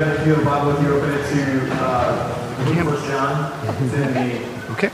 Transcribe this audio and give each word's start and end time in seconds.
If 0.00 0.24
you 0.28 0.34
have 0.38 0.42
a 0.42 0.44
Bible 0.46 0.70
with 0.78 0.82
you, 0.86 0.94
open 0.94 1.10
it 1.10 1.26
to 1.26 1.74
uh, 1.74 2.84
First 2.86 3.06
John. 3.10 3.50
It's 3.66 3.94
in 3.98 4.14
the 4.14 4.70
Okay. 4.78 4.90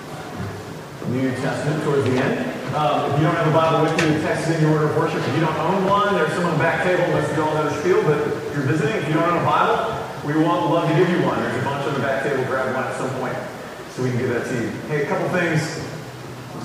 New 1.13 1.29
Testament 1.45 1.85
towards 1.85 2.05
the 2.09 2.17
end. 2.17 2.41
Um, 2.73 3.13
if 3.13 3.21
you 3.21 3.27
don't 3.29 3.37
have 3.37 3.49
a 3.49 3.53
Bible 3.53 3.85
with 3.85 4.01
you, 4.01 4.17
the 4.17 4.21
text 4.25 4.49
is 4.49 4.57
in 4.57 4.63
your 4.63 4.73
order 4.73 4.89
of 4.89 4.97
worship. 4.97 5.21
If 5.21 5.35
you 5.35 5.43
don't 5.45 5.59
own 5.61 5.85
one, 5.85 6.15
there's 6.15 6.33
some 6.33 6.47
on 6.47 6.53
the 6.57 6.59
back 6.59 6.85
table. 6.89 7.05
You 7.37 7.43
all 7.45 7.53
know 7.53 7.69
the 7.69 7.79
spiel, 7.85 8.01
but 8.03 8.17
if 8.17 8.55
you're 8.57 8.65
visiting, 8.65 8.97
if 8.97 9.07
you 9.07 9.13
don't 9.13 9.29
own 9.29 9.43
a 9.43 9.45
Bible, 9.45 9.93
we 10.25 10.41
want 10.43 10.73
love 10.73 10.89
to 10.89 10.97
give 10.97 11.11
you 11.13 11.21
one. 11.21 11.37
There's 11.37 11.61
a 11.61 11.65
bunch 11.69 11.85
on 11.87 11.93
the 11.93 12.01
back 12.01 12.23
table. 12.25 12.43
Grab 12.49 12.73
one 12.75 12.85
at 12.89 12.97
some 12.97 13.13
point 13.21 13.37
so 13.93 14.03
we 14.05 14.09
can 14.09 14.17
give 14.25 14.31
that 14.33 14.49
to 14.49 14.55
you. 14.57 14.71
Hey, 14.89 15.05
a 15.05 15.07
couple 15.07 15.29
things. 15.37 15.85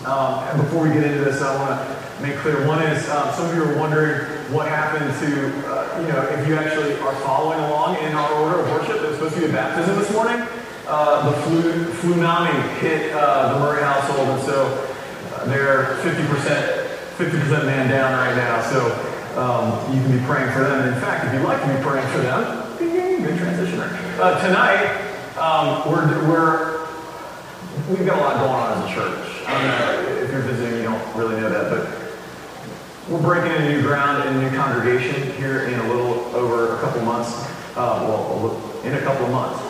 Um, 0.07 0.47
before 0.63 0.87
we 0.87 0.95
get 0.95 1.03
into 1.03 1.25
this, 1.27 1.41
I 1.43 1.51
want 1.59 1.75
to 1.75 2.23
make 2.23 2.39
clear. 2.39 2.65
One 2.65 2.79
is 2.87 3.03
um, 3.09 3.35
some 3.35 3.51
of 3.51 3.55
you 3.59 3.67
are 3.67 3.75
wondering 3.75 4.38
what 4.51 4.67
happened 4.67 5.13
to, 5.21 5.29
uh, 5.69 6.01
you 6.01 6.07
know, 6.07 6.21
if 6.33 6.47
you 6.47 6.55
actually 6.55 6.97
are 6.99 7.15
following 7.21 7.59
along 7.59 7.97
in 7.97 8.13
our 8.13 8.33
order 8.41 8.61
of 8.61 8.69
worship. 8.71 9.01
There's 9.01 9.15
supposed 9.15 9.35
to 9.35 9.41
be 9.41 9.45
a 9.45 9.53
baptism 9.53 9.95
this 9.95 10.11
morning. 10.11 10.41
Uh, 10.87 11.29
the 11.29 11.41
flu, 11.43 11.85
tsunami 12.01 12.77
hit 12.79 13.13
uh, 13.13 13.53
the 13.53 13.59
Murray 13.59 13.83
household, 13.83 14.27
and 14.29 14.41
so 14.41 14.65
uh, 15.35 15.45
they're 15.45 16.01
50%, 16.01 16.25
50% 17.17 17.65
man 17.65 17.89
down 17.89 18.13
right 18.13 18.35
now. 18.35 18.61
So 18.71 18.89
um, 19.37 19.93
you 19.93 20.01
can 20.01 20.17
be 20.17 20.25
praying 20.25 20.51
for 20.51 20.61
them. 20.61 20.81
And 20.81 20.95
in 20.95 21.01
fact, 21.01 21.27
if 21.27 21.33
you'd 21.33 21.43
like 21.43 21.61
to 21.61 21.67
be 21.67 21.83
praying 21.83 22.07
for 22.09 22.19
them, 22.19 22.77
good 22.79 23.37
transition. 23.37 23.79
Uh, 23.79 24.41
tonight, 24.47 25.09
um, 25.37 25.91
we're, 25.91 26.27
we're 26.27 26.87
we've 27.89 28.05
got 28.05 28.17
a 28.17 28.21
lot 28.21 28.35
going 28.37 28.49
on 28.49 28.83
as 28.83 28.91
a 28.91 28.95
church. 28.95 29.47
I 29.47 29.53
don't 29.53 29.67
know 29.67 30.23
if 30.23 30.31
you're 30.31 30.41
visiting, 30.41 30.77
you 30.77 30.83
don't 30.83 31.15
really 31.15 31.39
know 31.39 31.49
that, 31.49 31.69
but 31.69 31.98
we're 33.09 33.21
breaking 33.21 33.51
into 33.51 33.69
new 33.69 33.81
ground 33.81 34.27
in 34.27 34.35
a 34.35 34.41
new 34.49 34.55
congregation 34.55 35.31
here 35.33 35.63
in 35.63 35.79
a 35.79 35.87
little 35.87 36.23
over 36.35 36.77
a 36.77 36.79
couple 36.79 37.01
months. 37.01 37.31
Uh, 37.75 38.05
well, 38.07 38.81
in 38.83 38.93
a 38.93 39.01
couple 39.01 39.25
of 39.25 39.31
months, 39.31 39.63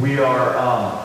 we 0.00 0.18
are. 0.18 0.56
Um, 0.58 1.04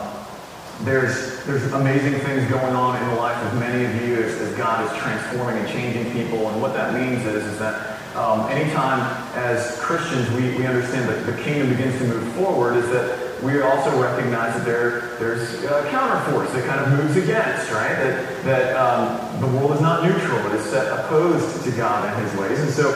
there's 0.80 1.42
there's 1.44 1.72
amazing 1.72 2.20
things 2.20 2.50
going 2.50 2.74
on 2.74 3.00
in 3.00 3.08
the 3.10 3.14
life 3.14 3.40
of 3.46 3.58
many 3.58 3.84
of 3.84 3.94
you 4.02 4.16
as, 4.16 4.34
as 4.40 4.54
God 4.56 4.84
is 4.84 5.00
transforming 5.00 5.56
and 5.56 5.68
changing 5.68 6.12
people. 6.12 6.48
And 6.50 6.60
what 6.60 6.74
that 6.74 6.92
means 6.92 7.24
is 7.24 7.44
is 7.44 7.58
that 7.60 7.98
um, 8.14 8.50
anytime 8.50 9.00
as 9.34 9.78
Christians 9.80 10.28
we, 10.32 10.54
we 10.58 10.66
understand 10.66 11.08
that 11.08 11.24
the 11.24 11.40
kingdom 11.42 11.70
begins 11.70 11.96
to 11.98 12.04
move 12.08 12.30
forward, 12.34 12.76
is 12.76 12.90
that 12.90 13.23
we 13.44 13.60
also 13.60 14.00
recognize 14.00 14.54
that 14.54 14.64
there 14.64 15.16
there's 15.18 15.62
a 15.64 15.84
counterforce 15.92 16.52
that 16.54 16.66
kind 16.66 16.80
of 16.80 16.98
moves 16.98 17.16
against, 17.16 17.70
right? 17.70 17.94
That 17.94 18.44
that 18.44 18.76
um, 18.76 19.40
the 19.40 19.46
world 19.58 19.72
is 19.72 19.80
not 19.80 20.02
neutral; 20.02 20.38
it 20.46 20.54
is 20.54 20.64
set 20.64 20.90
opposed 20.98 21.62
to 21.64 21.70
God 21.72 22.08
and 22.08 22.26
His 22.26 22.34
ways. 22.40 22.58
And 22.60 22.70
so 22.70 22.90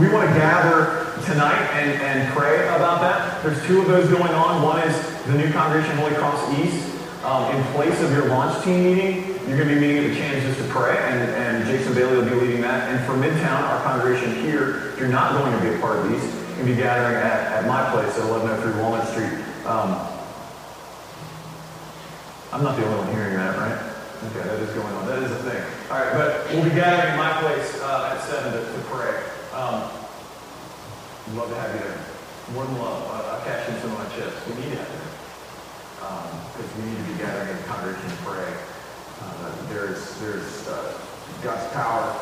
we 0.00 0.08
want 0.08 0.28
to 0.28 0.34
gather 0.34 1.06
tonight 1.26 1.60
and, 1.76 2.00
and 2.00 2.32
pray 2.32 2.66
about 2.68 3.00
that. 3.02 3.42
There's 3.42 3.64
two 3.66 3.80
of 3.80 3.88
those 3.88 4.08
going 4.08 4.32
on. 4.32 4.62
One 4.62 4.80
is 4.80 4.96
the 5.26 5.36
new 5.36 5.52
congregation 5.52 5.96
Holy 5.98 6.14
Cross 6.14 6.58
East. 6.58 6.86
Um, 7.24 7.54
in 7.54 7.62
place 7.74 8.00
of 8.00 8.10
your 8.12 8.28
launch 8.28 8.64
team 8.64 8.82
meeting, 8.82 9.26
you're 9.46 9.58
going 9.58 9.68
to 9.68 9.74
be 9.74 9.80
meeting 9.80 10.04
at 10.04 10.08
the 10.08 10.16
Change 10.16 10.42
just 10.42 10.58
to 10.58 10.64
pray, 10.72 10.96
and, 10.96 11.20
and 11.20 11.66
Jason 11.66 11.92
Bailey 11.92 12.16
will 12.16 12.24
be 12.24 12.34
leading 12.46 12.62
that. 12.62 12.88
And 12.88 13.04
for 13.04 13.12
Midtown, 13.12 13.60
our 13.60 13.82
congregation 13.82 14.42
here, 14.42 14.88
if 14.88 14.98
you're 14.98 15.08
not 15.08 15.32
going 15.32 15.52
to 15.52 15.60
be 15.60 15.76
a 15.76 15.78
part 15.80 15.98
of 15.98 16.08
these, 16.08 16.22
to 16.60 16.64
be 16.64 16.74
gathering 16.74 17.16
at, 17.16 17.52
at 17.52 17.66
my 17.66 17.90
place 17.90 18.16
at 18.16 18.24
1103 18.24 18.82
Walnut 18.82 19.06
Street. 19.08 19.49
Um, 19.66 20.06
I'm 22.52 22.64
not 22.64 22.76
the 22.76 22.84
only 22.84 22.98
one 22.98 23.14
hearing 23.14 23.34
that, 23.34 23.56
right? 23.56 23.78
Okay, 24.30 24.48
that 24.48 24.58
is 24.60 24.70
going 24.74 24.92
on. 24.94 25.06
That 25.06 25.22
is 25.22 25.30
a 25.30 25.42
thing. 25.44 25.62
All 25.90 25.98
right, 25.98 26.12
but 26.12 26.48
we'll 26.50 26.64
be 26.64 26.70
gathering 26.70 27.12
at 27.12 27.16
my 27.16 27.32
place 27.40 27.80
uh, 27.80 28.16
at 28.16 28.20
7 28.24 28.52
to, 28.52 28.58
to 28.60 28.80
pray. 28.90 29.16
Um, 29.54 29.88
love 31.36 31.48
to 31.48 31.56
have 31.56 31.74
you 31.74 31.80
there. 31.80 31.98
More 32.52 32.64
than 32.66 32.78
love. 32.78 33.02
Uh, 33.06 33.36
I'll 33.36 33.44
cash 33.44 33.68
in 33.68 33.80
some 33.80 33.92
of 33.92 33.98
my 33.98 34.08
chips. 34.16 34.34
We 34.48 34.54
need 34.64 34.72
you 34.72 34.84
because 36.60 36.76
we 36.76 36.90
need 36.90 36.96
to 36.96 37.12
be 37.12 37.16
gathering 37.18 37.48
in 37.48 37.56
the 37.56 37.68
congregation 37.68 38.10
to 38.10 38.16
pray. 38.24 38.52
Uh, 39.20 39.52
there's 39.68 40.18
there's 40.20 40.68
uh, 40.68 40.98
God's 41.42 41.72
power 41.72 42.12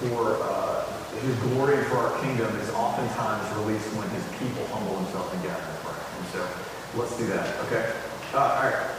for 0.00 0.36
uh, 0.42 0.84
His 1.20 1.36
glory 1.48 1.78
and 1.78 1.86
for 1.86 1.96
our 1.98 2.20
kingdom 2.20 2.54
is 2.60 2.70
oftentimes 2.70 3.44
released 3.56 3.88
when 3.96 4.08
His 4.10 4.24
people 4.36 4.66
humble 4.68 4.96
themselves 5.00 5.32
and 5.32 5.42
gather 5.42 5.81
so 6.32 6.48
let's 6.96 7.16
do 7.18 7.26
that. 7.26 7.58
Okay. 7.66 7.92
Uh, 8.32 8.38
all 8.40 8.62
right. 8.64 8.92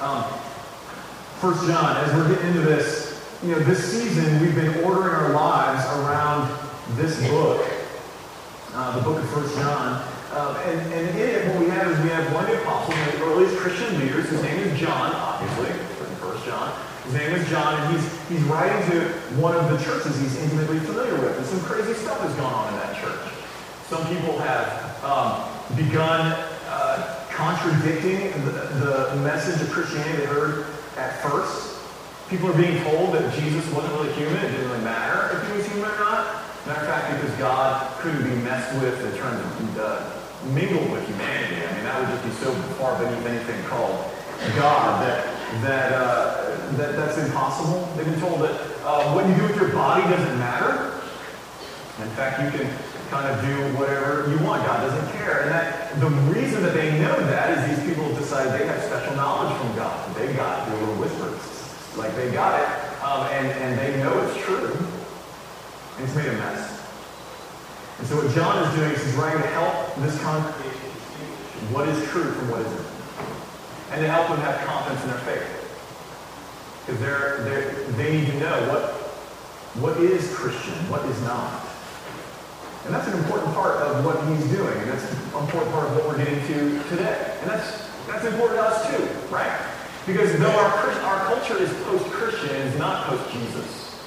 Um, 0.00 0.24
First 1.40 1.66
John, 1.66 1.96
as 1.96 2.14
we're 2.14 2.28
getting 2.32 2.50
into 2.50 2.60
this, 2.60 3.20
you 3.42 3.50
know, 3.50 3.58
this 3.58 3.90
season 3.90 4.40
we've 4.40 4.54
been 4.54 4.84
ordering 4.84 5.12
our 5.12 5.32
lives 5.32 5.84
around 5.98 6.46
this 6.96 7.18
book, 7.28 7.68
uh, 8.74 8.96
the 8.96 9.02
book 9.02 9.18
of 9.18 9.28
First 9.30 9.56
John. 9.56 10.06
Um, 10.32 10.56
and, 10.64 10.80
and 10.92 11.08
in 11.18 11.28
it, 11.28 11.48
what 11.48 11.58
we 11.58 11.68
have 11.68 11.90
is 11.90 11.98
we 12.04 12.10
have 12.10 12.32
one 12.32 12.44
of 12.44 12.50
the 12.50 12.62
apostles, 12.62 12.96
one 12.96 13.08
of 13.08 13.14
the 13.18 13.24
earliest 13.26 13.56
Christian 13.56 13.98
leaders. 13.98 14.28
His 14.30 14.40
name 14.42 14.60
is 14.60 14.78
John, 14.78 15.12
obviously, 15.12 15.72
from 15.98 16.06
First 16.16 16.46
John. 16.46 16.72
His 17.04 17.14
name 17.14 17.32
is 17.32 17.48
John, 17.50 17.74
and 17.74 17.92
he's 17.92 18.28
he's 18.28 18.42
writing 18.44 18.88
to 18.92 19.08
one 19.42 19.56
of 19.56 19.68
the 19.68 19.84
churches 19.84 20.18
he's 20.20 20.38
intimately 20.38 20.78
familiar 20.78 21.16
with. 21.16 21.36
And 21.36 21.44
some 21.44 21.60
crazy 21.60 21.94
stuff 21.94 22.20
has 22.20 22.32
gone 22.36 22.54
on 22.54 22.72
in 22.72 22.78
that 22.78 23.02
church. 23.02 23.20
Some 23.88 24.06
people 24.06 24.38
have 24.38 25.04
um, 25.04 25.42
begun 25.76 26.51
contradicting 27.34 28.30
the, 28.44 29.10
the 29.10 29.16
message 29.22 29.60
of 29.62 29.70
Christianity 29.70 30.18
they 30.18 30.26
heard 30.26 30.66
at 30.96 31.22
first. 31.22 31.78
People 32.28 32.50
are 32.50 32.56
being 32.56 32.82
told 32.84 33.14
that 33.14 33.32
Jesus 33.34 33.64
wasn't 33.72 33.92
really 33.94 34.12
human. 34.14 34.36
It 34.36 34.50
didn't 34.50 34.70
really 34.70 34.84
matter 34.84 35.36
if 35.36 35.50
he 35.50 35.56
was 35.58 35.66
human 35.66 35.90
or 35.90 35.98
not. 35.98 36.44
Matter 36.66 36.80
of 36.80 36.86
fact, 36.86 37.20
because 37.20 37.36
God 37.38 38.00
couldn't 38.00 38.22
be 38.22 38.36
messed 38.42 38.72
with 38.80 38.94
in 39.04 39.18
terms 39.18 39.40
of 39.40 39.78
uh, 39.80 40.22
mingled 40.54 40.90
with 40.90 41.06
humanity. 41.06 41.56
I 41.66 41.72
mean, 41.74 41.84
that 41.84 42.00
would 42.00 42.08
just 42.08 42.24
be 42.24 42.30
so 42.44 42.52
far 42.78 42.98
beneath 42.98 43.26
anything 43.26 43.62
called 43.64 44.10
God 44.56 45.02
that 45.02 45.26
that 45.62 45.92
uh, 45.92 46.56
that 46.76 46.96
that's 46.96 47.18
impossible. 47.18 47.88
They've 47.96 48.06
been 48.06 48.20
told 48.20 48.40
that 48.40 48.60
uh, 48.84 49.12
what 49.12 49.28
you 49.28 49.34
do 49.34 49.42
with 49.42 49.56
your 49.56 49.70
body 49.70 50.02
doesn't 50.02 50.38
matter. 50.38 51.00
In 52.00 52.08
fact, 52.16 52.40
you 52.42 52.58
can 52.58 52.70
kind 53.12 53.28
of 53.28 53.44
do 53.44 53.76
whatever 53.76 54.24
you 54.32 54.38
want. 54.40 54.64
God 54.64 54.88
doesn't 54.88 55.12
care. 55.12 55.42
And 55.42 55.50
that 55.50 56.00
the 56.00 56.08
reason 56.32 56.62
that 56.62 56.72
they 56.72 56.98
know 56.98 57.14
that 57.28 57.52
is 57.58 57.76
these 57.76 57.86
people 57.86 58.08
decide 58.14 58.58
they 58.58 58.64
have 58.64 58.82
special 58.84 59.14
knowledge 59.14 59.52
from 59.60 59.76
God. 59.76 60.16
They 60.16 60.32
got 60.32 60.66
their 60.66 60.80
little 60.80 60.96
whispers. 60.96 61.98
Like 61.98 62.16
they 62.16 62.32
got 62.32 62.56
it. 62.58 62.68
Um, 63.04 63.26
and, 63.36 63.46
and 63.60 63.78
they 63.78 64.02
know 64.02 64.18
it's 64.24 64.42
true. 64.42 64.64
And 64.64 66.08
it's 66.08 66.16
made 66.16 66.28
a 66.28 66.32
mess. 66.32 66.80
And 67.98 68.06
so 68.08 68.16
what 68.16 68.34
John 68.34 68.64
is 68.64 68.74
doing 68.76 68.90
is 68.92 69.04
he's 69.04 69.14
writing 69.14 69.42
to 69.42 69.48
help 69.48 69.94
this 69.96 70.18
congregation 70.22 70.72
what 71.68 71.86
is 71.88 72.08
true 72.08 72.32
from 72.32 72.48
what 72.48 72.60
isn't. 72.64 72.86
And 73.92 74.00
to 74.00 74.08
help 74.08 74.28
them 74.28 74.40
have 74.40 74.64
confidence 74.64 75.02
in 75.04 75.10
their 75.10 75.20
faith. 75.28 75.52
Because 76.80 76.98
they're, 76.98 77.44
they're, 77.44 77.84
they 77.92 78.20
need 78.20 78.26
to 78.28 78.40
know 78.40 78.56
what, 78.72 78.82
what 79.84 80.00
is 80.00 80.34
Christian, 80.34 80.72
what 80.88 81.04
is 81.04 81.20
not. 81.22 81.71
And 82.84 82.94
that's 82.94 83.06
an 83.08 83.18
important 83.18 83.54
part 83.54 83.76
of 83.82 84.04
what 84.04 84.18
he's 84.28 84.48
doing. 84.50 84.76
And 84.78 84.90
that's 84.90 85.04
an 85.10 85.18
important 85.40 85.72
part 85.72 85.86
of 85.88 85.96
what 85.96 86.06
we're 86.08 86.18
getting 86.18 86.40
to 86.48 86.82
today. 86.88 87.38
And 87.40 87.50
that's, 87.50 87.88
that's 88.06 88.24
important 88.24 88.58
to 88.58 88.64
us 88.64 88.90
too, 88.90 89.02
right? 89.32 89.52
Because 90.06 90.36
though 90.38 90.50
our, 90.50 90.90
our 91.02 91.24
culture 91.26 91.62
is 91.62 91.72
post-Christian, 91.84 92.50
it's 92.50 92.78
not 92.78 93.06
post-Jesus. 93.06 94.02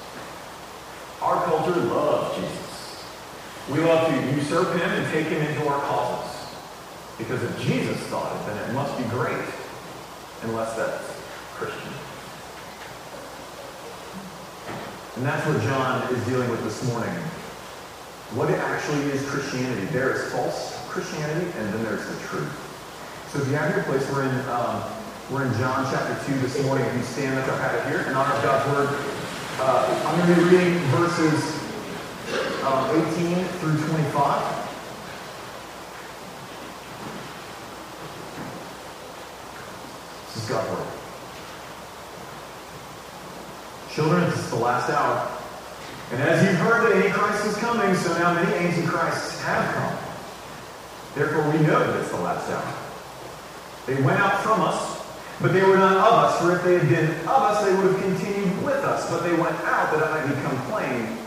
Our 1.21 1.43
culture 1.45 1.79
loves 1.79 2.35
Jesus. 2.35 3.05
We 3.71 3.79
love 3.79 4.07
to 4.09 4.35
usurp 4.35 4.73
him 4.73 4.89
and 4.91 5.11
take 5.13 5.27
him 5.27 5.41
into 5.41 5.67
our 5.67 5.79
causes. 5.87 6.53
Because 7.17 7.41
if 7.43 7.61
Jesus 7.61 7.97
thought 8.07 8.35
it, 8.35 8.45
then 8.47 8.69
it 8.69 8.73
must 8.73 8.97
be 8.97 9.05
great. 9.05 9.45
Unless 10.43 10.75
that's 10.75 11.21
Christian. 11.53 11.91
And 15.15 15.25
that's 15.25 15.47
what 15.47 15.61
John 15.61 16.13
is 16.13 16.23
dealing 16.27 16.51
with 16.51 16.61
this 16.65 16.85
morning. 16.89 17.15
What 18.33 18.49
it 18.49 18.57
actually 18.59 19.03
is 19.11 19.23
Christianity. 19.29 19.85
There 19.93 20.11
is 20.11 20.31
false 20.31 20.81
Christianity, 20.89 21.45
and 21.57 21.73
then 21.73 21.83
there's 21.83 22.07
the 22.07 22.19
truth. 22.27 22.51
So 23.31 23.41
if 23.41 23.47
you 23.47 23.55
have 23.55 23.75
your 23.75 23.83
place, 23.85 24.09
we're 24.11 24.23
in 24.23 24.35
um, 24.49 24.81
we're 25.29 25.45
in 25.45 25.53
John 25.57 25.85
chapter 25.91 26.33
2 26.33 26.39
this 26.39 26.63
morning. 26.63 26.85
If 26.85 26.95
you 26.97 27.03
stand 27.03 27.37
up, 27.37 27.47
I 27.49 27.61
have 27.61 27.75
it 27.75 27.89
here. 27.89 28.01
In 28.09 28.15
honor 28.15 28.33
of 28.33 28.43
God's 28.43 28.71
word, 28.71 28.89
uh, 29.59 30.03
I'm 30.07 30.17
going 30.19 30.39
to 30.39 30.43
be 30.43 30.55
reading 30.55 30.79
verses 30.89 31.61
uh, 32.63 33.05
18 33.13 33.43
through 33.59 33.77
25. 33.89 34.65
This 40.33 40.43
is 40.43 40.49
God's 40.49 40.69
word. 40.71 40.87
Children, 43.91 44.29
this 44.29 44.39
is 44.39 44.49
the 44.49 44.57
last 44.57 44.89
hour. 44.89 45.34
And 46.11 46.21
as 46.21 46.43
you've 46.43 46.57
heard 46.57 46.85
that 46.85 46.95
Antichrist 46.95 47.45
is 47.45 47.57
coming, 47.57 47.95
so 47.95 48.13
now 48.17 48.33
many 48.33 48.53
Antichrists 48.53 49.41
have 49.41 49.73
come. 49.73 49.97
Therefore, 51.15 51.49
we 51.51 51.59
know 51.65 51.79
that 51.79 51.99
it's 51.99 52.11
the 52.11 52.21
last 52.21 52.49
hour. 52.51 52.73
They 53.87 54.01
went 54.01 54.19
out 54.19 54.41
from 54.41 54.61
us, 54.61 55.01
but 55.41 55.53
they 55.53 55.63
were 55.63 55.77
not 55.77 55.97
of 55.97 56.13
us. 56.13 56.41
For 56.41 56.55
if 56.55 56.63
they 56.63 56.77
had 56.77 56.89
been 56.89 57.09
of 57.21 57.41
us, 57.41 57.63
they 57.65 57.73
would 57.75 57.91
have 57.91 58.01
continued 58.01 58.63
with 58.63 58.83
us. 58.83 59.09
But 59.09 59.23
they 59.23 59.33
went 59.33 59.55
out 59.65 59.91
that 59.93 60.01
it 60.03 60.11
might 60.11 60.35
become 60.35 60.57
plain 60.69 61.17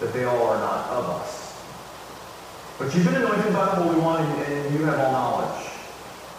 that 0.00 0.12
they 0.12 0.24
all 0.24 0.46
are 0.46 0.58
not 0.58 0.88
of 0.90 1.04
us. 1.20 1.48
But 2.78 2.94
you've 2.94 3.04
been 3.04 3.16
anointed 3.16 3.52
by 3.52 3.66
the 3.66 3.82
Holy 3.82 4.00
One 4.00 4.24
and, 4.24 4.72
you 4.72 4.84
have 4.84 5.00
all 5.00 5.12
knowledge. 5.12 5.66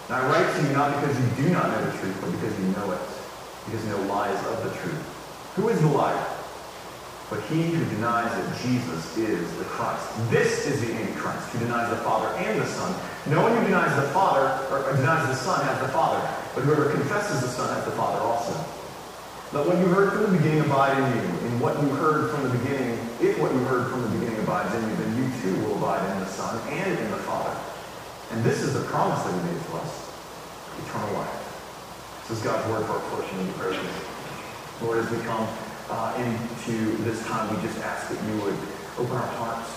And 0.07 0.15
I 0.15 0.30
write 0.30 0.56
to 0.56 0.68
you 0.68 0.74
not 0.74 0.95
because 1.01 1.19
you 1.19 1.44
do 1.44 1.50
not 1.51 1.68
know 1.68 1.86
the 1.86 1.98
truth, 1.98 2.18
but 2.22 2.31
because 2.31 2.57
you 2.60 2.68
know 2.68 2.92
it. 2.94 3.01
Because 3.65 3.86
no 3.86 4.01
lies 4.04 4.39
of 4.45 4.63
the 4.63 4.69
truth. 4.80 5.54
Who 5.56 5.68
is 5.68 5.81
the 5.81 5.88
liar? 5.88 6.25
But 7.30 7.42
he 7.46 7.62
who 7.62 7.86
denies 7.94 8.34
that 8.34 8.58
Jesus 8.58 9.18
is 9.18 9.46
the 9.58 9.66
Christ. 9.66 10.02
This 10.31 10.66
is 10.66 10.81
the 10.81 10.94
Antichrist, 10.94 11.50
who 11.50 11.60
denies 11.60 11.90
the 11.90 12.02
Father 12.02 12.26
and 12.42 12.60
the 12.60 12.66
Son. 12.66 12.90
No 13.30 13.44
one 13.44 13.56
who 13.56 13.64
denies 13.66 13.96
the 13.96 14.10
Father, 14.10 14.50
or 14.74 14.98
denies 14.98 15.30
the 15.30 15.36
Son, 15.36 15.62
has 15.62 15.80
the 15.80 15.94
Father. 15.94 16.18
But 16.56 16.64
whoever 16.64 16.90
confesses 16.90 17.42
the 17.42 17.48
Son 17.48 17.70
has 17.76 17.86
the 17.86 17.92
Father 17.92 18.18
also. 18.18 18.58
Let 19.54 19.66
what 19.66 19.78
you 19.78 19.86
heard 19.94 20.14
from 20.14 20.30
the 20.30 20.38
beginning 20.42 20.62
abide 20.66 20.98
in 20.98 21.06
you. 21.06 21.26
And 21.46 21.62
what 21.62 21.78
you 21.81 21.90
heard 22.02 22.34
from 22.34 22.50
the 22.50 22.54
beginning, 22.58 22.98
if 23.22 23.38
what 23.38 23.54
you 23.54 23.62
heard 23.70 23.90
from 23.94 24.02
the 24.02 24.10
beginning 24.18 24.42
abides 24.42 24.74
in 24.74 24.90
you, 24.90 24.96
then 24.98 25.12
you 25.18 25.25
too 25.42 25.54
will 25.66 25.78
abide 25.78 26.02
in 26.10 26.20
the 26.22 26.30
Son 26.34 26.58
and 26.70 26.98
in 26.98 27.12
the 27.12 27.22
Father. 27.30 27.54
And 28.34 28.44
this 28.44 28.62
is 28.62 28.74
the 28.74 28.86
promise 28.90 29.22
that 29.22 29.34
he 29.34 29.42
made 29.54 29.62
to 29.70 29.78
us, 29.78 30.10
eternal 30.82 31.14
life. 31.14 32.25
This 32.25 32.38
is 32.38 32.44
God's 32.44 32.66
word 32.70 32.86
for 32.86 32.94
our 32.94 33.06
portion 33.14 33.40
in 33.40 33.48
the 33.48 33.54
prayer. 33.54 33.82
Lord, 34.82 34.98
as 34.98 35.10
we 35.10 35.18
come 35.25 35.46
uh, 35.89 36.13
into 36.21 36.97
this 37.03 37.25
time, 37.25 37.50
we 37.50 37.62
just 37.65 37.80
ask 37.81 38.09
that 38.09 38.19
you 38.30 38.41
would 38.45 38.57
open 39.01 39.18
our 39.18 39.33
hearts 39.41 39.74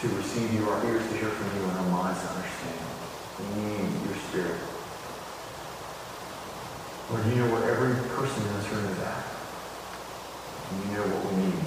to 0.00 0.08
receive 0.20 0.52
you, 0.52 0.68
our 0.68 0.84
ears 0.84 1.02
to 1.08 1.16
hear 1.16 1.32
from 1.32 1.48
you, 1.56 1.64
and 1.64 1.78
our 1.78 1.90
minds 1.90 2.20
to 2.20 2.28
understand. 2.36 2.84
We 3.38 3.44
need 3.64 3.88
your 4.04 4.18
spirit. 4.28 4.60
Lord, 7.08 7.24
you 7.24 7.40
know 7.40 7.48
where 7.48 7.64
every 7.72 7.96
person 8.12 8.44
in 8.44 8.52
this 8.60 8.68
room 8.68 8.84
is 8.92 9.00
at. 9.00 9.24
And 10.68 10.76
you 10.84 10.90
know 11.00 11.08
what 11.08 11.24
we 11.32 11.40
need. 11.40 11.64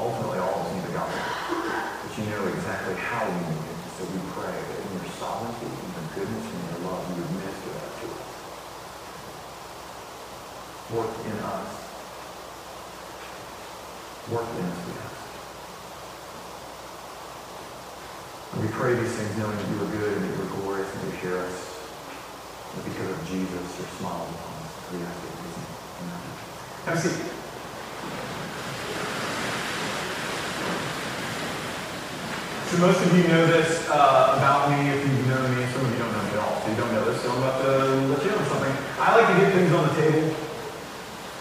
Ultimately, 0.00 0.40
all 0.40 0.64
of 0.64 0.64
us 0.64 0.72
need 0.72 0.88
the 0.88 0.96
gospel. 0.96 1.20
But 1.60 2.12
you 2.16 2.24
know 2.32 2.48
exactly 2.48 2.96
how 2.96 3.28
we 3.28 3.36
need 3.36 3.60
it. 3.60 3.78
So 4.00 4.08
we 4.08 4.16
pray 4.32 4.56
that 4.56 4.78
in 4.80 4.96
your 4.96 5.12
sovereignty, 5.20 5.68
in 5.68 5.88
your 5.92 6.08
goodness, 6.16 6.46
and 6.48 6.60
your 6.72 6.88
love, 6.88 7.04
you 7.12 7.20
would 7.20 7.32
minister 7.36 7.68
that 7.76 7.92
to 8.00 8.06
us. 8.08 8.32
Work 10.96 11.12
in 11.28 11.36
us. 11.44 11.79
Work 14.30 14.46
in 14.46 14.62
us, 14.62 14.78
we 14.86 14.92
ask. 14.94 15.20
And 18.54 18.62
we 18.62 18.68
pray 18.70 18.94
these 18.94 19.10
things 19.10 19.34
knowing 19.38 19.58
that 19.58 19.66
you 19.66 19.82
are 19.82 19.90
good 19.90 20.22
and 20.22 20.22
that 20.22 20.36
you 20.38 20.42
are 20.46 20.52
glorious 20.62 20.86
and 20.86 21.02
you 21.10 21.18
hear 21.18 21.38
us. 21.38 21.58
And 22.74 22.84
because 22.86 23.10
of 23.10 23.18
Jesus, 23.26 23.58
your 23.74 23.90
smile 23.98 24.22
upon 24.30 24.54
us. 24.62 24.70
We 24.94 25.02
ask 25.02 25.18
it. 25.18 25.34
Amen. 25.34 26.22
Have 26.86 26.94
a 26.94 27.02
seat. 27.02 27.26
So 32.70 32.78
most 32.86 33.02
of 33.02 33.10
you 33.18 33.26
know 33.26 33.50
this 33.50 33.82
uh, 33.90 34.38
about 34.38 34.70
me 34.70 34.94
if 34.94 35.02
you've 35.02 35.26
known 35.26 35.50
me. 35.58 35.66
Some 35.74 35.82
of 35.82 35.90
you 35.90 35.98
don't 35.98 36.12
know 36.14 36.22
me 36.22 36.30
at 36.30 36.38
all. 36.38 36.54
So 36.62 36.70
you 36.70 36.78
don't 36.78 36.92
know 36.94 37.04
this. 37.10 37.18
So 37.18 37.34
I'm 37.34 37.38
about 37.42 37.58
to 37.66 37.70
let 38.14 38.22
you 38.22 38.30
know 38.30 38.46
something. 38.46 38.74
I 38.94 39.10
like 39.18 39.26
to 39.26 39.36
get 39.42 39.50
things 39.58 39.72
on 39.74 39.90
the 39.90 39.94
table 39.98 40.50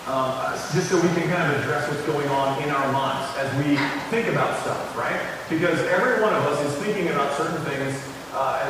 um, 0.10 0.50
just 0.74 0.90
so 0.90 1.02
we 1.02 1.10
can 1.18 1.28
kind 1.30 1.52
of 1.52 1.60
address 1.62 1.90
what's 1.90 2.06
going 2.06 2.28
on 2.30 2.62
in 2.62 2.70
our 2.70 2.92
minds 2.92 3.26
as 3.38 3.50
we 3.58 3.76
think 4.14 4.28
about 4.28 4.60
stuff, 4.62 4.96
right? 4.96 5.20
Because 5.50 5.80
every 5.90 6.22
one 6.22 6.34
of 6.34 6.44
us 6.46 6.62
is 6.62 6.74
thinking 6.84 7.08
about 7.10 7.36
certain 7.38 7.58
things. 7.66 7.98
Uh, 8.34 8.62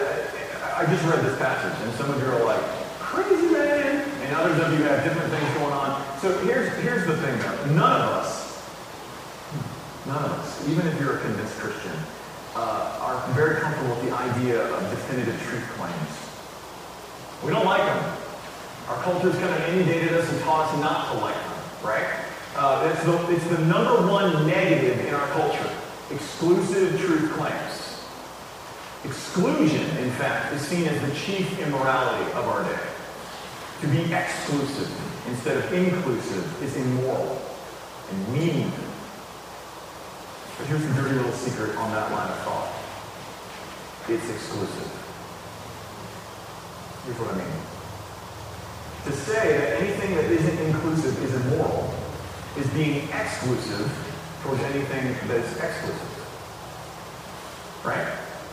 I 0.78 0.86
just 0.86 1.04
read 1.04 1.19
this 1.25 1.38
passage, 1.38 1.75
and 1.84 1.94
some 1.96 2.10
of 2.10 2.18
you 2.22 2.28
are 2.31 2.46
like, 2.46 2.62
crazy 3.00 3.51
man, 3.51 4.00
and 4.24 4.36
others 4.36 4.60
of 4.63 4.80
you 4.80 4.86
have 4.86 5.04
different 5.04 5.30
things 5.30 5.57
going 5.57 5.74
on. 5.74 6.00
So 6.19 6.38
here's, 6.40 6.72
here's 6.80 7.06
the 7.06 7.18
thing, 7.18 7.38
though. 7.40 7.75
None 7.75 8.02
of 8.02 8.07
us, 8.16 8.63
none 10.06 10.24
of 10.24 10.31
us, 10.40 10.69
even 10.69 10.88
if 10.88 10.98
you're 11.02 11.18
a 11.18 11.22
convinced 11.22 11.57
Christian, 11.60 11.98
uh, 12.56 13.00
are 13.02 13.34
very 13.34 13.60
comfortable 13.60 13.95
with 13.95 14.07
the 14.07 14.16
idea 14.16 14.63
of 14.63 14.90
definitive 14.90 15.36
truth 15.44 15.68
claims. 15.75 16.16
We 17.44 17.52
don't 17.52 17.66
like 17.66 17.84
them. 17.84 18.18
Our 18.88 19.04
culture's 19.04 19.36
kind 19.36 19.52
of 19.52 19.69
inundated 19.69 20.13
us 20.13 20.31
and 20.31 20.42
taught 20.42 20.72
us 20.72 20.80
not 20.81 21.12
to 21.12 21.19
like 21.19 21.36
them, 21.36 21.49
right? 21.84 22.08
Uh, 22.56 22.92
it's, 22.92 23.04
the, 23.04 23.31
it's 23.31 23.48
the 23.48 23.66
number 23.66 24.08
one 24.08 24.48
negative 24.48 25.06
in 25.06 25.14
our 25.14 25.28
culture. 25.30 25.72
Exclusive 26.12 27.00
truth 27.00 27.31
claims. 27.34 28.04
Exclusion, 29.06 29.86
in 29.98 30.12
fact, 30.12 30.54
is 30.54 30.62
seen 30.62 30.86
as 30.88 31.00
the 31.02 31.16
chief 31.16 31.60
immorality 31.60 32.31
of 32.34 32.48
our 32.48 32.64
day. 32.64 32.80
To 33.81 33.88
be 33.88 34.14
exclusive 34.14 34.92
instead 35.30 35.58
of 35.58 35.72
inclusive 35.72 36.64
is 36.64 36.76
immoral 36.76 37.42
and 38.12 38.34
mean. 38.34 38.72
But 40.58 40.68
here's 40.68 40.86
the 40.86 40.94
dirty 40.94 41.16
little 41.16 41.31
secret 41.31 41.78
on 41.78 41.92
that 41.92 42.12
line 42.12 42.30
of 42.30 42.40
thought. 42.40 42.74
It's 44.10 44.30
exclusive. 44.30 44.92
Here's 47.06 47.20
what 47.20 47.34
I 47.34 47.38
mean. 47.38 47.79
To 49.06 49.12
say 49.12 49.57
that 49.57 49.81
anything 49.81 50.16
that 50.16 50.25
isn't 50.25 50.60
inclusive 50.68 51.24
is 51.24 51.34
immoral 51.46 51.94
is 52.57 52.68
being 52.72 53.07
exclusive 53.10 53.88
towards 54.44 54.62
anything 54.63 55.16
that 55.28 55.38
is 55.40 55.51
exclusive. 55.56 56.16
Right? 57.84 58.07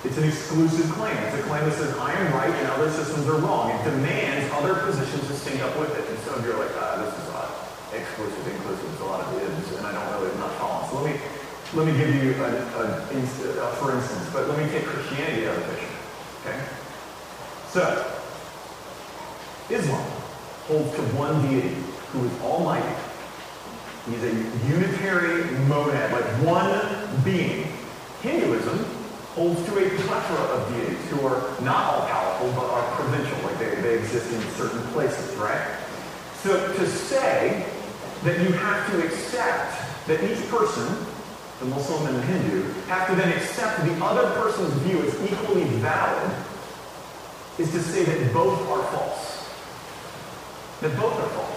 It's 0.04 0.16
an 0.18 0.24
exclusive 0.24 0.90
claim. 0.92 1.16
It's 1.16 1.34
a 1.34 1.42
claim 1.42 1.64
that 1.64 1.74
says, 1.74 1.96
I 1.98 2.12
am 2.14 2.32
right 2.32 2.50
and 2.50 2.68
other 2.68 2.90
systems 2.90 3.26
are 3.26 3.38
wrong. 3.42 3.70
It 3.70 3.82
demands 3.90 4.52
other 4.54 4.74
positions 4.86 5.26
to 5.26 5.34
sync 5.34 5.60
up 5.62 5.76
with 5.78 5.90
it. 5.98 6.08
And 6.08 6.18
some 6.20 6.38
of 6.38 6.44
you 6.44 6.52
are 6.52 6.62
like, 6.62 6.70
ah, 6.78 7.02
this 7.02 7.10
is 7.10 7.28
odd. 7.34 7.50
Exclusive, 7.92 8.46
inclusive, 8.46 8.92
it's 8.92 9.00
a 9.00 9.04
lot 9.04 9.20
of 9.26 9.34
ifs, 9.42 9.76
and 9.78 9.86
I 9.86 9.92
don't 9.92 10.06
really, 10.20 10.32
I'm 10.34 10.40
not 10.40 10.52
following. 10.58 10.90
So 10.90 11.00
let 11.00 11.06
me, 11.10 11.20
let 11.74 11.86
me 11.86 11.92
give 11.98 12.14
you 12.22 12.34
a, 12.34 12.46
a, 12.46 12.82
a, 13.10 13.68
for 13.82 13.94
instance, 13.94 14.30
but 14.32 14.48
let 14.48 14.58
me 14.58 14.70
take 14.70 14.84
Christianity 14.84 15.48
out 15.48 15.56
of 15.56 15.66
the 15.66 15.72
picture. 15.74 15.96
Okay? 16.44 16.60
So, 17.70 17.82
Islam 19.70 20.15
holds 20.66 20.94
to 20.96 21.02
one 21.14 21.40
deity 21.46 21.74
who 22.10 22.26
is 22.26 22.40
almighty. 22.42 22.94
He's 24.10 24.22
a 24.22 24.34
unitary 24.66 25.44
monad, 25.66 26.12
like 26.12 26.24
one 26.42 27.24
being. 27.24 27.66
Hinduism 28.22 28.84
holds 29.34 29.64
to 29.66 29.72
a 29.78 29.90
plethora 30.00 30.44
of 30.56 30.74
deities 30.74 31.10
who 31.10 31.26
are 31.26 31.42
not 31.60 31.94
all 31.94 32.06
powerful 32.06 32.50
but 32.52 32.66
are 32.70 32.96
provincial, 32.96 33.38
like 33.42 33.58
they, 33.58 33.74
they 33.82 33.98
exist 33.98 34.32
in 34.32 34.40
certain 34.52 34.82
places, 34.92 35.36
right? 35.36 35.78
So 36.42 36.72
to 36.74 36.86
say 36.86 37.66
that 38.24 38.40
you 38.40 38.52
have 38.54 38.90
to 38.90 39.06
accept 39.06 40.06
that 40.06 40.22
each 40.24 40.48
person, 40.48 40.86
the 41.60 41.66
Muslim 41.66 42.06
and 42.06 42.16
the 42.16 42.22
Hindu, 42.22 42.72
have 42.88 43.08
to 43.08 43.14
then 43.14 43.36
accept 43.36 43.84
the 43.84 44.04
other 44.04 44.30
person's 44.40 44.72
view 44.82 45.02
as 45.02 45.14
equally 45.30 45.64
valid 45.78 46.32
is 47.58 47.70
to 47.72 47.80
say 47.80 48.04
that 48.04 48.32
both 48.32 48.58
are 48.68 48.82
false 48.92 49.35
that 50.80 50.96
both 50.96 51.18
are 51.18 51.28
false. 51.28 51.56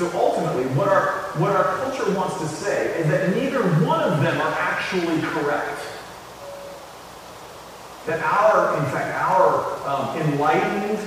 So 0.00 0.10
ultimately, 0.18 0.64
what 0.76 0.88
our, 0.88 1.12
what 1.36 1.54
our 1.54 1.76
culture 1.76 2.10
wants 2.14 2.38
to 2.40 2.48
say 2.48 2.98
is 3.00 3.06
that 3.08 3.36
neither 3.36 3.62
one 3.84 4.00
of 4.00 4.22
them 4.22 4.40
are 4.40 4.52
actually 4.54 5.20
correct. 5.20 5.78
That 8.06 8.22
our, 8.22 8.78
in 8.78 8.84
fact, 8.90 9.14
our 9.20 9.76
um, 9.86 10.16
enlightened, 10.22 10.98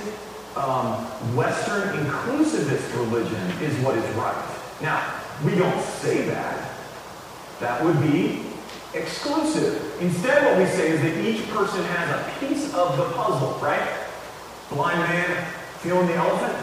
um, 0.56 1.04
Western 1.34 1.88
inclusivist 2.04 2.96
religion 2.96 3.50
is 3.60 3.76
what 3.84 3.98
is 3.98 4.04
right. 4.14 4.56
Now, 4.80 5.20
we 5.44 5.56
don't 5.56 5.80
say 5.80 6.22
that. 6.28 6.70
That 7.58 7.82
would 7.84 8.00
be 8.00 8.42
exclusive. 8.94 10.00
Instead, 10.00 10.44
what 10.44 10.58
we 10.58 10.66
say 10.66 10.90
is 10.90 11.00
that 11.02 11.24
each 11.24 11.48
person 11.50 11.82
has 11.84 12.10
a 12.10 12.38
piece 12.38 12.72
of 12.74 12.96
the 12.96 13.04
puzzle, 13.14 13.58
right? 13.60 13.88
Blind 14.70 15.00
man 15.00 15.46
feeling 15.84 16.06
the 16.06 16.14
elephant? 16.14 16.56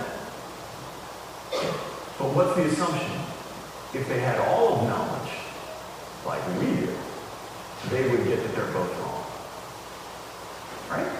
But 2.17 2.33
what's 2.33 2.57
the 2.57 2.65
assumption? 2.65 3.13
If 3.93 4.09
they 4.09 4.17
had 4.17 4.41
all 4.49 4.81
of 4.81 4.89
knowledge, 4.89 5.29
like 6.25 6.41
we 6.57 6.65
do, 6.81 6.89
they 7.93 8.09
would 8.09 8.25
get 8.25 8.41
that 8.41 8.55
they're 8.57 8.73
both 8.73 8.89
wrong. 8.97 9.21
Right? 10.89 11.13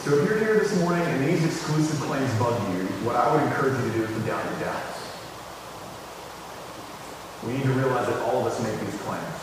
So 0.00 0.16
if 0.16 0.24
you're 0.24 0.40
here 0.40 0.56
this 0.56 0.72
morning 0.80 1.04
and 1.04 1.28
these 1.28 1.44
exclusive 1.44 2.00
claims 2.00 2.32
bug 2.40 2.56
you, 2.72 2.88
what 3.04 3.12
I 3.14 3.28
would 3.28 3.44
encourage 3.44 3.76
you 3.76 3.92
to 3.92 3.98
do 4.00 4.04
is 4.08 4.12
to 4.16 4.20
doubt 4.24 4.40
your 4.40 4.72
doubts. 4.72 5.04
We 7.44 7.60
need 7.60 7.68
to 7.68 7.76
realize 7.76 8.08
that 8.08 8.24
all 8.24 8.40
of 8.40 8.48
us 8.48 8.56
make 8.64 8.72
these 8.80 8.96
claims. 9.04 9.36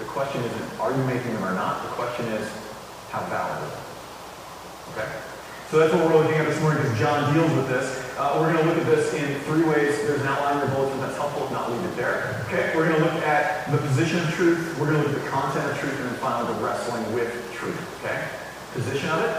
The 0.00 0.08
question 0.08 0.40
isn't, 0.40 0.80
are 0.80 0.96
you 0.96 1.04
making 1.04 1.36
them 1.36 1.44
or 1.44 1.52
not? 1.52 1.84
The 1.84 1.92
question 1.92 2.24
is, 2.40 2.48
how 3.12 3.20
valid? 3.28 3.89
Okay? 4.92 5.08
So 5.70 5.78
that's 5.78 5.94
what 5.94 6.02
we're 6.02 6.18
looking 6.18 6.34
at 6.34 6.46
this 6.50 6.60
morning 6.60 6.82
because 6.82 6.98
John 6.98 7.32
deals 7.32 7.52
with 7.54 7.68
this. 7.68 7.86
Uh, 8.18 8.42
we're 8.42 8.52
going 8.52 8.58
to 8.58 8.68
look 8.68 8.78
at 8.82 8.86
this 8.90 9.14
in 9.14 9.38
three 9.46 9.62
ways. 9.62 10.02
There's 10.02 10.20
an 10.20 10.26
outline 10.26 10.58
in 10.58 10.66
your 10.66 10.74
bulletin 10.74 10.98
that's 10.98 11.16
helpful. 11.16 11.46
If 11.46 11.52
not, 11.52 11.70
leave 11.70 11.84
it 11.86 11.94
there. 11.94 12.42
Okay? 12.50 12.74
We're 12.74 12.88
going 12.88 12.98
to 12.98 13.06
look 13.06 13.22
at 13.22 13.70
the 13.70 13.78
position 13.78 14.18
of 14.18 14.28
truth. 14.34 14.76
We're 14.78 14.90
going 14.90 15.00
to 15.00 15.08
look 15.08 15.16
at 15.16 15.22
the 15.22 15.30
content 15.30 15.70
of 15.70 15.78
truth. 15.78 15.94
And 15.94 16.10
then 16.10 16.18
finally, 16.18 16.52
the 16.52 16.58
wrestling 16.58 17.06
with 17.14 17.30
truth. 17.54 17.78
Okay? 18.02 18.18
Position 18.74 19.08
of 19.10 19.22
it. 19.22 19.30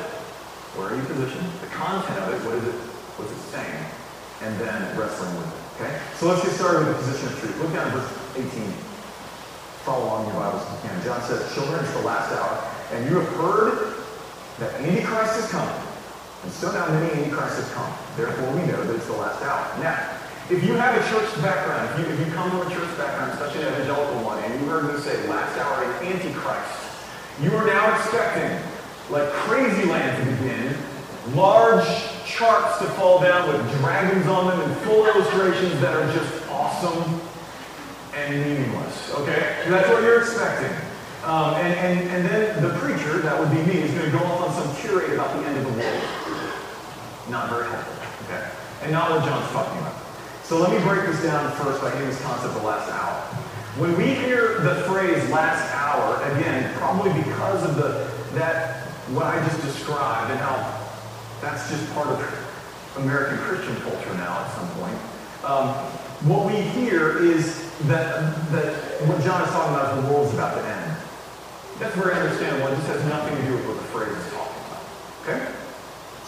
Where 0.79 0.88
are 0.88 0.96
you 0.96 1.03
positioned? 1.03 1.51
The 1.60 1.67
content 1.75 2.15
of 2.24 2.31
it. 2.31 2.39
What 2.48 2.55
is 2.63 2.63
it? 2.63 2.79
What's 3.20 3.36
it 3.36 3.43
saying? 3.51 3.84
And 4.39 4.55
then 4.55 4.98
wrestling 4.98 5.36
with 5.36 5.51
it. 5.51 5.84
Okay? 5.84 6.00
So 6.15 6.31
let's 6.31 6.48
get 6.48 6.55
started 6.55 6.88
with 6.88 6.96
the 6.96 7.03
position 7.03 7.27
of 7.27 7.39
truth. 7.43 7.60
Look 7.60 7.74
down 7.75 7.91
at 7.91 7.93
verse 7.93 8.08
18. 8.39 8.72
Follow 9.84 10.05
along 10.05 10.25
in 10.25 10.31
your 10.31 10.39
Bibles 10.39 10.63
if 10.63 10.79
you 10.79 10.89
can. 10.89 10.96
John 11.03 11.22
says, 11.27 11.43
Children, 11.53 11.84
it's 11.84 11.91
the 11.91 12.08
last 12.08 12.31
hour, 12.39 12.55
and 12.96 13.10
you 13.10 13.20
have 13.20 13.27
heard 13.36 13.91
that 14.62 14.80
Antichrist 14.80 15.39
is 15.39 15.50
coming. 15.50 15.74
And 16.44 16.51
so 16.53 16.72
now 16.72 16.88
many 16.94 17.10
Antichrists 17.18 17.65
have 17.65 17.72
come. 17.74 17.91
Therefore, 18.15 18.53
we 18.53 18.62
know 18.70 18.84
that 18.86 18.96
it's 18.96 19.08
the 19.08 19.18
last 19.18 19.41
hour. 19.41 19.65
Now, 19.82 19.98
if 20.53 20.63
you 20.63 20.74
have 20.74 20.94
a 20.94 21.03
church 21.10 21.34
background, 21.41 21.89
if 21.89 22.06
you, 22.06 22.13
if 22.13 22.20
you 22.22 22.32
come 22.34 22.51
from 22.51 22.62
a 22.62 22.70
church 22.70 22.96
background, 22.98 23.34
especially 23.34 23.63
an 23.63 23.74
evangelical 23.74 24.22
one, 24.22 24.38
and 24.44 24.53
you 24.62 24.68
heard 24.68 24.86
me 24.86 25.00
say 25.01 25.18
last 25.27 25.58
hour 25.58 25.84
and 25.84 26.13
Antichrist, 26.13 26.77
you 27.41 27.50
are 27.58 27.65
now 27.65 27.89
expecting, 27.98 28.53
like 29.10 29.27
crazy 29.50 29.89
land 29.89 30.13
to 30.22 30.32
begin, 30.38 30.77
large 31.34 31.88
charts 32.25 32.77
to 32.80 32.86
fall 33.01 33.20
down 33.20 33.50
with 33.50 33.80
dragons 33.82 34.27
on 34.27 34.48
them 34.48 34.62
and 34.62 34.77
full 34.82 35.08
illustrations 35.08 35.82
that 35.82 35.96
are 35.96 36.06
just 36.13 36.48
awesome 36.50 37.20
and 38.13 38.36
meaningless. 38.46 39.12
Okay? 39.15 39.58
So 39.65 39.72
that's 39.72 39.89
what 39.89 40.03
you're 40.03 40.22
expecting. 40.22 40.91
Um, 41.24 41.54
and, 41.56 41.74
and, 41.78 42.10
and 42.10 42.25
then 42.25 42.63
the 42.63 42.74
preacher, 42.80 43.20
that 43.20 43.40
would 43.40 43.51
be 43.51 43.62
me, 43.63 43.82
is 43.82 43.94
going 43.94 44.10
to 44.10 44.18
go 44.18 44.24
off 44.25 44.42
on 44.42 44.51
some 44.58 44.75
curate 44.82 45.13
about 45.13 45.38
the 45.38 45.46
end 45.46 45.58
of 45.58 45.66
the 45.66 45.78
world. 45.78 46.04
Not 47.30 47.50
very 47.50 47.70
helpful. 47.70 47.94
Okay? 48.25 48.50
And 48.82 48.92
not 48.92 49.12
what 49.12 49.24
John's 49.25 49.50
talking 49.51 49.78
about. 49.80 49.96
So 50.44 50.58
let 50.58 50.72
me 50.72 50.80
break 50.84 51.06
this 51.06 51.22
down 51.24 51.51
first 51.58 51.82
by 51.82 51.92
hitting 51.92 52.10
this 52.10 52.22
concept 52.22 52.56
of 52.56 52.63
last 52.63 52.92
hour. 52.92 53.22
When 53.78 53.96
we 53.96 54.16
hear 54.16 54.60
the 54.60 54.84
phrase 54.90 55.30
last 55.30 55.63
hour, 55.74 56.20
again, 56.34 56.74
probably 56.75 57.13
because 57.13 57.63
of 57.63 57.75
the 57.75 58.12
that 58.34 58.88
what 59.12 59.25
I 59.25 59.44
just 59.46 59.62
described 59.62 60.32
and 60.32 60.40
how 60.40 60.56
that's 61.42 61.70
just 61.70 61.92
part 61.94 62.08
of 62.08 62.20
American 62.98 63.38
Christian 63.40 63.75
culture 63.82 64.13
now 64.16 64.40
at 64.40 64.51
some 64.56 64.70
point. 64.80 64.98
Um, 65.44 65.68
what 66.28 66.46
we 66.46 66.62
hear 66.62 67.18
is 67.24 67.72
that, 67.88 68.36
that 68.51 68.75
what 69.08 69.22
John 69.24 69.42
is 69.42 69.50
talking 69.50 69.74
about 69.74 69.98
is 69.98 70.06
the 70.06 70.13
world's 70.13 70.34
about 70.34 70.56
to 70.56 70.63
end. 70.63 70.91
That's 71.82 71.96
very 71.96 72.14
understandable. 72.14 72.68
It 72.68 72.76
just 72.76 72.88
has 72.90 73.06
nothing 73.06 73.36
to 73.38 73.42
do 73.42 73.56
with 73.56 73.66
what 73.66 73.78
the 73.78 73.90
phrase 73.90 74.14
is 74.14 74.32
talking 74.32 74.62
about. 74.70 74.86
Okay? 75.26 75.52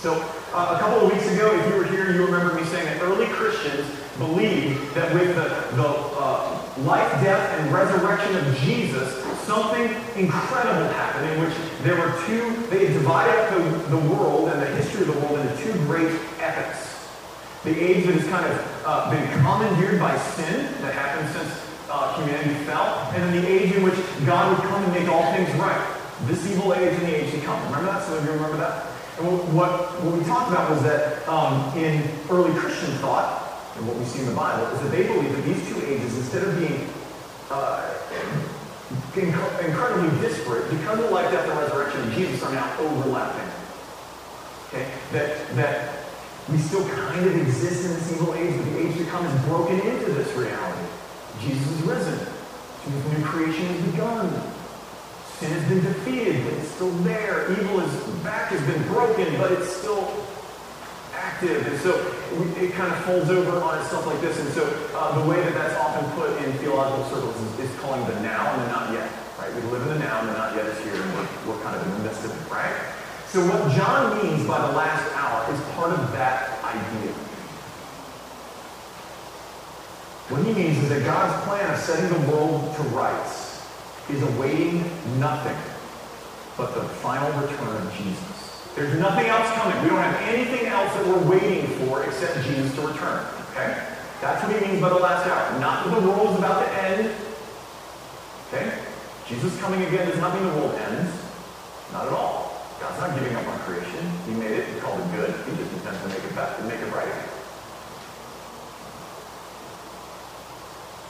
So 0.01 0.17
uh, 0.49 0.73
a 0.73 0.79
couple 0.81 1.05
of 1.05 1.13
weeks 1.13 1.29
ago, 1.29 1.53
if 1.53 1.69
you 1.69 1.77
were 1.77 1.85
here, 1.85 2.11
you 2.11 2.25
remember 2.25 2.55
me 2.55 2.63
saying 2.65 2.85
that 2.85 3.03
early 3.03 3.27
Christians 3.27 3.85
believed 4.17 4.95
that 4.95 5.13
with 5.13 5.35
the, 5.35 5.77
the 5.77 5.87
uh, 6.17 6.57
life, 6.79 7.07
death, 7.21 7.59
and 7.59 7.71
resurrection 7.71 8.35
of 8.35 8.57
Jesus, 8.65 9.13
something 9.45 9.93
incredible 10.17 10.89
happened 10.97 11.29
in 11.29 11.45
which 11.45 11.53
there 11.83 12.01
were 12.01 12.17
two, 12.25 12.57
they 12.73 12.87
divided 12.87 13.37
up 13.37 13.53
the, 13.53 13.95
the 13.95 14.09
world 14.09 14.49
and 14.49 14.59
the 14.59 14.65
history 14.73 15.01
of 15.01 15.13
the 15.13 15.19
world 15.21 15.37
into 15.37 15.55
two 15.61 15.73
great 15.85 16.19
epochs. 16.41 16.97
The 17.63 17.79
age 17.79 18.07
that 18.07 18.15
has 18.15 18.27
kind 18.27 18.51
of 18.51 18.83
uh, 18.87 19.11
been 19.11 19.31
commandeered 19.37 19.99
by 19.99 20.17
sin 20.17 20.65
that 20.81 20.95
happened 20.95 21.29
since 21.29 21.62
uh, 21.93 22.17
humanity 22.17 22.55
fell, 22.65 23.11
and 23.13 23.21
then 23.23 23.41
the 23.41 23.47
age 23.47 23.71
in 23.71 23.83
which 23.83 23.95
God 24.25 24.49
would 24.49 24.65
come 24.67 24.83
and 24.83 24.93
make 24.93 25.07
all 25.07 25.31
things 25.33 25.49
right. 25.61 25.77
This 26.25 26.49
evil 26.49 26.73
age 26.73 26.97
and 26.97 27.05
the 27.05 27.15
age 27.23 27.31
to 27.31 27.39
come. 27.41 27.61
Remember 27.69 27.91
that? 27.91 28.03
Some 28.03 28.17
of 28.17 28.25
you 28.25 28.31
remember 28.31 28.57
that? 28.57 28.87
And 29.19 29.53
what, 29.53 30.01
what 30.01 30.17
we 30.17 30.25
talked 30.25 30.49
about 30.49 30.71
was 30.71 30.81
that 30.81 31.21
um, 31.29 31.69
in 31.77 32.01
early 32.31 32.51
Christian 32.57 32.89
thought, 32.97 33.45
and 33.77 33.87
what 33.87 33.95
we 33.97 34.05
see 34.05 34.21
in 34.21 34.25
the 34.25 34.35
Bible, 34.35 34.65
is 34.73 34.81
that 34.81 34.89
they 34.89 35.05
believe 35.05 35.35
that 35.35 35.45
these 35.45 35.61
two 35.69 35.77
ages, 35.85 36.17
instead 36.17 36.43
of 36.43 36.57
being 36.57 36.89
uh, 37.51 37.93
inc- 39.13 39.65
incredibly 39.65 40.09
disparate, 40.21 40.69
because 40.71 40.97
of 40.97 41.05
the 41.05 41.11
life, 41.11 41.29
death, 41.29 41.47
and 41.47 41.59
resurrection 41.59 42.01
of 42.01 42.13
Jesus 42.13 42.41
are 42.41 42.53
now 42.53 42.65
overlapping. 42.79 43.49
Okay? 44.69 44.89
That, 45.11 45.55
that 45.55 46.05
we 46.49 46.57
still 46.57 46.87
kind 46.89 47.25
of 47.25 47.35
exist 47.37 47.85
in 47.85 47.93
this 47.93 48.13
evil 48.13 48.33
age, 48.33 48.57
but 48.57 48.65
the 48.65 48.79
age 48.81 48.97
to 48.97 49.05
come 49.05 49.25
is 49.25 49.45
broken 49.45 49.79
into 49.79 50.11
this 50.13 50.33
reality. 50.33 50.89
Jesus 51.41 51.67
is 51.71 51.81
risen. 51.83 52.19
The 52.85 53.17
new 53.17 53.25
creation 53.25 53.65
has 53.65 53.91
begun. 53.91 54.29
Sin 55.39 55.51
has 55.51 55.67
been 55.69 55.83
defeated, 55.83 56.43
but 56.43 56.53
it's 56.53 56.69
still 56.69 56.91
there. 57.07 57.51
Evil 57.51 57.79
is 57.79 57.91
back 58.23 58.49
has 58.49 58.61
been 58.67 58.83
broken, 58.87 59.35
but 59.37 59.51
it's 59.51 59.71
still 59.71 60.11
active. 61.15 61.65
And 61.67 61.79
so 61.79 61.95
it 62.59 62.73
kind 62.73 62.91
of 62.91 62.99
folds 63.05 63.29
over 63.29 63.57
on 63.63 63.79
itself 63.79 64.05
like 64.05 64.19
this. 64.21 64.39
And 64.39 64.49
so 64.53 64.63
uh, 64.95 65.19
the 65.21 65.29
way 65.29 65.39
that 65.41 65.53
that's 65.53 65.75
often 65.79 66.03
put 66.11 66.31
in 66.43 66.51
theological 66.59 67.03
circles 67.09 67.35
is, 67.39 67.69
is, 67.69 67.79
calling 67.79 68.05
the 68.07 68.19
now 68.21 68.51
and 68.53 68.61
the 68.63 68.67
not 68.67 68.93
yet. 68.93 69.09
Right? 69.39 69.53
We 69.55 69.61
live 69.71 69.81
in 69.83 69.89
the 69.95 69.99
now 69.99 70.21
and 70.21 70.29
the 70.29 70.33
not 70.33 70.55
yet 70.55 70.65
is 70.65 70.79
here, 70.83 70.95
and 70.95 71.13
we're, 71.13 71.27
we're 71.47 71.61
kind 71.63 71.75
of 71.75 71.85
in 71.87 71.91
the 71.97 72.03
midst 72.03 72.25
of 72.25 72.31
it, 72.31 72.51
right? 72.51 72.75
So 73.27 73.41
what 73.47 73.71
John 73.75 74.21
means 74.21 74.47
by 74.47 74.61
the 74.61 74.77
last 74.77 75.03
hour 75.15 75.51
is 75.53 75.59
part 75.75 75.91
of 75.91 76.11
that 76.13 76.63
idea. 76.63 77.13
What 80.33 80.41
he 80.47 80.53
means 80.57 80.81
is 80.81 80.89
that 80.89 81.05
God's 81.05 81.45
plan 81.45 81.61
of 81.69 81.77
setting 81.77 82.09
the 82.09 82.31
world 82.33 82.75
to 82.75 82.81
rights 82.89 83.69
is 84.09 84.17
awaiting 84.33 84.81
nothing 85.21 85.53
but 86.57 86.73
the 86.73 86.81
final 87.05 87.29
return 87.37 87.77
of 87.77 87.93
Jesus. 87.93 88.65
There's 88.73 88.97
nothing 88.97 89.27
else 89.27 89.45
coming. 89.53 89.77
We 89.83 89.89
don't 89.93 90.01
have 90.01 90.17
anything 90.25 90.65
else 90.65 90.91
that 90.97 91.05
we're 91.05 91.37
waiting 91.37 91.67
for 91.85 92.01
except 92.01 92.41
Jesus 92.49 92.73
to 92.73 92.81
return. 92.81 93.21
Okay? 93.51 93.77
That's 94.25 94.41
what 94.41 94.57
he 94.57 94.65
means 94.65 94.81
by 94.81 94.89
the 94.89 94.97
last 94.97 95.29
hour. 95.29 95.59
Not 95.61 95.85
that 95.85 96.01
the 96.01 96.07
world 96.09 96.33
is 96.33 96.39
about 96.39 96.65
to 96.65 96.81
end. 96.81 97.13
Okay? 98.49 98.73
Jesus 99.29 99.53
coming 99.61 99.83
again 99.83 100.09
does 100.09 100.17
not 100.17 100.33
mean 100.33 100.49
the 100.49 100.57
world 100.57 100.73
ends. 100.89 101.13
Not 101.91 102.07
at 102.07 102.13
all. 102.13 102.57
God's 102.81 102.97
not 102.97 103.13
giving 103.13 103.35
up 103.35 103.45
on 103.45 103.59
creation. 103.69 104.01
He 104.25 104.33
made 104.33 104.65
it. 104.65 104.67
He 104.73 104.79
called 104.79 104.99
it 104.99 105.11
good. 105.13 105.29
He 105.45 105.61
just 105.61 105.71
intends 105.77 106.01
to 106.01 106.07
make 106.09 106.25
it 106.25 106.33
better, 106.33 106.57
to 106.57 106.63
make 106.65 106.81
it 106.81 106.89
right 106.89 107.05
again. 107.05 107.32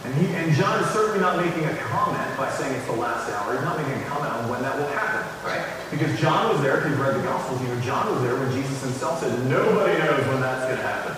And, 0.03 0.13
he, 0.15 0.27
and 0.35 0.51
John 0.53 0.83
is 0.83 0.89
certainly 0.91 1.21
not 1.23 1.39
making 1.39 1.63
a 1.63 1.75
comment 1.87 2.27
by 2.35 2.51
saying 2.51 2.75
it's 2.75 2.85
the 2.87 2.99
last 2.99 3.31
hour. 3.31 3.55
He's 3.55 3.63
not 3.63 3.79
making 3.79 3.95
a 4.03 4.05
comment 4.11 4.33
on 4.35 4.49
when 4.51 4.61
that 4.61 4.75
will 4.75 4.91
happen, 4.91 5.23
right? 5.47 5.63
Because 5.91 6.11
John 6.19 6.51
was 6.51 6.59
there, 6.61 6.83
if 6.83 6.89
you've 6.89 6.99
read 6.99 7.15
the 7.15 7.23
Gospels, 7.23 7.61
you 7.61 7.69
know, 7.71 7.79
John 7.79 8.11
was 8.11 8.21
there 8.21 8.35
when 8.35 8.51
Jesus 8.51 8.83
himself 8.83 9.23
said, 9.23 9.31
nobody 9.47 9.95
knows 10.03 10.27
when 10.27 10.41
that's 10.43 10.67
going 10.67 10.75
to 10.75 10.83
happen. 10.83 11.15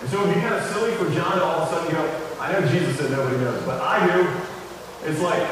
And 0.00 0.08
so 0.08 0.22
it 0.22 0.26
would 0.26 0.34
be 0.34 0.40
kind 0.40 0.54
of 0.54 0.64
silly 0.72 0.96
for 0.96 1.12
John 1.12 1.36
to 1.36 1.44
all 1.44 1.60
of 1.60 1.68
a 1.68 1.76
sudden 1.76 1.92
go, 1.92 2.02
I 2.40 2.52
know 2.52 2.64
Jesus 2.72 2.96
said 2.96 3.10
nobody 3.10 3.36
knows, 3.36 3.60
but 3.68 3.82
I 3.82 4.00
do. 4.06 4.24
It's 5.04 5.20
like 5.20 5.44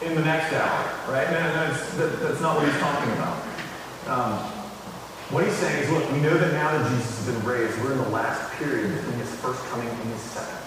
in 0.00 0.14
the 0.14 0.24
next 0.24 0.54
hour, 0.54 0.80
right? 1.12 1.28
That, 1.28 1.76
that's 2.24 2.40
not 2.40 2.56
what 2.56 2.64
he's 2.64 2.80
talking 2.80 3.12
about. 3.12 3.36
Um, 4.08 4.32
what 5.28 5.44
he's 5.44 5.54
saying 5.54 5.84
is, 5.84 5.90
look, 5.90 6.10
we 6.10 6.20
know 6.20 6.38
that 6.38 6.52
now 6.54 6.72
that 6.72 6.88
Jesus 6.90 7.26
has 7.26 7.34
been 7.34 7.44
raised, 7.44 7.76
we're 7.82 7.92
in 7.92 7.98
the 7.98 8.08
last 8.08 8.50
period 8.56 8.96
between 8.96 9.18
his 9.18 9.34
first 9.36 9.62
coming 9.66 9.88
and 9.88 10.08
his 10.08 10.20
second. 10.22 10.59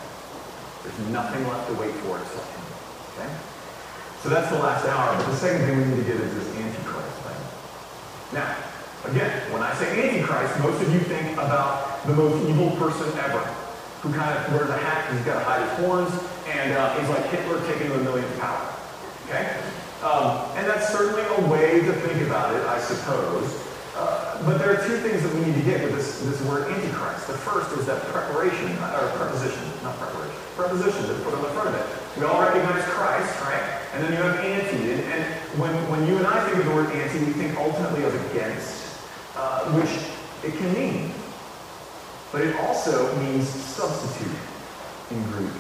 There's 0.84 1.00
nothing 1.16 1.48
left 1.48 1.72
to 1.72 1.76
wait 1.80 1.96
for 2.04 2.20
except 2.20 2.44
him. 2.44 2.64
Okay? 3.16 3.32
So 4.20 4.28
that's 4.28 4.52
the 4.52 4.60
last 4.60 4.84
hour. 4.86 5.16
But 5.16 5.32
the 5.32 5.40
second 5.40 5.66
thing 5.66 5.78
we 5.80 5.86
need 5.88 6.04
to 6.04 6.08
get 6.08 6.20
is 6.20 6.34
this 6.36 6.50
Antichrist 6.60 7.16
thing. 7.24 7.40
Now, 8.36 8.52
again, 9.08 9.32
when 9.54 9.64
I 9.64 9.74
say 9.76 9.88
Antichrist, 9.96 10.60
most 10.60 10.84
of 10.84 10.92
you 10.92 11.00
think 11.00 11.40
about 11.40 12.04
the 12.06 12.14
most 12.14 12.36
evil 12.50 12.72
person 12.76 13.08
ever, 13.20 13.40
who 14.04 14.12
kind 14.12 14.36
of 14.36 14.52
wears 14.52 14.70
a 14.70 14.78
hat, 14.78 15.08
he's 15.16 15.24
got 15.24 15.40
to 15.40 15.46
hide 15.48 15.64
his 15.64 15.88
horns, 15.88 16.12
and 16.52 16.74
uh, 16.76 17.00
he's 17.00 17.08
like 17.08 17.24
Hitler 17.32 17.64
taking 17.72 17.88
the 17.88 18.04
millionth 18.04 18.40
power. 18.40 18.68
Okay? 19.28 19.56
Um, 20.04 20.52
and 20.60 20.68
that's 20.68 20.92
certainly 20.92 21.24
a 21.24 21.48
way 21.48 21.80
to 21.80 21.94
think 22.04 22.28
about 22.28 22.54
it, 22.54 22.64
I 22.68 22.80
suppose. 22.80 23.48
Uh, 23.96 24.44
but 24.44 24.58
there 24.58 24.76
are 24.76 24.84
two 24.84 25.00
things 25.00 25.24
that 25.24 25.34
we 25.34 25.48
need 25.48 25.56
to 25.56 25.64
get 25.64 25.82
with 25.82 25.96
this, 25.96 26.20
this 26.28 26.42
word 26.44 26.68
Antichrist. 26.68 27.28
The 27.28 27.40
first 27.40 27.72
is 27.80 27.86
that 27.86 28.02
preparation, 28.12 28.68
or 28.84 29.08
preposition, 29.16 29.64
not 29.82 29.96
preparation 29.96 30.43
preposition 30.56 31.08
that's 31.08 31.24
put 31.24 31.34
on 31.34 31.42
the 31.42 31.50
front 31.50 31.70
of 31.70 31.76
it. 31.76 31.86
We 32.20 32.26
all 32.26 32.42
recognize 32.42 32.84
Christ, 32.86 33.42
right? 33.42 33.64
And 33.94 34.04
then 34.04 34.12
you 34.14 34.18
have 34.18 34.40
anti. 34.40 34.92
And, 34.92 35.02
and 35.02 35.24
when, 35.60 35.74
when 35.90 36.08
you 36.08 36.18
and 36.18 36.28
I 36.28 36.44
think 36.46 36.58
of 36.58 36.66
the 36.66 36.76
word 36.76 36.92
anti, 36.92 37.20
we 37.20 37.34
think 37.34 37.58
ultimately 37.58 38.04
of 38.04 38.14
against, 38.32 39.02
uh, 39.36 39.72
which 39.74 39.90
it 40.44 40.58
can 40.58 40.74
mean. 40.74 41.12
But 42.32 42.42
it 42.42 42.56
also 42.58 43.16
means 43.18 43.48
substitute 43.48 44.38
in 45.12 45.24
Greek. 45.32 45.54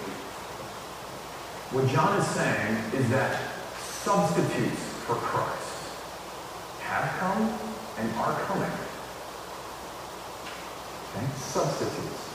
What 1.73 1.88
John 1.88 2.19
is 2.19 2.27
saying 2.27 2.77
is 2.93 3.09
that 3.09 3.39
substitutes 3.77 4.81
for 5.05 5.15
Christ 5.15 5.89
have 6.81 7.09
come 7.19 7.50
and 7.97 8.12
are 8.17 8.39
coming. 8.41 8.71
Okay? 11.09 11.25
Substitutes. 11.38 12.33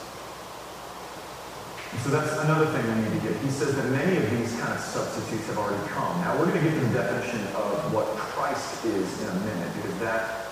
So 2.04 2.10
that's 2.10 2.32
another 2.44 2.66
thing 2.66 2.84
we 2.84 3.08
need 3.08 3.20
to 3.20 3.28
get. 3.28 3.36
He 3.40 3.50
says 3.50 3.74
that 3.76 3.88
many 3.90 4.16
of 4.16 4.30
these 4.30 4.52
kind 4.60 4.72
of 4.72 4.80
substitutes 4.80 5.46
have 5.48 5.58
already 5.58 5.82
come. 5.88 6.20
Now 6.20 6.38
we're 6.38 6.46
going 6.52 6.62
to 6.62 6.70
get 6.70 6.80
the 6.80 6.92
definition 6.92 7.40
of 7.56 7.92
what 7.92 8.06
Christ 8.16 8.84
is 8.84 9.22
in 9.22 9.28
a 9.28 9.40
minute 9.40 9.72
because 9.74 9.98
that's 9.98 10.48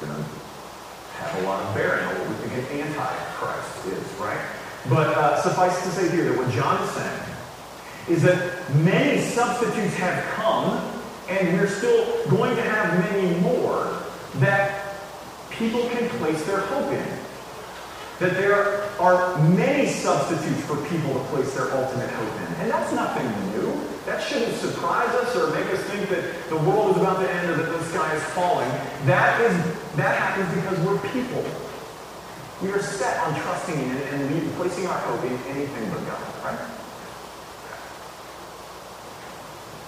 going 0.00 0.12
to 0.12 0.24
have 1.20 1.42
a 1.42 1.46
lot 1.46 1.62
of 1.64 1.74
bearing 1.74 2.04
on 2.06 2.14
what 2.18 2.28
we 2.28 2.34
think 2.48 2.64
an 2.64 2.80
anti-Christ 2.80 3.86
is, 3.86 4.18
right? 4.18 4.40
But 4.88 5.08
uh, 5.08 5.42
suffice 5.42 5.82
to 5.84 5.90
say 5.90 6.08
here 6.10 6.24
that 6.30 6.38
what 6.38 6.50
John 6.50 6.82
is 6.82 6.90
saying 6.90 7.20
is 8.08 8.22
that 8.22 8.74
many 8.76 9.20
substitutes 9.20 9.94
have 9.96 10.24
come 10.34 10.80
and 11.28 11.58
we're 11.58 11.68
still 11.68 12.26
going 12.28 12.56
to 12.56 12.62
have 12.62 13.12
many 13.12 13.38
more 13.40 14.02
that 14.36 14.96
people 15.50 15.88
can 15.90 16.08
place 16.18 16.42
their 16.46 16.60
hope 16.60 16.90
in. 16.92 17.19
That 18.20 18.36
there 18.36 18.84
are 19.00 19.36
many 19.48 19.88
substitutes 19.88 20.60
for 20.66 20.76
people 20.86 21.12
to 21.14 21.20
place 21.32 21.52
their 21.54 21.72
ultimate 21.72 22.10
hope 22.10 22.36
in. 22.36 22.54
And 22.60 22.70
that's 22.70 22.92
nothing 22.92 23.26
new. 23.56 23.72
That 24.04 24.22
shouldn't 24.22 24.54
surprise 24.56 25.08
us 25.24 25.34
or 25.34 25.50
make 25.50 25.66
us 25.72 25.82
think 25.84 26.08
that 26.10 26.48
the 26.50 26.56
world 26.56 26.96
is 26.96 27.02
about 27.02 27.20
to 27.20 27.30
end 27.30 27.50
or 27.50 27.56
that 27.56 27.72
the 27.72 27.84
sky 27.84 28.14
is 28.14 28.22
falling. 28.36 28.68
That 29.06 29.40
is 29.40 29.56
that 29.96 30.16
happens 30.20 30.54
because 30.54 30.78
we're 30.86 31.00
people. 31.10 31.44
We 32.62 32.70
are 32.72 32.82
set 32.82 33.18
on 33.26 33.40
trusting 33.40 33.74
in 33.74 33.90
and 33.90 34.52
placing 34.56 34.86
our 34.86 34.98
hope 34.98 35.24
in 35.24 35.32
anything 35.48 35.90
but 35.90 36.04
God, 36.06 36.44
right? 36.44 36.60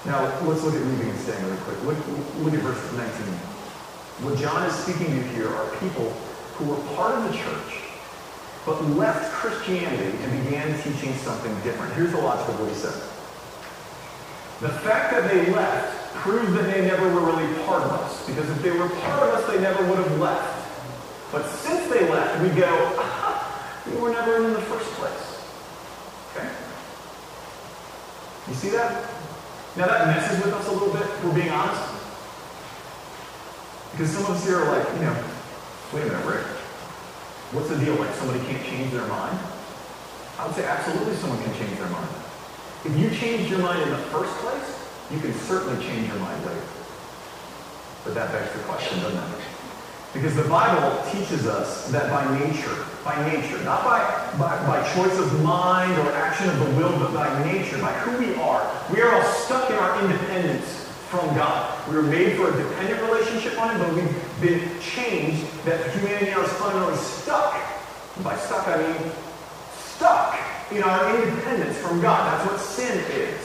Now, 0.07 0.25
let's 0.49 0.63
look 0.65 0.75
at 0.75 0.81
leaving 0.81 1.11
and 1.11 1.19
staying 1.21 1.45
really 1.45 1.59
quick. 1.59 1.85
Look, 1.85 1.99
look 2.39 2.55
at 2.55 2.61
verse 2.61 2.93
19. 2.97 3.07
What 4.25 4.39
John 4.39 4.67
is 4.67 4.75
speaking 4.75 5.15
to 5.15 5.23
here 5.29 5.49
are 5.49 5.71
people 5.77 6.11
who 6.57 6.65
were 6.65 6.81
part 6.97 7.19
of 7.19 7.31
the 7.31 7.37
church, 7.37 7.82
but 8.65 8.83
left 8.91 9.33
Christianity 9.33 10.17
and 10.23 10.45
began 10.45 10.81
teaching 10.83 11.15
something 11.15 11.55
different. 11.63 11.93
Here's 11.95 12.13
the 12.13 12.19
logic 12.19 12.49
of. 12.49 12.59
The 14.61 14.69
fact 14.69 15.13
that 15.13 15.29
they 15.29 15.51
left 15.53 16.15
proves 16.15 16.53
that 16.53 16.73
they 16.73 16.87
never 16.87 17.13
were 17.13 17.33
really 17.33 17.53
part 17.65 17.83
of 17.83 17.91
us, 17.91 18.25
because 18.27 18.49
if 18.49 18.63
they 18.63 18.71
were 18.71 18.89
part 18.89 19.23
of 19.25 19.35
us, 19.35 19.47
they 19.51 19.61
never 19.61 19.85
would 19.89 19.99
have 19.99 20.19
left. 20.21 20.69
But 21.33 21.49
since 21.49 21.91
they 21.93 22.09
left, 22.09 22.41
we 22.41 22.49
go, 22.51 22.71
we 23.91 24.01
were 24.01 24.11
never 24.11 24.37
in, 24.37 24.53
the 24.53 24.61
first 24.61 24.89
place. 24.93 25.43
Okay? 26.31 26.49
You 28.49 28.55
see 28.55 28.69
that? 28.71 29.11
Now 29.77 29.87
that 29.87 30.07
messes 30.07 30.45
with 30.45 30.55
us 30.55 30.69
a 30.69 30.73
little 30.73 30.93
bit, 30.93 31.07
we're 31.25 31.35
being 31.35 31.51
honest. 31.51 31.83
Because 33.91 34.11
some 34.11 34.25
of 34.25 34.31
us 34.31 34.45
here 34.45 34.59
are 34.59 34.79
like, 34.79 34.89
you 34.95 35.07
know, 35.07 35.25
wait 35.93 36.03
a 36.03 36.07
minute, 36.07 36.27
Rick. 36.27 36.52
What's 37.53 37.69
the 37.69 37.77
deal? 37.77 37.95
Like 37.97 38.15
somebody 38.15 38.41
can't 38.49 38.65
change 38.65 38.93
their 38.93 39.07
mind? 39.07 39.39
I 40.39 40.47
would 40.47 40.57
say 40.57 40.65
absolutely 40.65 41.15
someone 41.17 41.43
can 41.45 41.53
change 41.55 41.77
their 41.77 41.89
mind. 41.89 42.09
If 42.85 42.97
you 42.97 43.11
changed 43.11 43.51
your 43.51 43.61
mind 43.61 43.83
in 43.83 43.91
the 43.91 44.03
first 44.09 44.33
place, 44.41 44.89
you 45.11 45.21
can 45.21 45.35
certainly 45.35 45.85
change 45.85 46.09
your 46.09 46.17
mind 46.17 46.45
later. 46.47 46.65
But 48.05 48.15
that 48.15 48.33
begs 48.33 48.53
the 48.57 48.65
question, 48.65 48.99
doesn't 49.01 49.21
it? 49.21 49.45
Because 50.15 50.35
the 50.35 50.49
Bible 50.49 51.03
teaches 51.13 51.47
us 51.47 51.91
that 51.93 52.11
by 52.11 52.25
nature, 52.39 52.85
by 53.05 53.17
nature, 53.31 53.63
not 53.65 53.85
by, 53.85 54.01
by, 54.39 54.57
by 54.67 54.81
choice 54.95 55.19
of 55.19 55.43
mind 55.43 55.93
or 56.01 56.13
action 56.13 56.49
of 56.49 56.59
the 56.59 56.71
will, 56.77 56.99
but 56.99 57.13
by 57.13 57.29
nature, 57.45 57.79
by 57.79 57.93
who 57.93 58.19
we 58.19 58.35
are, 58.41 58.61
we 58.93 59.01
are 59.01 59.15
all 59.15 59.23
stuck 59.23 59.71
in 59.71 59.77
our 59.77 60.03
independence 60.03 60.82
from 61.13 61.29
God. 61.37 61.69
We 61.91 61.97
were 61.97 62.09
made 62.09 62.39
for 62.39 62.49
a 62.49 62.57
dependent 62.57 63.03
relationship 63.03 63.61
on 63.61 63.77
Him, 63.77 63.85
but 63.85 63.93
we've 63.93 64.41
been 64.41 64.81
changed 64.81 65.45
that 65.67 65.93
humanity 65.93 66.33
is 66.33 66.53
fundamentally 66.55 66.97
stuck. 66.97 67.53
By 68.25 68.35
stuck, 68.37 68.67
I 68.67 68.81
mean 68.81 69.13
stuck 69.77 70.41
in 70.73 70.83
our 70.83 71.15
independence 71.15 71.77
from 71.77 72.01
God. 72.01 72.33
That's 72.33 72.51
what 72.51 72.59
sin 72.59 72.97
is. 73.13 73.37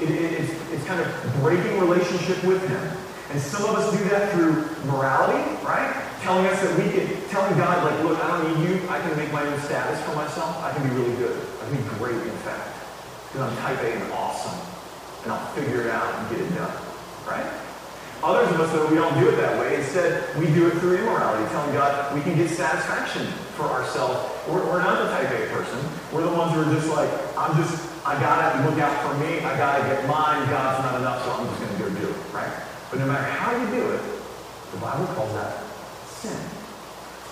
It, 0.00 0.08
it, 0.08 0.38
it's, 0.38 0.52
it's 0.70 0.84
kind 0.86 1.00
of 1.02 1.10
breaking 1.42 1.80
relationship 1.80 2.44
with 2.44 2.62
Him. 2.68 2.96
And 3.30 3.40
some 3.42 3.64
of 3.66 3.74
us 3.74 3.90
do 3.90 4.04
that 4.10 4.30
through 4.30 4.70
morality, 4.86 5.42
right? 5.66 5.90
Telling 6.22 6.46
us 6.46 6.62
that 6.62 6.78
we 6.78 6.94
can, 6.94 7.10
telling 7.28 7.58
God, 7.58 7.90
like, 7.90 8.04
look, 8.04 8.22
I 8.22 8.38
don't 8.38 8.54
need 8.54 8.70
you. 8.70 8.88
I 8.88 9.00
can 9.00 9.16
make 9.16 9.32
my 9.32 9.42
own 9.42 9.58
status 9.62 10.00
for 10.06 10.14
myself. 10.14 10.62
I 10.62 10.72
can 10.74 10.88
be 10.88 10.94
really 10.94 11.16
good. 11.16 11.42
I 11.58 11.70
can 11.70 11.82
be 11.82 11.88
great, 11.98 12.22
in 12.22 12.38
fact. 12.46 12.70
Because 13.26 13.50
I'm 13.50 13.56
type 13.58 13.82
A 13.82 13.98
and 13.98 14.12
awesome. 14.12 14.54
And 15.24 15.32
I'll 15.32 15.46
figure 15.54 15.82
it 15.82 15.90
out 15.90 16.06
and 16.14 16.30
get 16.30 16.46
it 16.46 16.54
done, 16.54 16.89
right? 17.30 17.46
Others 18.22 18.52
of 18.52 18.60
us, 18.60 18.72
though, 18.72 18.86
we 18.92 18.96
don't 18.96 19.16
do 19.16 19.30
it 19.30 19.36
that 19.40 19.56
way. 19.58 19.76
Instead, 19.76 20.36
we 20.36 20.44
do 20.52 20.68
it 20.68 20.76
through 20.76 20.98
immorality, 20.98 21.48
telling 21.56 21.72
God 21.72 22.14
we 22.14 22.20
can 22.20 22.36
get 22.36 22.50
satisfaction 22.50 23.24
for 23.56 23.64
ourselves. 23.64 24.28
We're, 24.44 24.60
we're 24.68 24.84
not 24.84 25.00
the 25.00 25.08
type 25.08 25.32
A 25.32 25.48
person. 25.48 25.80
We're 26.12 26.28
the 26.28 26.36
ones 26.36 26.52
who 26.52 26.60
are 26.60 26.74
just 26.74 26.88
like, 26.92 27.08
I'm 27.32 27.56
just, 27.56 27.80
I 28.04 28.20
gotta 28.20 28.68
look 28.68 28.78
out 28.78 28.92
for 29.00 29.16
me. 29.24 29.40
I 29.40 29.56
gotta 29.56 29.82
get 29.88 30.04
mine. 30.04 30.44
God's 30.52 30.84
not 30.84 31.00
enough, 31.00 31.24
so 31.24 31.32
I'm 31.32 31.48
just 31.48 31.60
gonna 31.64 31.78
go 31.80 31.88
do 31.96 32.12
it, 32.12 32.16
right? 32.34 32.52
But 32.90 32.98
no 33.00 33.06
matter 33.06 33.24
how 33.24 33.56
you 33.56 33.64
do 33.72 33.88
it, 33.88 34.02
the 34.72 34.78
Bible 34.84 35.06
calls 35.16 35.32
that 35.32 35.64
sin. 36.04 36.36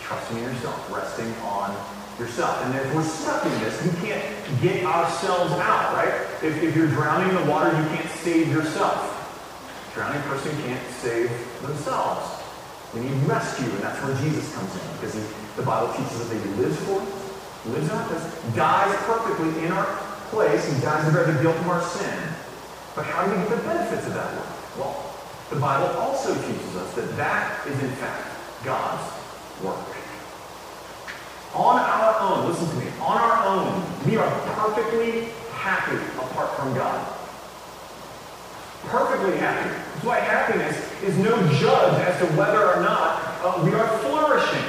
Trusting 0.00 0.38
in 0.38 0.44
yourself, 0.44 0.88
resting 0.88 1.28
on 1.44 1.76
yourself. 2.18 2.64
And 2.64 2.74
if 2.74 2.94
we're 2.94 3.04
stuck 3.04 3.44
in 3.44 3.52
this, 3.61 3.76
we 3.84 4.08
can't 4.08 4.24
get 4.62 4.87
ourselves 4.87 5.52
out, 5.52 5.92
right? 5.92 6.14
If, 6.42 6.62
if 6.62 6.74
you're 6.74 6.88
drowning 6.88 7.28
in 7.28 7.44
the 7.44 7.50
water, 7.50 7.68
you 7.68 7.88
can't 7.92 8.08
save 8.24 8.48
yourself. 8.48 9.17
Drowning 9.98 10.22
person 10.30 10.54
can't 10.62 10.87
save 11.02 11.28
themselves. 11.61 12.22
We 12.94 13.00
need 13.00 13.18
rescue, 13.26 13.66
and 13.66 13.82
that's 13.82 13.98
where 14.06 14.14
Jesus 14.22 14.54
comes 14.54 14.70
in. 14.70 14.87
Because 14.94 15.14
he, 15.18 15.22
the 15.56 15.66
Bible 15.66 15.92
teaches 15.92 16.22
that 16.22 16.38
he 16.38 16.50
lives 16.54 16.78
for 16.87 17.02
us, 17.02 17.66
lives 17.66 17.90
out 17.90 18.06
us, 18.12 18.54
dies 18.54 18.94
perfectly 19.11 19.66
in 19.66 19.72
our 19.72 19.87
place. 20.30 20.72
He 20.72 20.80
dies 20.82 21.04
to 21.04 21.11
bear 21.11 21.26
the 21.26 21.42
guilt 21.42 21.56
of 21.56 21.66
our 21.66 21.82
sin. 21.82 22.14
But 22.94 23.06
how 23.06 23.26
do 23.26 23.32
we 23.32 23.38
get 23.38 23.50
the 23.50 23.56
benefits 23.66 24.06
of 24.06 24.14
that 24.14 24.30
work? 24.38 24.78
Well, 24.78 25.14
the 25.50 25.58
Bible 25.58 25.90
also 25.98 26.32
teaches 26.46 26.76
us 26.76 26.94
that 26.94 27.16
that 27.16 27.66
is 27.66 27.82
in 27.82 27.90
fact 27.98 28.38
God's 28.64 29.02
work. 29.64 29.82
On 31.56 31.74
our 31.74 32.20
own, 32.20 32.48
listen 32.48 32.70
to 32.70 32.76
me, 32.76 32.87
on 33.02 33.18
our 33.18 33.46
own, 33.50 33.82
we 34.06 34.16
are 34.16 34.30
perfectly 34.54 35.34
happy 35.50 35.98
apart 36.22 36.54
from 36.54 36.72
God. 36.76 37.17
Perfectly 38.84 39.36
happy. 39.38 39.68
That's 39.68 40.04
why 40.04 40.20
happiness 40.20 40.76
is 41.02 41.16
no 41.18 41.36
judge 41.54 42.00
as 42.02 42.18
to 42.20 42.26
whether 42.36 42.64
or 42.64 42.80
not 42.80 43.22
uh, 43.42 43.62
we 43.64 43.74
are 43.74 43.98
flourishing. 43.98 44.64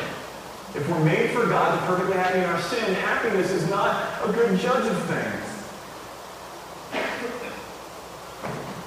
If 0.75 0.87
we're 0.89 1.03
made 1.03 1.31
for 1.31 1.45
God 1.47 1.79
to 1.79 1.85
perfectly 1.87 2.15
happy 2.15 2.39
in 2.39 2.45
our 2.45 2.61
sin, 2.61 2.93
happiness 2.95 3.51
is 3.51 3.69
not 3.69 4.27
a 4.27 4.31
good 4.31 4.59
judge 4.59 4.85
of 4.85 5.03
things. 5.05 5.45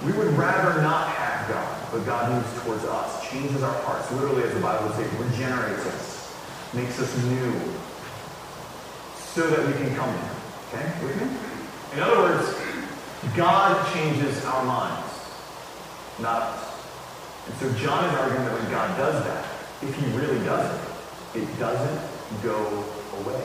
We 0.04 0.12
would 0.18 0.36
rather 0.36 0.80
not 0.82 1.08
have 1.08 1.48
God 1.48 1.82
but 1.92 2.06
God 2.06 2.32
moves 2.32 2.62
towards 2.62 2.84
us, 2.84 3.28
changes 3.28 3.62
our 3.62 3.74
hearts. 3.82 4.10
Literally, 4.12 4.42
as 4.44 4.54
the 4.54 4.60
Bible 4.60 4.88
would 4.88 4.96
say, 4.96 5.04
regenerates 5.18 5.86
us, 5.86 6.34
makes 6.72 6.98
us 6.98 7.14
new, 7.24 7.52
so 9.18 9.46
that 9.46 9.66
we 9.66 9.72
can 9.74 9.94
come 9.94 10.08
to 10.08 10.18
Him. 10.18 10.36
Okay? 10.72 11.04
With 11.04 11.20
me? 11.20 11.28
In 11.92 12.00
other 12.00 12.16
words, 12.16 12.56
God 13.36 13.76
changes 13.92 14.42
our 14.46 14.64
minds, 14.64 15.11
not 16.20 16.42
us. 16.42 16.72
And 17.46 17.54
so 17.56 17.72
John 17.74 18.04
is 18.04 18.14
arguing 18.14 18.44
that 18.44 18.54
when 18.54 18.70
God 18.70 18.96
does 18.96 19.24
that, 19.24 19.44
if 19.82 19.94
he 19.94 20.06
really 20.16 20.38
does 20.44 20.66
it, 21.34 21.42
it 21.42 21.58
doesn't 21.58 22.42
go 22.42 22.84
away. 23.20 23.42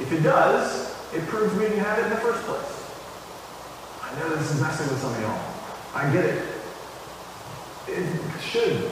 If 0.00 0.12
it 0.12 0.22
does, 0.22 0.92
it 1.14 1.26
proves 1.26 1.54
we 1.54 1.60
didn't 1.60 1.78
have 1.78 1.98
it 1.98 2.04
in 2.04 2.10
the 2.10 2.16
first 2.16 2.42
place. 2.44 2.78
I 4.02 4.18
know 4.18 4.36
this 4.36 4.50
is 4.50 4.60
messing 4.60 4.88
with 4.88 5.00
some 5.00 5.14
of 5.14 5.20
y'all. 5.20 5.40
I 5.94 6.12
get 6.12 6.24
it. 6.24 6.44
It 7.88 8.06
should. 8.40 8.90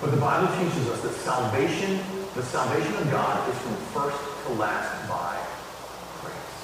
But 0.00 0.10
the 0.10 0.16
Bible 0.16 0.48
teaches 0.56 0.88
us 0.88 1.00
that 1.02 1.12
salvation, 1.12 2.00
the 2.34 2.42
salvation 2.42 2.94
of 2.96 3.10
God 3.10 3.48
is 3.50 3.58
from 3.58 3.76
first 3.92 4.18
to 4.46 4.52
last 4.54 5.08
by 5.08 5.36
grace. 6.22 6.54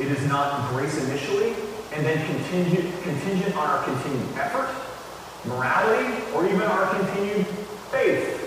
It 0.00 0.16
is 0.16 0.26
not 0.28 0.70
grace 0.70 0.96
initially 1.04 1.54
and 1.94 2.06
then 2.06 2.24
contingent, 2.26 3.02
contingent 3.02 3.56
on 3.56 3.68
our 3.68 3.84
continued 3.84 4.36
effort, 4.36 4.68
morality, 5.46 6.24
or 6.34 6.46
even 6.46 6.62
our 6.62 6.88
continued 6.94 7.46
faith. 7.90 8.38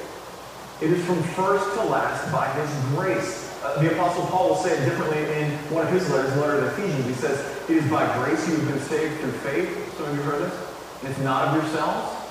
It 0.81 0.91
is 0.91 1.05
from 1.05 1.21
first 1.23 1.65
to 1.75 1.84
last 1.84 2.31
by 2.31 2.47
his 2.53 2.69
grace. 2.95 3.51
Uh, 3.63 3.81
the 3.81 3.93
Apostle 3.93 4.25
Paul 4.27 4.49
will 4.49 4.55
say 4.58 4.77
it 4.77 4.86
differently 4.86 5.19
in 5.19 5.51
one 5.71 5.86
of 5.86 5.93
his 5.93 6.10
letters, 6.10 6.34
the 6.34 6.41
letter 6.41 6.60
to 6.62 6.67
Ephesians. 6.67 7.05
He 7.05 7.13
says, 7.13 7.39
It 7.69 7.77
is 7.77 7.89
by 7.89 8.05
grace 8.17 8.47
you 8.47 8.55
have 8.55 8.67
been 8.67 8.79
saved 8.79 9.19
through 9.21 9.31
faith. 9.31 9.97
Some 9.97 10.08
of 10.08 10.15
you 10.15 10.21
heard 10.23 10.41
this. 10.41 10.53
And 11.01 11.10
it's 11.10 11.19
not 11.21 11.47
of 11.47 11.55
yourselves. 11.55 12.21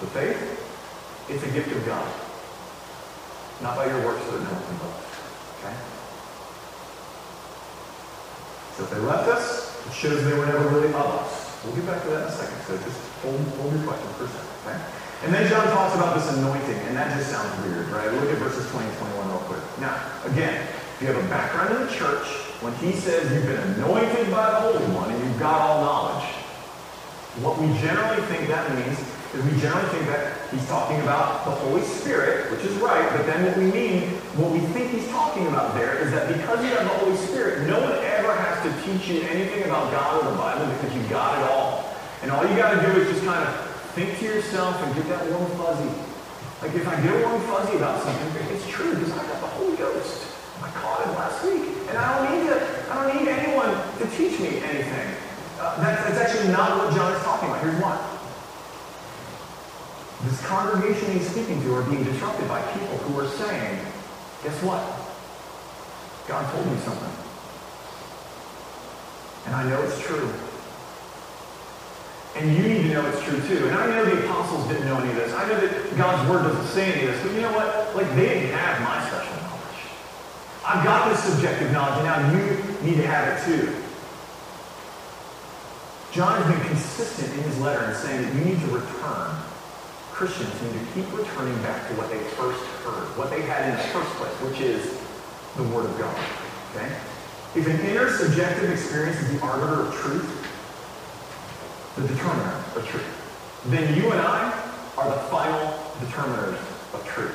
The 0.00 0.06
faith, 0.08 1.26
it's 1.30 1.42
a 1.42 1.50
gift 1.50 1.72
of 1.72 1.86
God. 1.86 2.06
Not 3.62 3.76
by 3.76 3.86
your 3.86 4.04
works 4.04 4.24
that 4.26 4.32
no 4.42 4.50
one 4.50 5.70
can. 5.70 5.70
Okay? 5.70 5.93
So 8.76 8.84
if 8.84 8.90
they 8.90 8.98
left 8.98 9.28
us, 9.28 9.70
it 9.86 9.92
shows 9.92 10.24
they 10.24 10.34
were 10.34 10.46
never 10.46 10.66
really 10.68 10.88
of 10.88 11.06
us. 11.22 11.62
We'll 11.64 11.74
get 11.76 11.86
back 11.86 12.02
to 12.02 12.08
that 12.10 12.26
in 12.26 12.28
a 12.28 12.32
second. 12.32 12.58
So 12.66 12.76
just 12.82 12.98
hold, 13.22 13.40
hold 13.62 13.72
your 13.72 13.86
question 13.86 14.08
for 14.18 14.24
a 14.24 14.28
second. 14.28 14.50
Okay? 14.66 14.78
And 15.24 15.32
then 15.32 15.48
John 15.48 15.64
talks 15.72 15.94
about 15.94 16.14
this 16.18 16.28
anointing, 16.36 16.76
and 16.90 16.96
that 16.96 17.16
just 17.16 17.30
sounds 17.30 17.48
weird, 17.64 17.88
right? 17.88 18.12
Look 18.12 18.28
at 18.28 18.36
verses 18.36 18.68
20 18.70 18.86
and 18.86 18.98
21 18.98 19.28
real 19.28 19.38
quick. 19.48 19.62
Now, 19.80 19.96
again, 20.26 20.60
if 20.60 20.96
you 21.00 21.06
have 21.06 21.16
a 21.16 21.28
background 21.28 21.74
in 21.74 21.86
the 21.86 21.92
church, 21.92 22.26
when 22.60 22.74
he 22.76 22.92
says 22.92 23.30
you've 23.32 23.46
been 23.46 23.62
anointed 23.78 24.30
by 24.30 24.50
the 24.50 24.60
Holy 24.60 24.84
One 24.92 25.10
and 25.10 25.22
you've 25.22 25.38
got 25.38 25.60
all 25.60 25.80
knowledge, 25.80 26.26
what 27.40 27.58
we 27.58 27.66
generally 27.78 28.22
think 28.26 28.48
that 28.48 28.68
means 28.74 28.98
is 29.34 29.42
we 29.42 29.58
generally 29.60 29.88
think 29.90 30.06
that 30.06 30.36
he's 30.50 30.66
talking 30.68 31.00
about 31.00 31.44
the 31.44 31.50
Holy 31.50 31.82
Spirit, 31.82 32.50
which 32.52 32.64
is 32.64 32.76
right, 32.78 33.08
but 33.16 33.26
then 33.26 33.44
what 33.46 33.56
we 33.56 33.70
mean, 33.72 34.02
what 34.38 34.52
we 34.52 34.60
think 34.70 34.92
he's 34.92 35.08
talking 35.08 35.46
about 35.48 35.74
there 35.74 35.98
is 35.98 36.10
that 36.12 36.28
because 36.28 36.62
you 36.62 36.70
have 36.76 36.84
the 36.84 36.94
Holy 37.00 37.16
Spirit, 37.16 37.66
no 37.66 37.80
one 37.80 37.96
to 38.64 38.82
teach 38.82 39.08
you 39.08 39.22
anything 39.22 39.64
about 39.64 39.92
God 39.92 40.24
or 40.24 40.30
the 40.30 40.36
Bible 40.36 40.66
because 40.74 40.96
you 40.96 41.02
got 41.08 41.38
it 41.38 41.50
all. 41.50 41.94
And 42.22 42.30
all 42.30 42.42
you 42.42 42.56
got 42.56 42.74
to 42.74 42.80
do 42.80 43.00
is 43.00 43.08
just 43.08 43.24
kind 43.24 43.46
of 43.46 43.64
Think 43.94 44.18
to 44.18 44.24
yourself 44.24 44.74
and 44.82 44.92
get 44.96 45.06
that 45.06 45.30
warm 45.30 45.46
fuzzy. 45.54 45.86
Like 46.60 46.74
if 46.74 46.82
I 46.82 47.00
get 47.00 47.14
warm 47.24 47.40
fuzzy 47.42 47.76
about 47.76 48.02
something, 48.02 48.42
it's 48.50 48.66
true 48.66 48.90
because 48.90 49.12
I 49.12 49.22
got 49.22 49.38
the 49.40 49.46
Holy 49.54 49.76
Ghost. 49.76 50.34
I 50.60 50.68
caught 50.70 51.06
it 51.06 51.10
last 51.14 51.44
week. 51.44 51.62
And 51.86 51.96
I 51.96 52.18
don't 52.18 52.26
need 52.34 52.50
to, 52.50 52.58
I 52.90 53.06
don't 53.06 53.14
need 53.14 53.28
anyone 53.30 53.70
to 53.70 54.04
teach 54.18 54.40
me 54.40 54.58
anything. 54.66 55.14
Uh, 55.60 55.78
that's, 55.78 56.10
that's 56.10 56.18
actually 56.18 56.50
not 56.50 56.76
what 56.76 56.92
John 56.92 57.12
is 57.12 57.22
talking 57.22 57.50
about. 57.50 57.62
Here's 57.62 57.78
why. 57.80 57.94
This 60.26 60.44
congregation 60.44 61.12
he's 61.12 61.30
speaking 61.30 61.62
to 61.62 61.74
are 61.76 61.84
being 61.84 62.02
disrupted 62.02 62.48
by 62.48 62.62
people 62.72 62.98
who 63.06 63.20
are 63.20 63.28
saying, 63.28 63.78
guess 64.42 64.60
what? 64.64 64.82
God 66.26 66.50
told 66.50 66.66
me 66.66 66.78
something. 66.82 67.23
And 69.46 69.54
I 69.54 69.68
know 69.68 69.82
it's 69.82 70.00
true. 70.00 70.32
And 72.36 72.56
you 72.56 72.62
need 72.62 72.82
to 72.82 72.94
know 72.94 73.06
it's 73.06 73.22
true 73.22 73.40
too. 73.46 73.68
And 73.68 73.76
I 73.76 73.86
know 73.86 74.04
the 74.04 74.24
apostles 74.24 74.66
didn't 74.68 74.86
know 74.86 74.98
any 74.98 75.10
of 75.10 75.16
this. 75.16 75.32
I 75.32 75.46
know 75.48 75.60
that 75.60 75.96
God's 75.96 76.28
word 76.28 76.42
doesn't 76.42 76.66
say 76.66 76.92
any 76.92 77.06
of 77.06 77.14
this. 77.14 77.22
But 77.22 77.32
you 77.32 77.42
know 77.42 77.52
what? 77.52 77.94
Like 77.94 78.08
they 78.16 78.26
didn't 78.26 78.50
have 78.50 78.80
my 78.82 78.98
special 79.06 79.36
knowledge. 79.42 79.80
I've 80.66 80.84
got 80.84 81.10
this 81.10 81.22
subjective 81.22 81.70
knowledge, 81.70 82.02
and 82.02 82.06
now 82.06 82.32
you 82.32 82.56
need 82.82 82.96
to 82.96 83.06
have 83.06 83.38
it 83.38 83.44
too. 83.46 83.72
John 86.10 86.40
has 86.40 86.46
been 86.52 86.66
consistent 86.68 87.32
in 87.38 87.42
his 87.42 87.58
letter 87.60 87.90
in 87.90 87.94
saying 87.96 88.22
that 88.22 88.34
you 88.34 88.44
need 88.44 88.60
to 88.60 88.66
return. 88.66 89.30
Christians 90.10 90.54
need 90.62 90.78
to 90.78 90.86
keep 90.94 91.10
returning 91.12 91.60
back 91.62 91.88
to 91.88 91.94
what 91.94 92.08
they 92.08 92.18
first 92.38 92.62
heard, 92.86 93.06
what 93.18 93.30
they 93.30 93.42
had 93.42 93.70
in 93.70 93.76
the 93.76 93.82
first 93.90 94.10
place, 94.14 94.32
which 94.46 94.60
is 94.60 94.98
the 95.56 95.64
Word 95.74 95.86
of 95.86 95.98
God. 95.98 96.16
Okay? 96.74 96.86
If 97.56 97.68
an 97.68 97.86
inner 97.86 98.10
subjective 98.10 98.68
experience 98.68 99.20
is 99.20 99.30
the 99.30 99.46
arbiter 99.46 99.82
of 99.82 99.94
truth, 99.94 100.26
the 101.94 102.08
determiner 102.08 102.64
of 102.74 102.84
truth, 102.84 103.62
then 103.66 103.94
you 103.94 104.10
and 104.10 104.20
I 104.20 104.50
are 104.98 105.08
the 105.08 105.20
final 105.30 105.78
determiners 106.00 106.58
of 106.92 107.06
truth. 107.06 107.30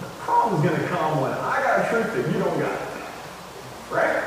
The 0.00 0.06
problem's 0.24 0.64
going 0.64 0.80
to 0.80 0.88
come 0.88 1.20
when 1.20 1.32
I 1.32 1.60
got 1.60 1.84
a 1.84 1.88
truth 1.90 2.14
that 2.16 2.32
you 2.32 2.42
don't 2.42 2.58
got. 2.58 2.80
Right? 3.90 4.24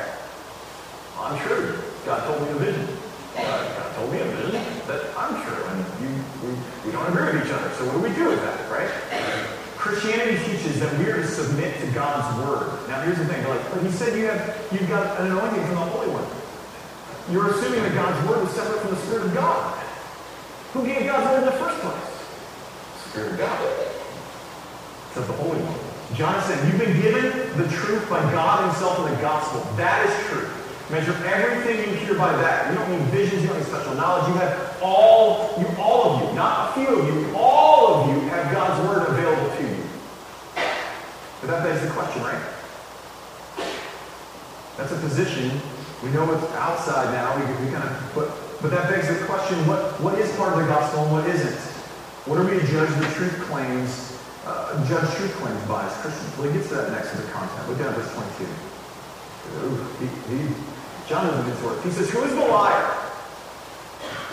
I'm 1.17 1.39
true. 1.47 1.80
God 2.06 2.23
told 2.28 2.43
me 2.43 2.49
a 2.49 2.71
vision. 2.71 2.88
Uh, 3.36 3.80
God 3.80 3.95
told 3.95 4.12
me 4.12 4.19
a 4.19 4.26
vision 4.26 4.62
that 4.86 5.10
I'm 5.17 5.41
true, 5.41 5.63
and 5.65 5.86
you, 6.04 6.23
we, 6.43 6.54
we 6.86 6.91
don't 6.91 7.08
agree 7.08 7.34
with 7.34 7.47
each 7.47 7.52
other. 7.52 7.73
So 7.73 7.86
what 7.86 7.93
do 7.93 7.99
we 7.99 8.13
do 8.13 8.30
with 8.30 8.41
that, 8.43 8.69
right? 8.69 8.91
Christianity 9.84 10.39
teaches 10.48 10.80
that 10.80 10.98
we 10.98 11.12
are 11.12 11.17
to 11.17 11.28
submit 11.28 11.78
to 11.82 11.88
God's 11.91 12.39
word. 12.39 12.88
Now 12.88 13.02
here's 13.02 13.17
the 13.17 13.26
thing, 13.26 13.43
like, 13.43 13.84
he 13.84 13.91
said 13.91 14.17
you 14.17 14.28
have 14.28 14.39
you've 14.72 14.88
got 14.88 15.19
an 15.19 15.28
anointing 15.28 15.60
from 15.67 15.76
the 15.76 15.88
Holy 15.91 16.08
One. 16.08 16.24
You're 17.28 17.52
assuming 17.52 17.84
that 17.84 17.93
God's 17.93 18.15
word 18.30 18.48
is 18.48 18.56
separate 18.56 18.80
from 18.80 18.91
the 18.91 19.02
Spirit 19.04 19.28
of 19.28 19.34
God. 19.34 19.76
Who 20.72 20.88
gave 20.88 21.04
God's 21.04 21.28
word 21.28 21.39
in 21.43 21.46
the 21.52 21.60
first 21.60 21.84
place? 21.84 22.15
Spirit 23.12 23.36
of 23.36 23.38
God. 23.43 23.60
Says 25.12 25.28
the 25.28 25.36
Holy 25.36 25.60
One. 25.60 25.80
John 26.15 26.39
said, 26.48 26.63
you've 26.63 26.80
been 26.80 26.96
given 27.04 27.28
the 27.60 27.67
truth 27.67 28.08
by 28.10 28.24
God 28.32 28.63
himself 28.72 29.04
in 29.04 29.13
the 29.13 29.19
gospel. 29.19 29.67
That 29.76 30.08
is 30.08 30.15
true. 30.32 30.48
Measure 30.91 31.15
everything 31.28 31.91
you 31.91 32.00
hear 32.08 32.15
by 32.15 32.32
that. 32.39 32.72
You 32.72 32.80
don't 32.80 32.88
need 32.88 33.08
visions, 33.12 33.41
you 33.41 33.50
don't 33.52 33.58
need 33.58 33.67
special 33.67 33.96
knowledge. 33.96 34.32
You 34.32 34.39
have 34.39 34.80
all, 34.82 35.60
you 35.60 35.67
all 35.76 36.15
of 36.15 36.24
you, 36.24 36.36
not 36.36 36.72
a 36.72 36.74
few 36.80 36.88
of 36.88 37.04
you, 37.04 37.36
all 37.36 38.00
of 38.00 38.08
you 38.08 38.19
have 38.30 38.52
God's 38.54 38.80
word. 38.88 39.12
But 41.43 41.60
that 41.60 41.63
begs 41.67 41.84
the 41.84 41.91
question, 41.91 42.23
right? 42.23 42.39
That's 44.79 44.95
a 44.95 44.99
position. 45.03 45.51
We 46.01 46.10
know 46.15 46.23
it's 46.32 46.47
outside 46.56 47.12
now. 47.12 47.36
We, 47.36 47.43
we 47.65 47.71
kind 47.71 47.84
of 47.84 48.12
but 48.15 48.32
but 48.63 48.71
that 48.71 48.88
begs 48.88 49.12
the 49.12 49.19
question, 49.27 49.60
what, 49.67 49.99
what 49.99 50.15
is 50.15 50.32
part 50.39 50.56
of 50.56 50.63
the 50.63 50.71
gospel 50.71 51.03
and 51.03 51.12
what 51.12 51.27
isn't? 51.27 51.60
What 52.23 52.39
are 52.39 52.47
we 52.47 52.56
to 52.56 52.63
judge 52.71 52.88
the 52.95 53.12
truth 53.12 53.36
claims, 53.51 54.15
uh, 54.47 54.79
judge 54.88 55.03
truth 55.19 55.36
claims 55.36 55.60
by 55.67 55.84
as 55.84 55.91
Christians? 55.99 56.32
Well, 56.39 56.47
he 56.47 56.56
gets 56.56 56.71
to 56.71 56.79
that 56.79 56.95
next 56.95 57.12
in 57.12 57.27
the 57.27 57.27
content. 57.36 57.60
Look 57.67 57.75
down 57.75 57.91
at 57.91 57.99
verse 57.99 58.08
22. 58.15 58.47
Ooh, 59.67 59.84
he, 59.99 60.08
he, 60.32 60.39
John 61.12 61.27
doesn't 61.27 61.43
get 61.43 61.60
to. 61.60 61.75
He 61.84 61.91
says, 61.91 62.08
who 62.08 62.23
is 62.23 62.32
the 62.32 62.47
liar? 62.47 62.88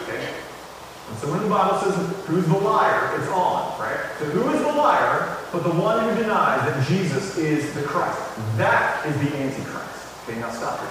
Okay? 0.06 0.30
And 0.30 1.18
so 1.18 1.26
when 1.34 1.42
the 1.42 1.50
Bible 1.50 1.82
says, 1.82 1.98
who's 2.30 2.46
the 2.46 2.62
liar, 2.62 3.18
it's 3.18 3.26
on, 3.34 3.74
right? 3.82 3.98
So 4.22 4.30
who 4.30 4.46
is 4.54 4.59
but 5.52 5.64
the 5.64 5.74
one 5.74 6.02
who 6.04 6.22
denies 6.22 6.62
that 6.62 6.86
Jesus 6.86 7.36
is 7.36 7.74
the 7.74 7.82
Christ? 7.82 8.20
That 8.56 9.04
is 9.06 9.16
the 9.18 9.36
Antichrist. 9.36 10.28
Okay, 10.28 10.38
now 10.38 10.50
stop 10.50 10.78
here. 10.78 10.90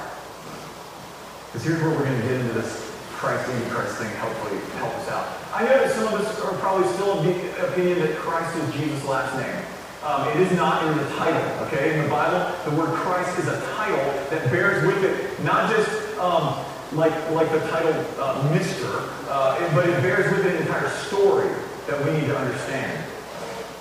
Because 1.48 1.64
here's 1.64 1.82
where 1.82 1.92
we're 1.92 2.04
going 2.04 2.22
to 2.22 2.28
get 2.28 2.40
into 2.42 2.54
this 2.54 2.92
Christ, 3.16 3.50
Antichrist 3.50 3.98
thing, 3.98 4.12
hopefully 4.18 4.60
help 4.80 4.94
us 4.96 5.10
out. 5.10 5.28
I 5.54 5.64
know 5.64 5.80
that 5.80 5.92
some 5.92 6.14
of 6.14 6.22
us 6.22 6.40
are 6.42 6.54
probably 6.60 6.88
still 6.94 7.20
of 7.20 7.26
the 7.26 7.68
opinion 7.68 8.00
that 8.00 8.16
Christ 8.18 8.56
is 8.58 8.74
Jesus' 8.76 9.04
last 9.06 9.36
name. 9.36 9.66
Um, 10.04 10.28
it 10.30 10.38
is 10.38 10.52
not 10.56 10.88
in 10.88 10.98
the 10.98 11.04
title, 11.16 11.44
okay? 11.68 11.98
In 11.98 12.04
the 12.04 12.10
Bible, 12.10 12.56
the 12.70 12.76
word 12.78 12.96
Christ 12.96 13.38
is 13.40 13.48
a 13.48 13.60
title 13.76 13.98
that 14.30 14.50
bears 14.52 14.86
with 14.86 15.04
it 15.04 15.44
not 15.44 15.70
just 15.70 15.90
um, 16.20 16.64
like, 16.94 17.14
like 17.32 17.52
the 17.52 17.60
title 17.68 17.94
uh, 18.20 18.42
Mr., 18.56 19.12
uh, 19.28 19.76
but 19.76 19.90
it 19.90 20.02
bears 20.02 20.32
with 20.32 20.46
it 20.46 20.56
an 20.56 20.62
entire 20.62 20.90
story 20.90 21.50
that 21.88 22.04
we 22.06 22.12
need 22.12 22.28
to 22.28 22.38
understand. 22.38 23.04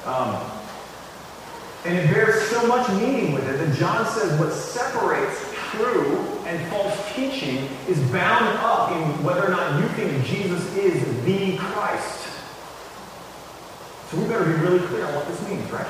Um, 0.04 0.57
and 1.84 1.96
it 1.96 2.12
bears 2.12 2.42
so 2.48 2.66
much 2.66 2.88
meaning 3.00 3.32
with 3.32 3.48
it 3.48 3.58
that 3.58 3.76
John 3.76 4.04
says 4.06 4.38
what 4.40 4.52
separates 4.52 5.48
true 5.70 6.18
and 6.46 6.66
false 6.70 7.14
teaching 7.14 7.68
is 7.88 7.98
bound 8.10 8.58
up 8.58 8.90
in 8.92 9.24
whether 9.24 9.46
or 9.46 9.50
not 9.50 9.80
you 9.80 9.88
think 9.90 10.24
Jesus 10.24 10.64
is 10.76 11.24
the 11.24 11.56
Christ. 11.58 12.26
So 14.10 14.16
we 14.16 14.26
better 14.26 14.44
be 14.44 14.52
really 14.54 14.80
clear 14.86 15.04
on 15.06 15.14
what 15.14 15.28
this 15.28 15.40
means, 15.48 15.70
right? 15.70 15.86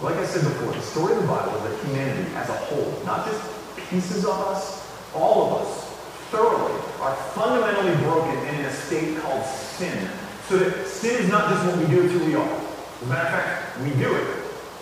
Like 0.00 0.16
I 0.16 0.26
said 0.26 0.42
before, 0.44 0.72
the 0.72 0.80
story 0.80 1.14
of 1.14 1.22
the 1.22 1.28
Bible 1.28 1.54
is 1.56 1.62
that 1.62 1.86
humanity 1.86 2.34
as 2.34 2.48
a 2.48 2.52
whole, 2.54 3.04
not 3.04 3.26
just 3.26 3.42
pieces 3.90 4.24
of 4.24 4.38
us, 4.40 4.90
all 5.14 5.46
of 5.46 5.62
us, 5.62 5.84
thoroughly, 6.30 6.72
are 7.00 7.14
fundamentally 7.34 7.94
broken 8.02 8.36
and 8.46 8.60
in 8.60 8.64
a 8.64 8.72
state 8.72 9.18
called 9.18 9.44
sin. 9.44 10.08
So 10.48 10.56
that 10.58 10.86
sin 10.86 11.22
is 11.22 11.28
not 11.28 11.50
just 11.50 11.66
what 11.66 11.76
we 11.76 11.94
do, 11.94 12.02
it's 12.04 12.12
who 12.12 12.24
we 12.24 12.34
are. 12.34 12.71
As 13.02 13.08
a 13.08 13.10
matter 13.10 13.26
of 13.26 13.34
fact, 13.34 13.80
we 13.82 13.90
do 13.98 14.14
it 14.14 14.26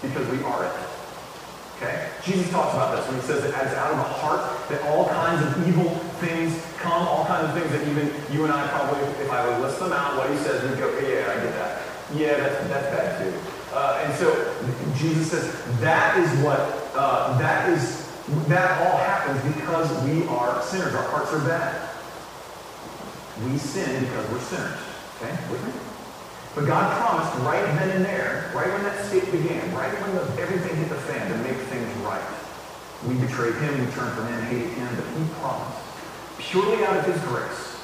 because 0.03 0.29
we 0.29 0.45
are 0.45 0.67
it. 0.67 0.73
Okay? 1.77 2.11
Jesus 2.23 2.51
talks 2.51 2.75
about 2.75 2.95
this 2.95 3.09
when 3.09 3.17
he 3.17 3.25
says 3.25 3.41
that 3.41 3.55
as 3.55 3.73
out 3.79 3.93
of 3.93 3.97
the 3.97 4.13
heart 4.21 4.69
that 4.69 4.83
all 4.93 5.09
kinds 5.09 5.41
of 5.41 5.67
evil 5.67 5.89
things 6.21 6.53
come, 6.77 7.09
all 7.09 7.25
kinds 7.25 7.49
of 7.49 7.57
things 7.57 7.73
that 7.73 7.89
even 7.89 8.13
you 8.31 8.45
and 8.45 8.53
I 8.53 8.69
probably, 8.69 9.01
if 9.25 9.31
I 9.31 9.49
would 9.49 9.63
list 9.63 9.81
them 9.81 9.93
out, 9.93 10.19
what 10.19 10.29
he 10.29 10.37
says, 10.37 10.61
we'd 10.69 10.79
go, 10.79 10.93
yeah, 11.01 11.33
I 11.33 11.35
get 11.41 11.55
that. 11.57 11.83
Yeah, 12.13 12.37
that's, 12.37 12.69
that's 12.69 12.87
bad 12.93 13.25
too. 13.25 13.33
Uh, 13.73 14.05
and 14.05 14.15
so 14.19 14.29
Jesus 14.97 15.31
says 15.31 15.81
that 15.81 16.19
is 16.19 16.29
what, 16.45 16.61
uh, 16.95 17.39
that 17.39 17.71
is, 17.71 18.07
that 18.49 18.83
all 18.83 18.99
happens 18.99 19.41
because 19.55 19.89
we 20.05 20.27
are 20.29 20.61
sinners. 20.61 20.95
Our 20.95 21.09
hearts 21.09 21.33
are 21.33 21.49
bad. 21.49 21.89
We 23.47 23.57
sin 23.57 24.05
because 24.05 24.31
we're 24.31 24.41
sinners. 24.41 24.79
Okay? 25.17 25.39
With 25.51 25.65
me? 25.65 25.90
But 26.55 26.67
God 26.67 26.91
promised 26.99 27.47
right 27.47 27.65
then 27.79 27.91
and 27.91 28.05
there, 28.05 28.51
right 28.55 28.67
when 28.73 28.83
that 28.83 29.05
state 29.07 29.31
began, 29.31 29.73
right 29.73 29.93
when 30.03 30.15
the, 30.17 30.23
everything 30.43 30.77
hit 30.77 30.89
the 30.89 30.97
fan 31.07 31.31
to 31.31 31.37
make 31.47 31.57
things 31.71 31.87
right. 32.03 32.23
We 33.07 33.15
betrayed 33.15 33.55
him, 33.55 33.79
we 33.79 33.87
turned 33.93 34.13
from 34.19 34.27
him, 34.27 34.43
hated 34.51 34.75
him, 34.75 34.89
but 34.97 35.07
he 35.15 35.23
promised, 35.39 35.79
purely 36.39 36.85
out 36.85 36.97
of 36.99 37.05
his 37.07 37.23
grace, 37.31 37.79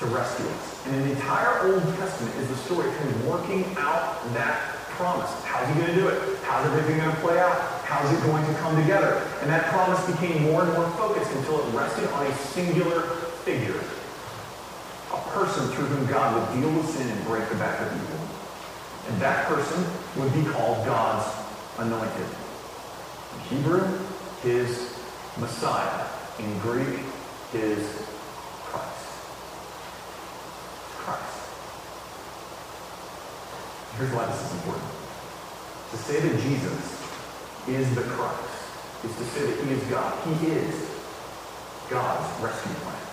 to 0.00 0.06
rescue 0.06 0.46
us. 0.46 0.86
And 0.86 1.04
the 1.04 1.12
entire 1.12 1.72
Old 1.72 1.82
Testament 1.96 2.36
is 2.36 2.48
the 2.48 2.56
story 2.56 2.88
of 2.88 2.96
him 2.96 3.26
working 3.26 3.64
out 3.78 4.20
that 4.34 4.76
promise. 5.00 5.32
How's 5.44 5.66
he 5.68 5.80
going 5.80 5.94
to 5.94 5.96
do 5.96 6.08
it? 6.08 6.38
How's 6.44 6.66
everything 6.66 6.98
going 6.98 7.10
to 7.10 7.20
play 7.22 7.40
out? 7.40 7.56
How's 7.88 8.12
it 8.12 8.22
going 8.26 8.44
to 8.46 8.54
come 8.60 8.76
together? 8.76 9.26
And 9.40 9.48
that 9.50 9.64
promise 9.72 9.98
became 10.04 10.42
more 10.42 10.62
and 10.62 10.72
more 10.74 10.88
focused 10.90 11.32
until 11.32 11.66
it 11.66 11.74
rested 11.74 12.06
on 12.12 12.26
a 12.26 12.34
singular 12.52 13.02
figure. 13.48 13.80
A 15.12 15.20
person 15.30 15.68
through 15.68 15.86
whom 15.86 16.06
God 16.06 16.34
would 16.34 16.60
deal 16.60 16.72
with 16.72 16.88
sin 16.88 17.08
and 17.08 17.24
break 17.24 17.48
the 17.48 17.56
back 17.56 17.80
of 17.80 17.92
evil. 17.94 18.20
And 19.08 19.20
that 19.20 19.46
person 19.46 19.84
would 20.16 20.32
be 20.32 20.44
called 20.50 20.84
God's 20.86 21.26
anointed. 21.78 22.26
In 23.34 23.40
Hebrew, 23.56 23.98
his 24.42 24.94
Messiah. 25.38 26.06
In 26.38 26.58
Greek, 26.60 27.00
his 27.52 27.78
Christ. 28.70 29.06
Christ. 31.02 31.40
Here's 33.98 34.12
why 34.12 34.26
this 34.26 34.40
is 34.46 34.52
important. 34.54 34.90
To 35.90 35.96
say 35.96 36.20
that 36.20 36.40
Jesus 36.40 37.00
is 37.68 37.94
the 37.94 38.02
Christ 38.02 38.50
is 39.04 39.16
to 39.16 39.24
say 39.24 39.46
that 39.46 39.64
he 39.64 39.72
is 39.72 39.82
God. 39.84 40.12
He 40.26 40.46
is 40.46 40.90
God's 41.88 42.42
rescue 42.42 42.74
plan. 42.84 43.09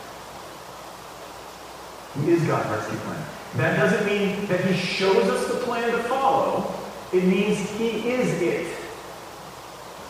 He 2.24 2.32
is 2.32 2.44
God's 2.44 2.70
rescue 2.70 2.98
plan. 3.00 3.26
That 3.56 3.78
doesn't 3.78 4.06
mean 4.06 4.46
that 4.48 4.64
he 4.66 4.78
shows 4.78 5.30
us 5.30 5.48
the 5.48 5.60
plan 5.62 5.92
to 5.92 5.98
follow. 6.04 6.74
It 7.14 7.24
means 7.24 7.58
he 7.72 8.10
is 8.10 8.42
it. 8.42 8.76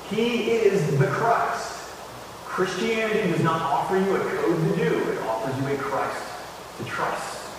He 0.10 0.52
is 0.52 0.98
the 0.98 1.08
Christ. 1.08 1.92
Christianity 2.46 3.32
does 3.32 3.44
not 3.44 3.62
offer 3.62 3.98
you 3.98 4.16
a 4.16 4.20
code 4.20 4.58
to 4.58 4.76
do. 4.76 5.12
It 5.12 5.20
offers 5.22 5.56
you 5.62 5.76
a 5.76 5.78
Christ 5.78 6.24
to 6.80 6.84
trust. 6.86 7.52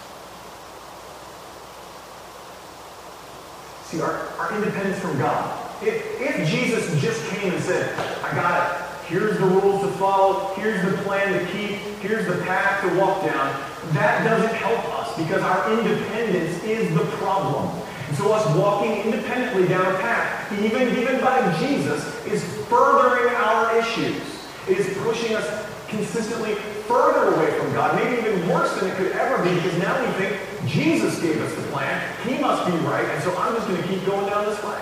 See, 3.84 4.00
our, 4.00 4.28
our 4.38 4.54
independence 4.54 4.98
from 4.98 5.16
God. 5.18 5.66
If, 5.82 6.20
if 6.20 6.48
Jesus 6.48 7.00
just 7.00 7.24
came 7.30 7.52
and 7.52 7.62
said, 7.62 7.96
I 8.24 8.34
got 8.34 8.82
it, 8.82 8.87
here's 9.08 9.38
the 9.38 9.46
rules 9.46 9.80
to 9.82 9.88
follow, 9.98 10.54
here's 10.54 10.82
the 10.90 10.96
plan 11.02 11.32
to 11.32 11.52
keep, 11.52 11.76
here's 12.00 12.26
the 12.26 12.42
path 12.44 12.82
to 12.82 12.98
walk 13.00 13.24
down, 13.24 13.48
that 13.94 14.22
doesn't 14.24 14.54
help 14.54 14.84
us 15.00 15.16
because 15.16 15.42
our 15.42 15.72
independence 15.72 16.62
is 16.64 16.94
the 16.94 17.04
problem. 17.16 17.68
And 18.08 18.16
so 18.16 18.32
us 18.32 18.56
walking 18.56 18.92
independently 19.02 19.66
down 19.66 19.84
a 19.94 19.98
path, 19.98 20.52
even 20.62 20.94
given 20.94 21.20
by 21.20 21.40
Jesus, 21.58 22.04
is 22.26 22.44
furthering 22.66 23.34
our 23.34 23.76
issues. 23.78 24.22
It 24.68 24.78
is 24.78 24.98
pushing 24.98 25.34
us 25.34 25.66
consistently 25.88 26.54
further 26.86 27.34
away 27.34 27.58
from 27.58 27.72
God, 27.72 27.94
maybe 27.96 28.28
even 28.28 28.48
worse 28.48 28.78
than 28.78 28.90
it 28.90 28.96
could 28.96 29.12
ever 29.12 29.42
be, 29.42 29.54
because 29.54 29.78
now 29.78 29.98
we 30.04 30.12
think 30.12 30.40
Jesus 30.66 31.20
gave 31.20 31.40
us 31.40 31.54
the 31.54 31.62
plan, 31.72 32.02
he 32.26 32.38
must 32.38 32.66
be 32.66 32.72
right, 32.86 33.04
and 33.06 33.22
so 33.22 33.34
I'm 33.38 33.54
just 33.54 33.66
going 33.68 33.80
to 33.80 33.88
keep 33.88 34.04
going 34.04 34.26
down 34.26 34.44
this 34.44 34.62
way. 34.62 34.80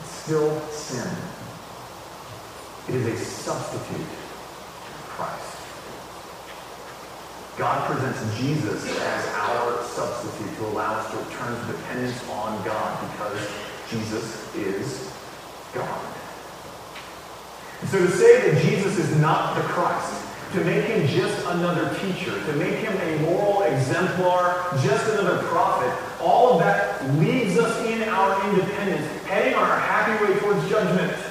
It's 0.00 0.10
still 0.10 0.60
sin. 0.70 1.35
It 2.88 2.94
is 2.94 3.06
a 3.06 3.24
substitute 3.24 4.06
Christ. 5.08 5.56
God 7.58 7.90
presents 7.90 8.38
Jesus 8.38 8.84
as 9.00 9.28
our 9.34 9.82
substitute 9.82 10.56
to 10.58 10.66
allow 10.66 10.94
us 10.94 11.10
to 11.10 11.16
return 11.16 11.58
to 11.58 11.72
dependence 11.72 12.22
on 12.28 12.64
God 12.64 13.10
because 13.10 13.50
Jesus 13.90 14.54
is 14.54 15.12
God. 15.74 16.00
And 17.80 17.90
so 17.90 17.98
to 17.98 18.10
say 18.10 18.50
that 18.50 18.62
Jesus 18.62 18.98
is 18.98 19.16
not 19.16 19.56
the 19.56 19.62
Christ, 19.62 20.24
to 20.52 20.64
make 20.64 20.84
him 20.84 21.08
just 21.08 21.44
another 21.46 21.92
teacher, 21.98 22.30
to 22.30 22.52
make 22.52 22.76
him 22.76 22.96
a 22.96 23.18
moral 23.22 23.62
exemplar, 23.62 24.64
just 24.82 25.12
another 25.14 25.42
prophet, 25.48 25.92
all 26.20 26.52
of 26.52 26.60
that 26.60 27.02
leaves 27.18 27.58
us 27.58 27.84
in 27.84 28.08
our 28.08 28.48
independence, 28.48 29.06
heading 29.24 29.54
on 29.54 29.64
our 29.64 29.80
happy 29.80 30.24
way 30.24 30.38
towards 30.38 30.68
judgment. 30.68 31.25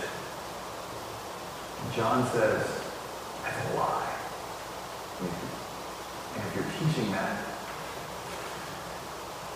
John 1.95 2.27
says, 2.27 2.83
that's 3.43 3.71
a 3.71 3.77
lie. 3.77 4.13
And 5.21 6.43
if 6.43 6.55
you're 6.55 6.91
teaching 6.91 7.11
that, 7.13 7.37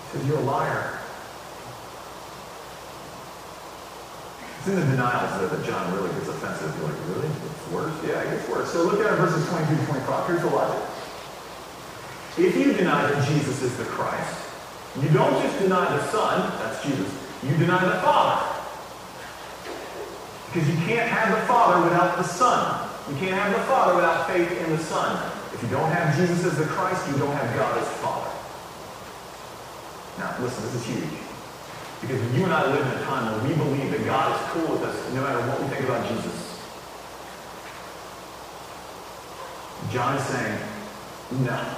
he 0.04 0.17
says, 0.17 0.28
you're 0.28 0.38
a 0.38 0.41
liar. 0.41 0.99
It's 4.58 4.67
in 4.67 4.75
the 4.75 4.86
denials 4.86 5.52
that 5.52 5.65
John 5.65 5.93
really 5.93 6.10
gets 6.15 6.30
offensive. 6.30 6.73
You're 6.80 6.88
like, 6.88 6.99
really? 7.10 7.28
It's 7.28 7.71
worse? 7.71 7.93
Yeah, 8.08 8.21
it 8.21 8.38
gets 8.38 8.49
worse. 8.49 8.71
So 8.71 8.84
look 8.84 8.99
at 9.06 9.17
verses 9.17 9.47
22 9.49 9.75
to 9.75 9.86
25. 9.86 10.28
Here's 10.28 10.41
the 10.41 10.47
logic. 10.47 10.84
If 12.38 12.56
you 12.56 12.73
deny 12.73 13.12
that 13.12 13.28
Jesus 13.28 13.62
is 13.62 13.75
the 13.75 13.84
Christ, 13.84 14.47
you 15.02 15.10
don't 15.10 15.41
just 15.43 15.60
deny 15.60 15.86
the 15.95 16.04
Son, 16.08 16.52
that's 16.60 16.82
Jesus, 16.84 17.12
you 17.43 17.58
deny 17.58 17.84
the 17.84 17.99
Father. 18.02 18.48
Because 20.51 20.67
you 20.67 20.77
can't 20.85 21.09
have 21.09 21.29
the 21.29 21.45
Father 21.45 21.83
without 21.83 22.17
the 22.17 22.23
Son. 22.23 22.89
You 23.09 23.15
can't 23.17 23.38
have 23.38 23.53
the 23.53 23.63
Father 23.65 23.95
without 23.95 24.27
faith 24.27 24.49
in 24.49 24.69
the 24.71 24.81
Son. 24.83 25.31
If 25.53 25.62
you 25.62 25.69
don't 25.69 25.91
have 25.91 26.15
Jesus 26.17 26.45
as 26.45 26.57
the 26.57 26.65
Christ, 26.65 27.05
you 27.12 27.17
don't 27.17 27.33
have 27.33 27.55
God 27.55 27.77
as 27.77 27.88
Father. 28.01 28.31
Now, 30.17 30.35
listen, 30.41 30.63
this 30.65 30.75
is 30.75 30.85
huge. 30.85 31.19
Because 32.01 32.21
you 32.33 32.43
and 32.43 32.53
I 32.53 32.65
live 32.65 32.85
in 32.85 32.97
a 32.97 33.03
time 33.05 33.31
where 33.31 33.49
we 33.49 33.55
believe 33.55 33.91
that 33.91 34.05
God 34.05 34.33
is 34.33 34.41
cool 34.51 34.73
with 34.73 34.83
us 34.83 35.13
no 35.13 35.21
matter 35.21 35.39
what 35.47 35.62
we 35.62 35.67
think 35.67 35.85
about 35.85 36.07
Jesus. 36.07 36.49
John 39.91 40.15
is 40.15 40.23
saying, 40.23 40.59
no. 41.45 41.75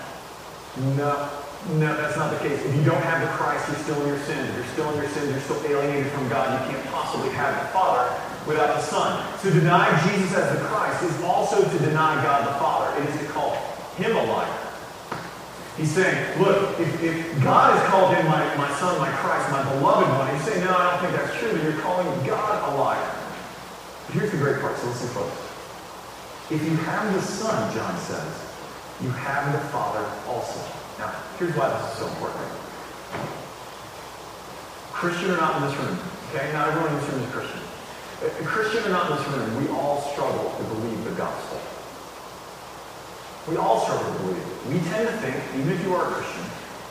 No. 0.96 1.41
No, 1.70 1.96
that's 1.96 2.18
not 2.18 2.34
the 2.34 2.40
case. 2.40 2.58
If 2.66 2.76
you 2.76 2.84
don't 2.84 3.02
have 3.04 3.22
the 3.22 3.30
Christ, 3.38 3.70
you're 3.70 3.78
still 3.86 4.02
in 4.02 4.08
your 4.08 4.20
sins. 4.26 4.50
If 4.50 4.56
you're 4.56 4.74
still 4.74 4.90
in 4.90 4.98
your 4.98 5.10
sins, 5.10 5.30
you're 5.30 5.46
still 5.46 5.62
alienated 5.70 6.12
from 6.12 6.28
God. 6.28 6.50
You 6.50 6.74
can't 6.74 6.86
possibly 6.90 7.30
have 7.38 7.54
the 7.54 7.70
Father 7.70 8.10
without 8.48 8.76
the 8.76 8.82
Son. 8.82 9.22
To 9.42 9.52
deny 9.52 9.86
Jesus 10.10 10.34
as 10.34 10.58
the 10.58 10.66
Christ 10.66 11.04
is 11.04 11.22
also 11.22 11.62
to 11.62 11.78
deny 11.86 12.18
God 12.24 12.48
the 12.48 12.58
Father. 12.58 12.90
It 13.02 13.10
is 13.10 13.20
to 13.22 13.28
call 13.32 13.54
him 13.96 14.16
a 14.16 14.24
liar. 14.26 14.58
He's 15.78 15.92
saying, 15.92 16.42
look, 16.42 16.80
if, 16.80 17.02
if 17.02 17.44
God 17.44 17.78
has 17.78 17.88
called 17.90 18.16
him 18.16 18.26
my, 18.26 18.42
my 18.58 18.70
son, 18.76 18.98
my 19.00 19.10
Christ, 19.22 19.50
my 19.52 19.64
beloved 19.74 20.10
one, 20.18 20.34
he's 20.36 20.44
saying, 20.44 20.66
no, 20.66 20.76
I 20.76 20.92
don't 20.92 21.00
think 21.00 21.14
that's 21.16 21.38
true, 21.40 21.54
then 21.54 21.64
you're 21.64 21.82
calling 21.82 22.08
God 22.26 22.74
a 22.74 22.78
liar. 22.78 23.16
But 24.08 24.16
here's 24.16 24.32
the 24.32 24.38
great 24.38 24.60
part, 24.60 24.78
so 24.78 24.88
listen 24.88 25.10
close. 25.10 25.32
If 26.50 26.62
you 26.66 26.76
have 26.76 27.14
the 27.14 27.22
Son, 27.22 27.74
John 27.74 27.98
says, 27.98 28.52
you 29.02 29.10
have 29.12 29.54
the 29.54 29.60
Father 29.70 30.04
also. 30.28 30.81
Now, 31.00 31.14
here's 31.38 31.56
why 31.56 31.70
this 31.70 31.94
is 31.94 31.98
so 32.00 32.08
important. 32.08 32.52
Christian 35.02 35.32
or 35.32 35.38
not 35.38 35.58
in 35.58 35.70
this 35.70 35.78
room, 35.82 35.98
okay? 36.30 36.54
Not 36.54 36.70
everyone 36.70 36.94
in 36.94 37.00
this 37.02 37.10
room 37.10 37.24
is 37.24 37.32
Christian. 37.34 37.62
Uh, 38.22 38.30
Christian 38.46 38.86
or 38.86 38.90
not 38.90 39.10
in 39.10 39.18
this 39.18 39.28
room, 39.34 39.50
we 39.58 39.68
all 39.74 40.02
struggle 40.14 40.54
to 40.58 40.64
believe 40.76 41.04
the 41.06 41.18
gospel. 41.18 41.58
We 43.50 43.58
all 43.58 43.82
struggle 43.82 44.14
to 44.14 44.20
believe 44.22 44.38
it. 44.38 44.48
We 44.70 44.78
tend 44.94 45.10
to 45.10 45.18
think, 45.26 45.42
even 45.58 45.74
if 45.74 45.82
you 45.82 45.96
are 45.96 46.06
a 46.06 46.12
Christian, 46.14 46.46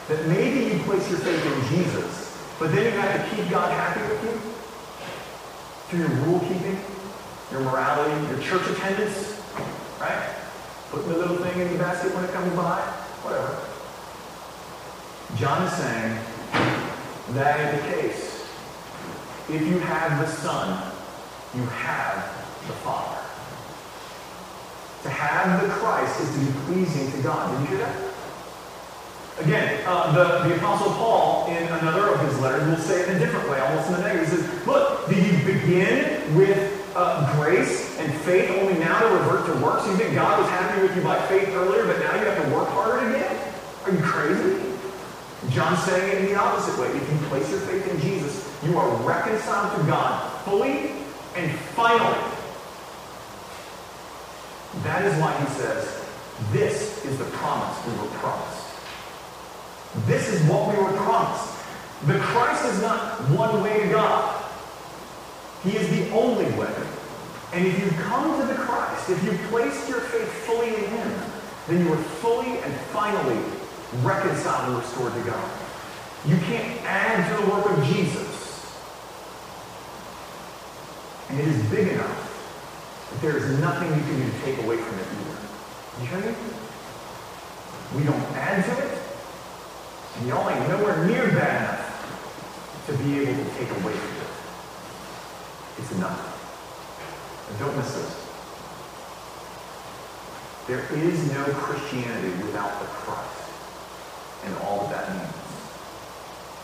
that 0.08 0.26
maybe 0.26 0.74
you 0.74 0.82
place 0.82 1.08
your 1.08 1.20
faith 1.20 1.38
in 1.38 1.58
Jesus, 1.70 2.34
but 2.58 2.74
then 2.74 2.92
you 2.92 2.98
have 2.98 3.14
to 3.14 3.36
keep 3.36 3.48
God 3.48 3.70
happy 3.70 4.02
with 4.10 4.24
you 4.26 4.34
through 5.86 6.00
your 6.00 6.26
rule 6.26 6.40
keeping, 6.40 6.82
your 7.52 7.60
morality, 7.60 8.10
your 8.26 8.42
church 8.42 8.66
attendance, 8.74 9.40
right? 10.00 10.34
Putting 10.90 11.10
the 11.10 11.18
little 11.18 11.36
thing 11.36 11.60
in 11.60 11.70
the 11.70 11.78
basket 11.78 12.12
when 12.12 12.24
it 12.24 12.32
comes 12.32 12.50
by, 12.56 12.82
whatever. 13.22 13.69
John 15.36 15.62
is 15.62 15.72
saying 15.72 16.18
that 17.30 17.60
ain't 17.60 17.82
the 17.82 17.92
case. 17.92 18.46
If 19.48 19.62
you 19.66 19.78
have 19.80 20.20
the 20.20 20.26
Son, 20.26 20.92
you 21.54 21.62
have 21.66 22.16
the 22.66 22.72
Father. 22.84 23.20
To 25.02 25.08
have 25.08 25.62
the 25.62 25.68
Christ 25.74 26.20
is 26.20 26.30
to 26.34 26.38
be 26.38 26.52
pleasing 26.66 27.10
to 27.12 27.22
God. 27.22 27.50
Did 27.50 27.70
you 27.70 27.76
hear 27.76 27.86
that? 27.86 27.96
Again, 29.38 29.82
uh, 29.86 30.12
the, 30.12 30.48
the 30.48 30.56
Apostle 30.56 30.92
Paul, 30.92 31.46
in 31.48 31.62
another 31.64 32.12
of 32.12 32.20
his 32.20 32.38
letters, 32.40 32.68
will 32.68 32.76
say 32.76 33.00
it 33.02 33.08
in 33.08 33.16
a 33.16 33.18
different 33.18 33.48
way, 33.48 33.58
almost 33.60 33.88
in 33.88 33.94
the 33.94 34.02
negative. 34.02 34.28
He 34.28 34.36
says, 34.36 34.66
look, 34.66 35.08
did 35.08 35.26
you 35.26 35.38
begin 35.44 36.36
with 36.36 36.92
uh, 36.94 37.34
grace 37.36 37.98
and 37.98 38.12
faith 38.20 38.50
only 38.50 38.74
now 38.78 39.00
to 39.00 39.06
revert 39.06 39.46
to 39.46 39.64
works? 39.64 39.86
You 39.86 39.96
think 39.96 40.14
God 40.14 40.38
was 40.38 40.50
happy 40.50 40.82
with 40.82 40.94
you 40.94 41.02
by 41.02 41.18
faith 41.26 41.48
earlier, 41.48 41.86
but 41.86 41.98
now 42.00 42.14
you 42.16 42.26
have 42.26 42.44
to 42.44 42.54
work 42.54 42.68
harder 42.68 43.08
again? 43.08 43.52
Are 43.86 43.90
you 43.90 44.02
crazy? 44.02 44.69
John's 45.50 45.82
saying 45.82 46.16
it 46.16 46.18
in 46.22 46.26
the 46.26 46.36
opposite 46.36 46.78
way. 46.80 46.88
If 46.88 47.10
you 47.10 47.18
place 47.28 47.50
your 47.50 47.60
faith 47.60 47.86
in 47.90 48.00
Jesus, 48.00 48.48
you 48.64 48.78
are 48.78 48.88
reconciled 49.02 49.80
to 49.80 49.86
God 49.86 50.30
fully 50.44 50.92
and 51.34 51.50
finally. 51.74 52.18
That 54.84 55.04
is 55.04 55.18
why 55.20 55.36
he 55.40 55.46
says, 55.46 56.06
this 56.52 57.04
is 57.04 57.18
the 57.18 57.24
promise 57.24 57.86
we 57.86 57.92
were 57.94 58.14
promised. 58.18 58.66
This 60.06 60.28
is 60.28 60.40
what 60.48 60.68
we 60.68 60.82
were 60.82 60.92
promised. 60.92 61.56
The 62.06 62.18
Christ 62.20 62.64
is 62.66 62.80
not 62.80 63.20
one 63.30 63.62
way 63.62 63.80
to 63.80 63.88
God. 63.88 64.44
He 65.64 65.76
is 65.76 65.88
the 65.90 66.10
only 66.12 66.46
way. 66.56 66.74
And 67.52 67.66
if 67.66 67.78
you 67.82 67.90
come 68.02 68.40
to 68.40 68.46
the 68.46 68.54
Christ, 68.54 69.10
if 69.10 69.22
you 69.24 69.32
placed 69.48 69.88
your 69.88 70.00
faith 70.00 70.28
fully 70.46 70.68
in 70.68 70.84
him, 70.84 71.12
then 71.66 71.84
you 71.84 71.92
are 71.92 71.96
fully 71.96 72.58
and 72.58 72.72
finally 72.92 73.42
reconciled 74.02 74.68
and 74.68 74.78
restored 74.78 75.12
to 75.14 75.20
God. 75.22 75.50
You 76.26 76.36
can't 76.36 76.80
add 76.84 77.30
to 77.30 77.44
the 77.44 77.50
work 77.50 77.70
of 77.70 77.84
Jesus. 77.84 78.28
And 81.28 81.40
it 81.40 81.48
is 81.48 81.64
big 81.70 81.88
enough 81.88 83.10
that 83.10 83.20
there 83.22 83.36
is 83.36 83.58
nothing 83.60 83.88
you 83.88 84.02
can 84.02 84.20
do 84.20 84.30
to 84.30 84.38
take 84.44 84.58
away 84.64 84.76
from 84.76 84.98
it 84.98 85.06
either. 85.06 85.38
You 86.00 86.06
hear 86.06 86.32
me? 86.32 86.38
We 87.96 88.04
don't 88.04 88.36
add 88.36 88.64
to 88.64 88.86
it, 88.86 88.98
and 90.18 90.28
y'all 90.28 90.48
ain't 90.48 90.68
nowhere 90.68 91.04
near 91.06 91.26
bad 91.28 91.64
enough 91.64 92.86
to 92.86 92.92
be 92.98 93.18
able 93.18 93.44
to 93.44 93.50
take 93.58 93.70
away 93.70 93.92
from 93.92 94.16
it. 94.16 94.30
It's 95.78 95.92
enough. 95.92 97.48
And 97.50 97.58
don't 97.58 97.76
miss 97.76 97.94
this. 97.94 98.26
There 100.68 100.86
is 100.96 101.32
no 101.32 101.44
Christianity 101.54 102.30
without 102.42 102.78
the 102.80 102.86
Christ 102.86 103.39
and 104.44 104.56
all 104.58 104.86
that 104.88 105.06
that 105.06 105.16
means. 105.16 105.40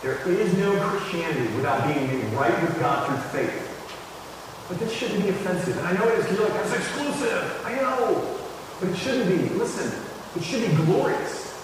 There 0.02 0.28
is 0.28 0.56
no 0.58 0.78
Christianity 0.80 1.54
without 1.56 1.86
being 1.86 2.06
made 2.06 2.24
right 2.34 2.62
with 2.62 2.78
God 2.78 3.06
through 3.06 3.40
faith. 3.40 3.62
But 4.68 4.78
this 4.78 4.92
shouldn't 4.92 5.22
be 5.22 5.30
offensive. 5.30 5.76
And 5.78 5.86
I 5.86 5.92
know 5.92 6.08
it 6.08 6.18
is 6.18 6.24
because 6.24 6.38
you're 6.38 6.48
like, 6.48 6.62
that's 6.62 6.76
exclusive. 6.76 7.62
I 7.64 7.74
know. 7.76 8.38
But 8.80 8.90
it 8.90 8.96
shouldn't 8.96 9.28
be. 9.28 9.54
Listen, 9.54 9.90
it 10.36 10.42
should 10.42 10.68
be 10.68 10.76
glorious. 10.84 11.54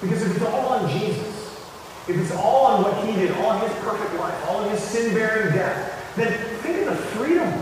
Because 0.00 0.22
if 0.22 0.36
it's 0.36 0.44
all 0.44 0.68
on 0.68 0.90
Jesus, 0.90 1.66
if 2.06 2.16
it's 2.16 2.32
all 2.32 2.66
on 2.66 2.82
what 2.84 3.04
he 3.04 3.12
did, 3.14 3.32
all 3.38 3.58
his 3.58 3.72
perfect 3.80 4.14
life, 4.20 4.48
all 4.48 4.68
his 4.68 4.80
sin-bearing 4.80 5.54
death, 5.54 6.14
then 6.16 6.32
think 6.58 6.86
of 6.86 6.96
the 6.96 7.02
freedom. 7.18 7.52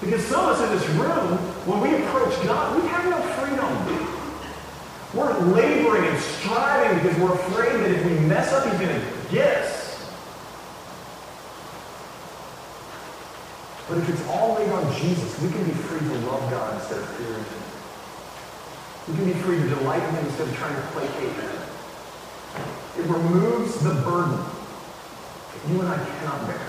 Because 0.00 0.24
some 0.24 0.48
of 0.48 0.56
us 0.56 0.62
in 0.62 0.78
this 0.78 0.88
room, 0.96 1.36
when 1.66 1.80
we 1.82 2.02
approach 2.02 2.34
God, 2.46 2.80
we 2.80 2.88
have 2.88 3.09
because 7.02 7.18
we're 7.18 7.34
afraid 7.34 7.80
that 7.80 7.90
if 7.90 8.04
we 8.04 8.18
mess 8.26 8.52
up, 8.52 8.64
he's 8.64 8.78
going 8.78 9.00
to 9.00 9.06
get. 9.30 9.66
But 13.88 13.98
if 13.98 14.08
it's 14.08 14.26
all 14.28 14.54
laid 14.54 14.70
on 14.70 14.94
Jesus, 14.96 15.40
we 15.40 15.50
can 15.50 15.64
be 15.64 15.72
free 15.72 15.98
to 15.98 16.14
love 16.26 16.48
God 16.50 16.80
instead 16.80 16.98
of 16.98 17.08
fearing 17.16 17.42
him. 17.42 17.60
We 19.08 19.14
can 19.16 19.24
be 19.24 19.32
free 19.40 19.56
to 19.56 19.68
delight 19.68 20.02
in 20.02 20.14
him 20.14 20.26
instead 20.26 20.46
of 20.46 20.56
trying 20.56 20.76
to 20.76 20.82
placate 20.92 21.32
him. 21.32 21.50
It 22.98 23.06
removes 23.06 23.80
the 23.80 23.94
burden 24.02 24.36
that 24.36 25.68
you 25.68 25.80
and 25.80 25.88
I 25.88 25.96
cannot 26.04 26.46
bear. 26.46 26.66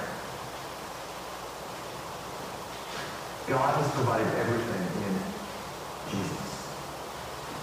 God 3.48 3.76
has 3.76 3.91
provided 3.91 4.28
everything 4.28 4.82
in 5.04 5.13
Jesus. 6.10 6.74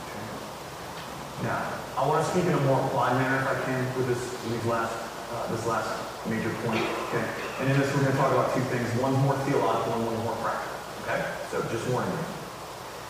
Okay? 0.06 1.48
Now, 1.48 1.87
I 1.98 2.06
want 2.06 2.22
to 2.22 2.30
speak 2.30 2.46
in 2.46 2.54
a 2.54 2.60
more 2.62 2.78
applied 2.86 3.18
manner, 3.18 3.42
if 3.42 3.48
I 3.50 3.58
can, 3.66 3.82
with 3.98 4.06
this, 4.06 4.22
these 4.46 4.64
last, 4.70 4.94
uh, 5.34 5.50
this 5.50 5.66
last 5.66 5.90
major 6.30 6.54
point. 6.62 6.78
Okay? 7.10 7.26
And 7.58 7.66
in 7.66 7.74
this, 7.74 7.90
we're 7.90 8.06
going 8.06 8.14
to 8.14 8.18
talk 8.22 8.30
about 8.30 8.54
two 8.54 8.62
things. 8.70 8.86
One's 9.02 9.18
more 9.26 9.34
theological 9.42 9.98
and 9.98 10.22
more 10.22 10.38
practical. 10.38 10.78
Okay? 11.02 11.26
So 11.50 11.58
just 11.74 11.90
warning 11.90 12.14
you. 12.14 12.22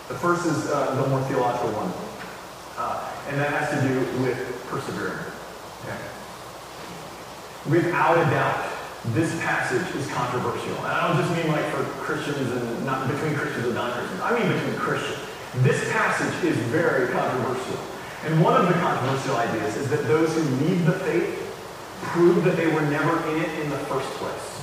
The 0.09 0.17
first 0.17 0.49
is 0.49 0.73
uh, 0.73 0.97
the 0.97 1.07
more 1.13 1.21
theological 1.29 1.69
one. 1.77 1.93
Uh, 2.81 3.13
and 3.29 3.37
that 3.37 3.53
has 3.61 3.77
to 3.77 3.79
do 3.85 4.01
with 4.25 4.41
persevering. 4.73 5.21
Okay? 5.85 6.01
Without 7.69 8.17
a 8.17 8.25
doubt, 8.33 8.73
this 9.13 9.37
passage 9.45 9.85
is 10.01 10.09
controversial. 10.17 10.73
And 10.81 10.97
I 10.97 11.13
don't 11.13 11.21
just 11.21 11.37
mean 11.37 11.53
like 11.53 11.69
for 11.77 11.85
Christians 12.01 12.41
and 12.57 12.89
not 12.89 13.05
between 13.05 13.37
Christians 13.37 13.69
and 13.69 13.75
non-Christians. 13.77 14.21
I 14.25 14.33
mean 14.33 14.49
between 14.49 14.81
Christians. 14.81 15.21
This 15.61 15.77
passage 15.93 16.33
is 16.41 16.57
very 16.73 17.13
controversial. 17.13 17.77
And 18.25 18.43
one 18.43 18.61
of 18.61 18.67
the 18.67 18.75
controversial 18.75 19.37
ideas 19.37 19.77
is 19.77 19.89
that 19.91 20.03
those 20.09 20.35
who 20.35 20.43
leave 20.67 20.85
the 20.85 20.93
faith 20.93 21.45
prove 22.03 22.45
that 22.45 22.57
they 22.57 22.67
were 22.67 22.83
never 22.83 23.15
in 23.31 23.43
it 23.43 23.59
in 23.61 23.71
the 23.71 23.79
first 23.87 24.09
place. 24.19 24.59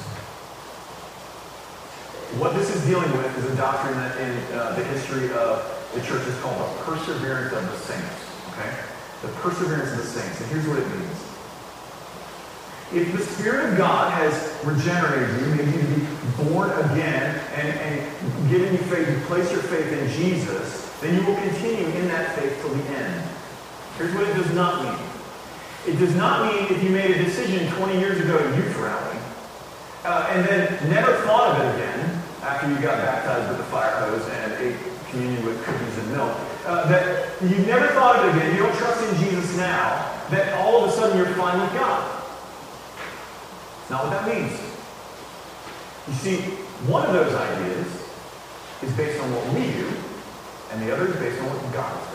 What 2.39 2.53
this 2.53 2.75
is 2.75 2.85
dealing 2.85 3.09
with 3.15 3.37
is 3.37 3.51
a 3.51 3.55
doctrine 3.55 3.95
that 3.95 4.19
in 4.19 4.57
uh, 4.57 4.75
the 4.75 4.83
history 4.85 5.31
of 5.33 5.63
the 5.93 6.01
church 6.01 6.27
is 6.27 6.37
called 6.41 6.59
the 6.59 6.83
perseverance 6.83 7.53
of 7.53 7.63
the 7.63 7.77
saints. 7.77 8.25
Okay? 8.51 8.75
The 9.21 9.29
perseverance 9.39 9.91
of 9.91 9.97
the 9.99 10.03
saints. 10.03 10.41
And 10.41 10.51
here's 10.51 10.67
what 10.67 10.79
it 10.79 10.87
means. 10.89 11.35
If 12.93 13.11
the 13.13 13.23
Spirit 13.23 13.71
of 13.71 13.77
God 13.77 14.11
has 14.13 14.35
regenerated 14.63 15.41
you, 15.41 15.55
made 15.55 15.73
you 15.73 15.81
to 15.81 15.87
be 15.87 16.49
born 16.49 16.69
again, 16.91 17.39
and, 17.55 17.67
and 17.79 18.49
given 18.49 18.73
you 18.73 18.79
faith, 18.79 19.09
you 19.09 19.17
place 19.25 19.51
your 19.51 19.61
faith 19.63 19.91
in 19.91 20.07
Jesus, 20.11 20.91
then 21.01 21.15
you 21.15 21.25
will 21.25 21.35
continue 21.37 21.87
in 21.87 22.07
that 22.09 22.37
faith 22.37 22.59
till 22.61 22.69
the 22.69 22.83
end. 22.95 23.34
Here's 23.97 24.13
what 24.13 24.27
it 24.27 24.33
does 24.33 24.51
not 24.53 24.83
mean. 24.83 25.07
It 25.87 25.97
does 25.99 26.15
not 26.15 26.51
mean 26.51 26.67
if 26.67 26.83
you 26.83 26.89
made 26.89 27.11
a 27.11 27.23
decision 27.23 27.71
20 27.77 27.97
years 27.99 28.19
ago 28.19 28.37
at 28.37 28.55
youth 28.57 28.75
rally, 28.75 29.17
uh, 30.03 30.27
and 30.31 30.45
then 30.45 30.89
never 30.89 31.13
thought 31.23 31.55
of 31.55 31.63
it 31.63 31.75
again 31.75 32.21
after 32.41 32.67
you 32.67 32.75
got 32.75 32.97
baptized 32.99 33.49
with 33.49 33.57
the 33.57 33.63
fire 33.65 33.95
hose 34.03 34.27
and 34.27 34.53
ate 34.59 34.75
communion 35.09 35.45
with 35.45 35.63
cookies 35.63 35.97
and 35.99 36.11
milk, 36.11 36.35
uh, 36.65 36.89
that 36.89 37.41
you 37.41 37.55
never 37.65 37.87
thought 37.93 38.17
of 38.17 38.25
it 38.25 38.35
again, 38.35 38.55
you 38.55 38.63
don't 38.63 38.75
trust 38.75 39.01
in 39.07 39.23
Jesus 39.23 39.55
now, 39.55 40.11
that 40.29 40.53
all 40.59 40.83
of 40.83 40.89
a 40.89 40.91
sudden 40.91 41.17
you're 41.17 41.33
fine 41.35 41.61
with 41.61 41.71
God. 41.73 42.21
It's 43.81 43.89
not 43.89 44.03
what 44.03 44.11
that 44.11 44.27
means. 44.27 44.59
You 46.07 46.13
see, 46.15 46.41
one 46.91 47.05
of 47.05 47.13
those 47.13 47.33
ideas 47.33 47.87
is 48.83 48.91
based 48.97 49.21
on 49.21 49.31
what 49.33 49.53
we 49.53 49.71
do, 49.71 49.87
and 50.71 50.81
the 50.81 50.93
other 50.93 51.07
is 51.07 51.15
based 51.15 51.41
on 51.41 51.47
what 51.47 51.73
God 51.73 51.93
done. 51.93 52.14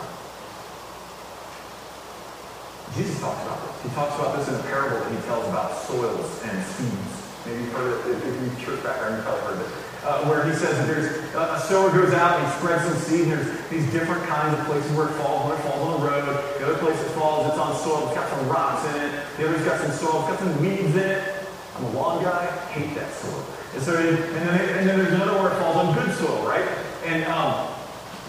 Jesus 2.95 3.19
talks 3.21 3.41
about 3.47 3.63
this. 3.63 3.83
He 3.83 3.89
talks 3.95 4.15
about 4.19 4.35
this 4.35 4.49
in 4.49 4.55
a 4.55 4.63
parable 4.67 4.99
that 4.99 5.11
he 5.11 5.21
tells 5.23 5.47
about 5.47 5.77
soils 5.87 6.27
and 6.43 6.59
seeds. 6.75 7.11
Maybe 7.45 7.63
you've 7.63 7.73
heard 7.73 8.05
it, 8.05 8.19
if 8.19 8.19
you're 8.21 8.75
church 8.75 8.83
background, 8.83 9.15
you've 9.15 9.25
probably 9.25 9.43
heard 9.47 9.59
this. 9.63 9.71
Uh, 10.03 10.25
where 10.25 10.43
he 10.49 10.53
says 10.57 10.75
that 10.75 10.87
there's 10.89 11.07
uh, 11.35 11.55
a 11.55 11.59
sower 11.69 11.89
goes 11.93 12.11
out 12.13 12.41
and 12.41 12.45
he 12.45 12.51
spreads 12.57 12.83
some 12.83 12.97
seed, 12.97 13.29
and 13.29 13.31
there's 13.31 13.69
these 13.69 13.85
different 13.93 14.25
kinds 14.25 14.57
of 14.57 14.65
places 14.65 14.91
where 14.97 15.07
it 15.07 15.15
falls. 15.21 15.45
One 15.45 15.55
it 15.55 15.61
falls 15.63 15.81
on 15.87 16.01
the 16.01 16.07
road, 16.09 16.25
the 16.59 16.65
other 16.67 16.79
place 16.83 16.99
it 16.99 17.13
falls, 17.15 17.47
it's 17.47 17.57
on 17.57 17.77
soil, 17.79 18.09
it's 18.09 18.17
got 18.17 18.27
some 18.27 18.49
rocks 18.49 18.83
in 18.91 18.95
it, 19.07 19.11
the 19.37 19.47
other's 19.47 19.63
got 19.63 19.79
some 19.79 19.93
soil, 19.93 20.25
it's 20.25 20.35
got 20.35 20.39
some 20.39 20.53
weeds 20.59 20.95
in 20.97 21.05
it. 21.05 21.21
I'm 21.77 21.85
a 21.85 21.91
lawn 21.91 22.21
guy, 22.21 22.49
hate 22.73 22.93
that 22.95 23.13
soil. 23.13 23.45
And 23.73 23.81
so, 23.81 23.95
and 23.95 24.17
then, 24.17 24.77
and 24.77 24.89
then 24.89 24.97
there's 24.99 25.13
another 25.13 25.39
where 25.39 25.53
it 25.53 25.57
falls 25.61 25.77
on 25.77 25.95
good 25.95 26.11
soil, 26.17 26.43
right? 26.43 26.67
And 27.05 27.23
um, 27.31 27.71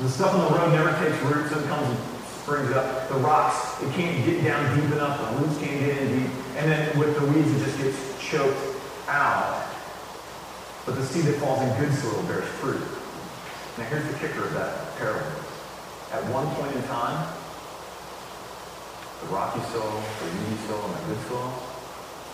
the 0.00 0.08
stuff 0.08 0.32
on 0.32 0.52
the 0.52 0.58
road 0.58 0.70
never 0.72 0.92
takes 1.02 1.20
roots 1.24 1.50
it 1.50 1.66
comes 1.68 1.88
and 2.42 2.66
springs 2.66 2.72
up. 2.72 3.08
The 3.08 3.16
rocks, 3.16 3.82
it 3.82 3.92
can't 3.92 4.24
get 4.24 4.44
down 4.44 4.76
deep 4.76 4.92
enough. 4.92 5.18
The 5.20 5.38
roots 5.38 5.58
can't 5.58 5.80
get 5.80 5.98
in 5.98 6.22
deep. 6.22 6.30
And 6.56 6.70
then 6.70 6.98
with 6.98 7.18
the 7.18 7.26
weeds, 7.26 7.50
it 7.50 7.64
just 7.64 7.78
gets 7.78 8.22
choked 8.22 8.58
out. 9.08 9.66
But 10.86 10.96
the 10.96 11.04
seed 11.04 11.24
that 11.24 11.36
falls 11.36 11.62
in 11.62 11.68
good 11.80 11.94
soil 11.94 12.22
bears 12.24 12.48
fruit. 12.58 12.82
Now 13.78 13.84
here's 13.84 14.06
the 14.12 14.18
kicker 14.18 14.44
of 14.44 14.52
that 14.54 14.96
parable. 14.98 15.26
At 16.12 16.24
one 16.28 16.46
point 16.56 16.74
in 16.76 16.82
time, 16.84 17.32
the 19.22 19.28
rocky 19.28 19.60
soil, 19.72 20.02
the 20.20 20.26
weedy 20.26 20.60
soil, 20.66 20.84
and 20.84 20.94
the 20.94 21.14
good 21.14 21.28
soil 21.28 21.52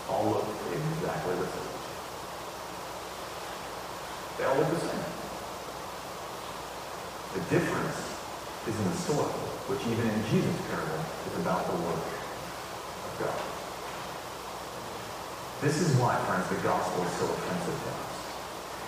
all 0.09 0.25
look 0.25 0.45
exactly 0.73 1.35
the 1.35 1.45
same. 1.45 1.69
They 4.37 4.43
all 4.45 4.57
look 4.57 4.69
the 4.69 4.79
same. 4.79 5.05
The 7.35 7.41
difference 7.53 8.17
is 8.67 8.75
in 8.75 8.89
the 8.89 8.97
soil, 8.97 9.48
which 9.69 9.85
even 9.85 10.01
in 10.01 10.21
Jesus' 10.33 10.57
parable 10.65 11.05
is 11.29 11.35
about 11.45 11.61
the 11.69 11.77
work 11.85 12.01
of 12.01 13.13
God. 13.21 13.41
This 15.61 15.77
is 15.77 15.95
why, 16.01 16.17
friends, 16.25 16.49
the 16.49 16.57
gospel 16.65 17.05
is 17.05 17.11
so 17.21 17.25
offensive 17.29 17.77
to 17.77 17.89
us. 17.93 18.17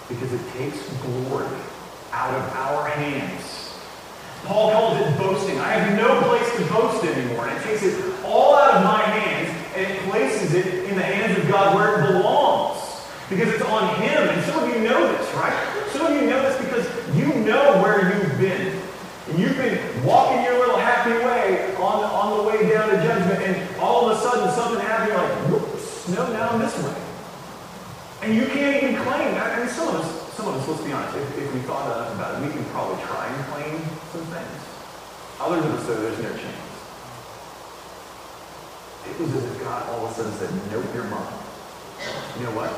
Because 0.09 0.33
it 0.33 0.41
takes 0.57 0.81
glory 1.05 1.53
out 2.11 2.33
of 2.33 2.43
our 2.57 2.89
hands. 2.89 3.77
Paul 4.45 4.71
calls 4.71 4.97
it 4.97 5.17
boasting. 5.19 5.59
I 5.59 5.73
have 5.73 5.95
no 5.95 6.19
place 6.25 6.49
to 6.57 6.73
boast 6.73 7.05
anymore. 7.05 7.47
And 7.47 7.57
it 7.57 7.63
takes 7.63 7.83
it 7.83 8.25
all 8.25 8.55
out 8.55 8.75
of 8.75 8.83
my 8.83 9.03
hands 9.03 9.53
and 9.75 9.85
it 9.85 9.99
places 10.09 10.55
it 10.55 10.89
in 10.89 10.95
the 10.95 11.03
hands 11.03 11.37
of 11.37 11.47
God 11.47 11.75
where 11.75 12.01
it 12.01 12.07
belongs. 12.11 12.79
Because 13.29 13.53
it's 13.53 13.63
on 13.63 14.01
Him. 14.01 14.29
And 14.29 14.43
some 14.45 14.63
of 14.63 14.69
you 14.69 14.81
know 14.81 15.11
this, 15.11 15.31
right? 15.35 15.53
Some 15.91 16.07
of 16.07 16.13
you 16.13 16.27
know 16.27 16.41
this 16.41 16.57
because 16.57 17.15
you 17.15 17.27
know 17.45 17.81
where 17.83 18.17
you've 18.17 18.39
been. 18.39 18.70
And 19.31 19.39
you've 19.39 19.55
been 19.55 19.79
walking 20.03 20.43
your 20.43 20.59
little 20.59 20.75
happy 20.75 21.15
way 21.23 21.71
on, 21.79 22.03
on 22.03 22.35
the 22.35 22.43
way 22.51 22.67
down 22.67 22.89
to 22.91 22.99
judgment, 22.99 23.39
and 23.47 23.79
all 23.79 24.09
of 24.09 24.17
a 24.17 24.19
sudden 24.19 24.51
something 24.51 24.83
happens, 24.83 25.07
you're 25.07 25.23
like, 25.23 25.31
whoops, 25.47 26.09
no, 26.09 26.27
now 26.35 26.49
I'm 26.51 26.59
this 26.59 26.75
way. 26.83 26.99
And 28.27 28.35
you 28.35 28.43
can't 28.51 28.83
even 28.83 28.99
claim. 29.07 29.39
I 29.39 29.55
mean, 29.55 29.71
some 29.71 29.87
of 29.87 30.03
us, 30.03 30.35
some 30.35 30.51
of 30.51 30.59
us, 30.59 30.67
let's 30.67 30.83
be 30.83 30.91
honest, 30.91 31.15
if, 31.15 31.47
if 31.47 31.53
we 31.53 31.61
thought 31.61 31.87
enough 31.87 32.11
about 32.13 32.43
it, 32.43 32.45
we 32.45 32.51
can 32.51 32.65
probably 32.75 33.01
try 33.07 33.23
and 33.23 33.39
claim 33.55 33.79
some 34.11 34.27
things. 34.35 34.59
Others 35.39 35.63
of 35.63 35.79
us, 35.79 35.87
though, 35.87 36.01
there's 36.03 36.19
no 36.19 36.35
chance. 36.35 36.67
It 39.07 39.15
was 39.15 39.31
as 39.31 39.45
if 39.47 39.63
God 39.63 39.87
all 39.95 40.07
of 40.07 40.11
a 40.11 40.13
sudden 40.13 40.35
said, 40.35 40.51
nope, 40.75 40.91
you're 40.91 41.07
mine. 41.07 41.39
You 42.35 42.51
know 42.51 42.55
what? 42.59 42.75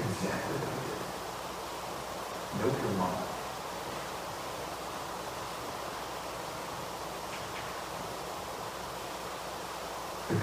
Exactly 0.00 0.56
what 0.64 0.72
he 0.72 0.80
did. 0.88 0.96
Nope, 2.64 2.72
you're 2.88 2.96
mine. 2.96 3.31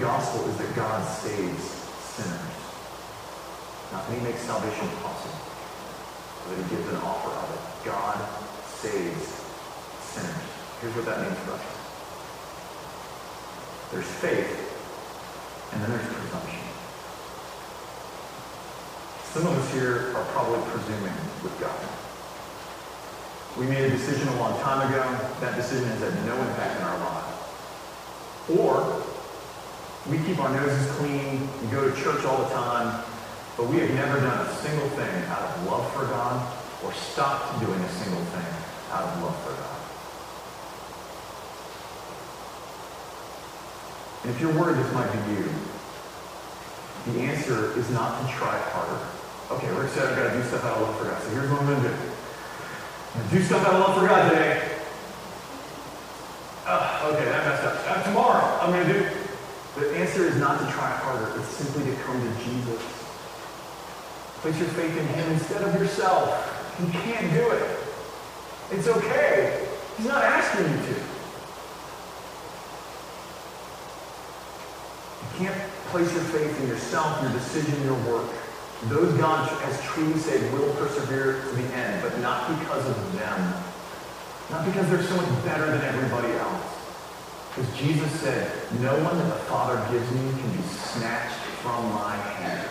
Gospel 0.00 0.48
is 0.48 0.56
that 0.56 0.74
God 0.74 1.04
saves 1.04 1.62
sinners. 2.16 2.56
Not 3.92 4.08
that 4.08 4.16
he 4.16 4.24
makes 4.24 4.40
salvation 4.40 4.88
possible, 5.04 5.38
but 6.40 6.56
that 6.56 6.64
he 6.64 6.76
gives 6.76 6.88
an 6.88 6.96
offer 6.96 7.28
of 7.28 7.48
it. 7.52 7.60
God 7.84 8.16
saves 8.64 9.44
sinners. 10.00 10.50
Here's 10.80 10.96
what 10.96 11.04
that 11.04 11.20
means 11.20 11.38
for 11.44 11.52
us. 11.52 11.66
There's 13.92 14.08
faith, 14.24 14.48
and 15.72 15.82
then 15.82 15.90
there's 15.90 16.06
presumption. 16.06 16.64
Some 19.34 19.46
of 19.46 19.58
us 19.58 19.72
here 19.74 20.16
are 20.16 20.24
probably 20.32 20.62
presuming 20.70 21.12
with 21.44 21.54
God. 21.60 21.76
We 23.58 23.66
made 23.66 23.84
a 23.84 23.90
decision 23.90 24.28
a 24.28 24.36
long 24.40 24.58
time 24.62 24.88
ago. 24.88 25.02
That 25.40 25.56
decision 25.56 25.84
has 25.88 26.00
had 26.00 26.14
no 26.24 26.36
impact 26.36 26.80
in 26.80 26.86
our 26.86 26.98
lives. 26.98 27.36
Or 28.58 29.09
we 30.10 30.18
keep 30.26 30.40
our 30.40 30.50
noses 30.52 30.90
clean, 30.96 31.48
we 31.62 31.68
go 31.70 31.88
to 31.88 31.94
church 32.02 32.24
all 32.24 32.42
the 32.42 32.50
time, 32.50 33.04
but 33.56 33.68
we 33.68 33.78
have 33.78 33.90
never 33.94 34.20
done 34.20 34.44
a 34.44 34.54
single 34.56 34.88
thing 34.90 35.22
out 35.30 35.42
of 35.42 35.66
love 35.70 35.92
for 35.92 36.04
God 36.06 36.52
or 36.84 36.92
stopped 36.92 37.60
doing 37.60 37.78
a 37.78 37.88
single 37.90 38.24
thing 38.34 38.54
out 38.90 39.04
of 39.04 39.22
love 39.22 39.38
for 39.44 39.54
God. 39.54 39.76
And 44.24 44.34
if 44.34 44.40
you're 44.40 44.52
worried 44.52 44.82
this 44.82 44.92
might 44.92 45.10
be 45.12 45.32
you, 45.32 45.48
the 47.14 47.20
answer 47.20 47.78
is 47.78 47.88
not 47.90 48.20
to 48.20 48.32
try 48.34 48.58
harder. 48.74 49.06
Okay, 49.52 49.70
Rick 49.78 49.90
said 49.92 50.08
I've 50.08 50.16
got 50.16 50.32
to 50.32 50.38
do 50.38 50.44
stuff 50.48 50.64
out 50.64 50.76
of 50.76 50.82
love 50.82 50.98
for 50.98 51.04
God. 51.04 51.22
So 51.22 51.30
here's 51.30 51.50
what 51.50 51.60
I'm 51.60 51.66
going 51.66 51.82
to 51.82 51.88
do. 51.88 51.94
Do 53.30 53.42
stuff 53.42 53.66
out 53.66 53.74
of 53.74 53.80
love 53.80 54.00
for 54.00 54.06
God 54.06 54.28
today. 54.28 54.70
Uh, 56.66 57.12
okay, 57.14 57.24
that 57.24 57.46
messed 57.46 57.64
up. 57.64 57.78
Uh, 57.86 58.02
tomorrow, 58.02 58.58
I'm 58.60 58.72
going 58.72 58.86
to 58.86 58.92
do 58.92 59.19
the 59.76 59.96
answer 59.96 60.24
is 60.26 60.36
not 60.36 60.58
to 60.58 60.64
try 60.72 60.90
harder. 60.90 61.38
It's 61.38 61.48
simply 61.48 61.84
to 61.90 61.96
come 62.02 62.20
to 62.20 62.44
Jesus. 62.44 62.82
Place 64.42 64.58
your 64.58 64.68
faith 64.68 64.96
in 64.96 65.06
him 65.06 65.32
instead 65.32 65.62
of 65.62 65.74
yourself. 65.80 66.76
You 66.80 66.86
can't 67.00 67.32
do 67.32 67.50
it. 67.50 67.78
It's 68.72 68.88
okay. 68.88 69.66
He's 69.96 70.06
not 70.06 70.24
asking 70.24 70.64
you 70.64 70.82
to. 70.86 71.00
You 75.22 75.46
can't 75.46 75.70
place 75.92 76.12
your 76.14 76.24
faith 76.24 76.60
in 76.62 76.68
yourself, 76.68 77.22
your 77.22 77.32
decision, 77.32 77.84
your 77.84 77.98
work. 78.10 78.30
Those 78.84 79.12
God 79.18 79.46
has 79.46 79.82
truly 79.82 80.18
saved 80.18 80.52
will 80.54 80.72
persevere 80.74 81.42
to 81.42 81.48
the 81.50 81.64
end, 81.74 82.02
but 82.02 82.18
not 82.20 82.48
because 82.58 82.88
of 82.88 83.12
them. 83.12 83.54
Not 84.50 84.64
because 84.64 84.88
they're 84.88 85.02
so 85.02 85.16
much 85.16 85.44
better 85.44 85.66
than 85.66 85.82
everybody 85.82 86.32
else. 86.32 86.79
Because 87.54 87.78
Jesus 87.78 88.10
said, 88.20 88.52
no 88.80 88.94
one 89.02 89.18
that 89.18 89.26
the 89.26 89.44
Father 89.50 89.76
gives 89.92 90.10
me 90.12 90.30
can 90.40 90.50
be 90.56 90.62
snatched 90.62 91.36
from 91.62 91.92
my 91.92 92.16
hand. 92.16 92.68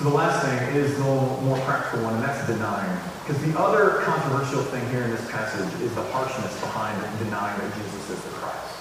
So 0.00 0.08
the 0.08 0.16
last 0.16 0.44
thing 0.46 0.76
is 0.76 0.96
the 0.96 1.04
more 1.04 1.58
practical 1.68 2.02
one, 2.04 2.14
and 2.14 2.24
that's 2.24 2.46
denying. 2.46 2.98
Because 3.20 3.36
the 3.44 3.52
other 3.60 4.00
controversial 4.02 4.62
thing 4.62 4.88
here 4.88 5.02
in 5.02 5.10
this 5.10 5.30
passage 5.30 5.68
is 5.82 5.94
the 5.94 6.02
harshness 6.04 6.58
behind 6.58 6.96
denying 7.18 7.60
that 7.60 7.76
Jesus 7.76 8.08
is 8.08 8.24
the 8.24 8.30
Christ. 8.40 8.80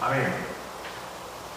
I 0.00 0.16
mean, 0.16 0.32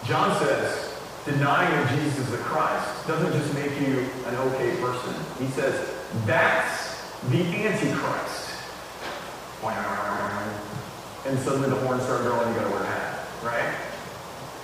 John 0.04 0.36
says 0.40 0.98
denying 1.26 1.70
that 1.70 1.94
Jesus 1.94 2.18
is 2.18 2.30
the 2.32 2.38
Christ 2.38 3.06
doesn't 3.06 3.32
just 3.32 3.54
make 3.54 3.70
you 3.80 4.10
an 4.26 4.34
okay 4.50 4.74
person. 4.80 5.14
He 5.38 5.46
says 5.52 5.94
that's 6.26 6.87
the 7.30 7.42
Antichrist. 7.66 8.48
And 11.28 11.38
suddenly 11.40 11.68
the 11.68 11.76
horns 11.84 12.02
start 12.04 12.22
growing, 12.22 12.48
you 12.48 12.54
gotta 12.54 12.70
wear 12.70 12.82
a 12.82 12.86
hat, 12.86 13.28
right? 13.44 13.74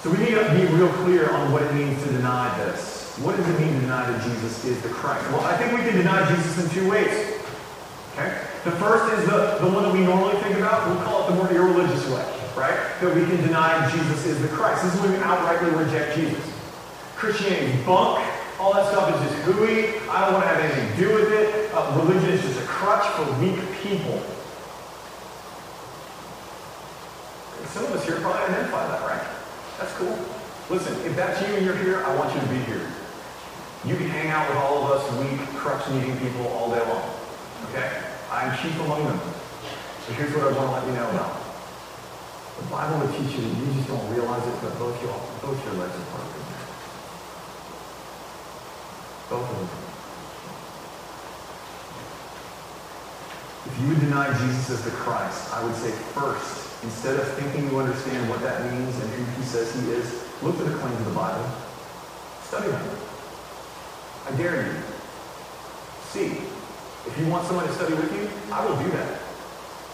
So 0.01 0.11
we 0.11 0.19
need 0.19 0.33
to 0.33 0.49
be 0.57 0.65
real 0.75 0.89
clear 1.05 1.31
on 1.31 1.53
what 1.53 1.63
it 1.63 1.75
means 1.75 2.03
to 2.05 2.11
deny 2.11 2.57
this. 2.59 3.19
What 3.19 3.37
does 3.37 3.47
it 3.47 3.61
mean 3.61 3.75
to 3.75 3.81
deny 3.81 4.11
that 4.11 4.23
Jesus 4.23 4.65
is 4.65 4.81
the 4.81 4.89
Christ? 4.89 5.31
Well, 5.31 5.43
I 5.43 5.57
think 5.59 5.73
we 5.73 5.85
can 5.85 5.97
deny 5.97 6.27
Jesus 6.35 6.65
in 6.65 6.71
two 6.71 6.89
ways. 6.89 7.13
Okay? 8.13 8.33
The 8.65 8.73
first 8.73 9.13
is 9.19 9.29
the, 9.29 9.59
the 9.61 9.69
one 9.69 9.83
that 9.85 9.93
we 9.93 10.01
normally 10.01 10.41
think 10.41 10.57
about. 10.57 10.89
We'll 10.89 11.05
call 11.05 11.25
it 11.25 11.31
the 11.31 11.37
more 11.37 11.53
irreligious 11.53 12.09
way, 12.09 12.25
right? 12.57 12.79
That 13.01 13.15
we 13.15 13.27
can 13.27 13.37
deny 13.43 13.91
Jesus 13.91 14.25
is 14.25 14.41
the 14.41 14.49
Christ. 14.49 14.85
This 14.85 14.95
is 14.95 15.01
when 15.01 15.13
we 15.13 15.19
outrightly 15.19 15.77
reject 15.79 16.17
Jesus. 16.17 16.53
Christianity 17.15 17.77
bunk. 17.85 18.25
All 18.59 18.73
that 18.73 18.91
stuff 18.91 19.11
is 19.15 19.31
just 19.31 19.43
hooey. 19.43 19.99
I 20.09 20.25
don't 20.25 20.35
want 20.35 20.45
to 20.45 20.49
have 20.49 20.61
anything 20.63 20.91
to 20.93 20.97
do 20.97 21.15
with 21.15 21.33
it. 21.33 21.75
Uh, 21.75 22.01
religion 22.01 22.31
is 22.31 22.43
just 22.43 22.61
a 22.61 22.67
crutch 22.67 23.05
for 23.19 23.27
weak 23.43 23.59
people. 23.83 24.23
Some 27.75 27.87
of 27.87 27.93
us 27.93 28.07
here 28.07 28.21
probably 28.21 28.43
identify 28.55 28.87
that, 28.87 29.03
right? 29.03 29.27
That's 29.79 29.93
cool. 29.99 30.17
Listen, 30.71 30.95
if 31.05 31.17
that's 31.17 31.43
you 31.43 31.57
and 31.57 31.67
you're 31.67 31.77
here, 31.77 32.05
I 32.05 32.15
want 32.15 32.33
you 32.35 32.41
to 32.41 32.47
be 32.47 32.63
here. 32.71 32.87
You 33.85 33.97
can 33.97 34.09
hang 34.09 34.31
out 34.31 34.49
with 34.49 34.59
all 34.59 34.87
of 34.87 34.97
us 34.97 35.03
weak, 35.19 35.41
crutch-needing 35.59 36.17
people 36.19 36.47
all 36.55 36.71
day 36.71 36.81
long. 36.87 37.11
Okay? 37.71 37.91
I'm 38.31 38.57
chief 38.59 38.79
among 38.81 39.05
them. 39.05 39.21
So 40.07 40.13
here's 40.15 40.33
what 40.33 40.47
I 40.47 40.57
want 40.57 40.71
to 40.71 40.75
let 40.79 40.87
you 40.87 40.95
know 40.95 41.11
about. 41.11 41.37
The 42.59 42.67
Bible 42.71 43.03
will 43.03 43.13
teach 43.13 43.37
you 43.37 43.43
that 43.43 43.59
you 43.59 43.75
just 43.75 43.89
don't 43.89 44.09
realize 44.15 44.47
it, 44.47 44.55
but 44.63 44.79
both 44.79 44.97
your, 45.03 45.13
both 45.43 45.59
your 45.67 45.75
legs 45.75 45.93
are 45.99 46.09
broken. 46.17 46.34
If 53.67 53.81
you 53.81 53.89
would 53.89 54.01
deny 54.01 54.37
Jesus 54.39 54.71
as 54.71 54.85
the 54.85 54.91
Christ, 54.91 55.53
I 55.53 55.65
would 55.65 55.75
say 55.77 55.91
first, 55.91 56.85
instead 56.85 57.19
of 57.19 57.27
thinking 57.35 57.71
you 57.71 57.79
understand 57.79 58.29
what 58.29 58.41
that 58.43 58.71
means 58.71 58.95
and 59.01 59.11
who 59.11 59.25
he 59.41 59.43
says 59.47 59.75
he 59.75 59.91
is, 59.91 60.25
look 60.43 60.59
at 60.61 60.67
the 60.67 60.75
claims 60.79 60.99
of 61.01 61.07
the 61.07 61.13
Bible. 61.13 61.45
Study 62.43 62.69
them. 62.69 62.99
I 64.27 64.33
dare 64.37 64.67
you. 64.67 64.83
See. 66.11 66.55
If 67.07 67.19
you 67.19 67.27
want 67.29 67.47
someone 67.47 67.67
to 67.67 67.73
study 67.75 67.93
with 67.95 68.11
you, 68.17 68.29
I 68.51 68.65
will 68.65 68.77
do 68.83 68.89
that. 68.93 69.21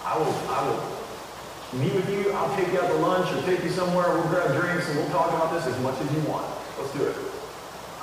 I 0.05 0.17
will, 0.17 0.33
I 0.49 0.63
will 0.69 1.81
meet 1.81 1.93
with 1.93 2.09
you. 2.09 2.31
I'll 2.33 2.55
take 2.57 2.73
you 2.73 2.81
out 2.81 2.87
to 2.87 2.95
lunch 2.99 3.33
or 3.33 3.43
take 3.47 3.65
you 3.65 3.71
somewhere. 3.71 4.09
We'll 4.15 4.29
grab 4.29 4.61
drinks 4.61 4.89
and 4.89 4.99
we'll 4.99 5.11
talk 5.11 5.29
about 5.33 5.53
this 5.53 5.67
as 5.67 5.79
much 5.83 6.01
as 6.01 6.13
you 6.15 6.21
want. 6.31 6.47
Let's 6.79 6.93
do 6.93 7.03
it. 7.05 7.17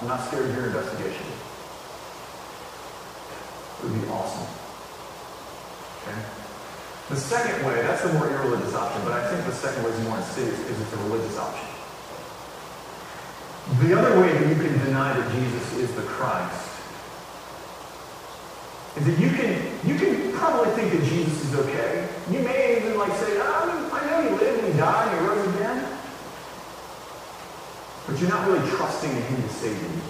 I'm 0.02 0.08
not 0.08 0.28
scared 0.28 0.50
of 0.50 0.56
your 0.56 0.68
investigation. 0.68 1.26
It 3.78 3.84
would 3.84 4.02
be 4.02 4.08
awesome. 4.10 4.48
Okay? 6.04 6.20
The 7.10 7.16
second 7.16 7.66
way, 7.66 7.82
that's 7.82 8.04
the 8.04 8.14
more 8.14 8.30
irreligious 8.30 8.76
option, 8.76 9.02
but 9.04 9.14
I 9.14 9.32
think 9.32 9.46
the 9.46 9.54
second 9.54 9.84
way 9.84 9.92
is 9.92 10.04
more 10.04 10.18
insidious 10.18 10.60
because 10.60 10.82
it's 10.82 10.94
a 10.94 10.98
religious 10.98 11.38
option. 11.38 11.68
The 13.80 13.98
other 14.00 14.20
way 14.22 14.34
that 14.34 14.48
you 14.48 14.56
can 14.56 14.78
deny 14.86 15.18
that 15.18 15.32
Jesus 15.32 15.78
is 15.78 15.96
the 15.96 16.04
Christ 16.04 16.70
is 18.98 19.06
that 19.06 19.20
you 19.20 19.30
can 19.30 19.62
you 19.86 19.96
can 20.00 20.32
probably 20.34 20.72
think 20.74 20.92
that 20.92 21.04
Jesus 21.04 21.46
is 21.46 21.56
okay. 21.56 22.08
You 22.32 22.40
may 22.40 22.78
even 22.78 22.98
like 22.98 23.12
say, 23.14 23.38
oh, 23.38 23.90
I 23.94 24.10
know 24.10 24.22
he 24.22 24.30
lived 24.44 24.64
and 24.64 24.74
he 24.74 24.80
died 24.80 25.12
and 25.12 25.22
he 25.22 25.28
rose 25.28 25.56
again. 25.56 25.98
But 28.18 28.26
you're 28.26 28.34
not 28.34 28.48
really 28.48 28.68
trusting 28.68 29.12
in 29.12 29.22
him 29.22 29.44
to 29.44 29.50
save 29.50 29.78
you. 29.78 30.02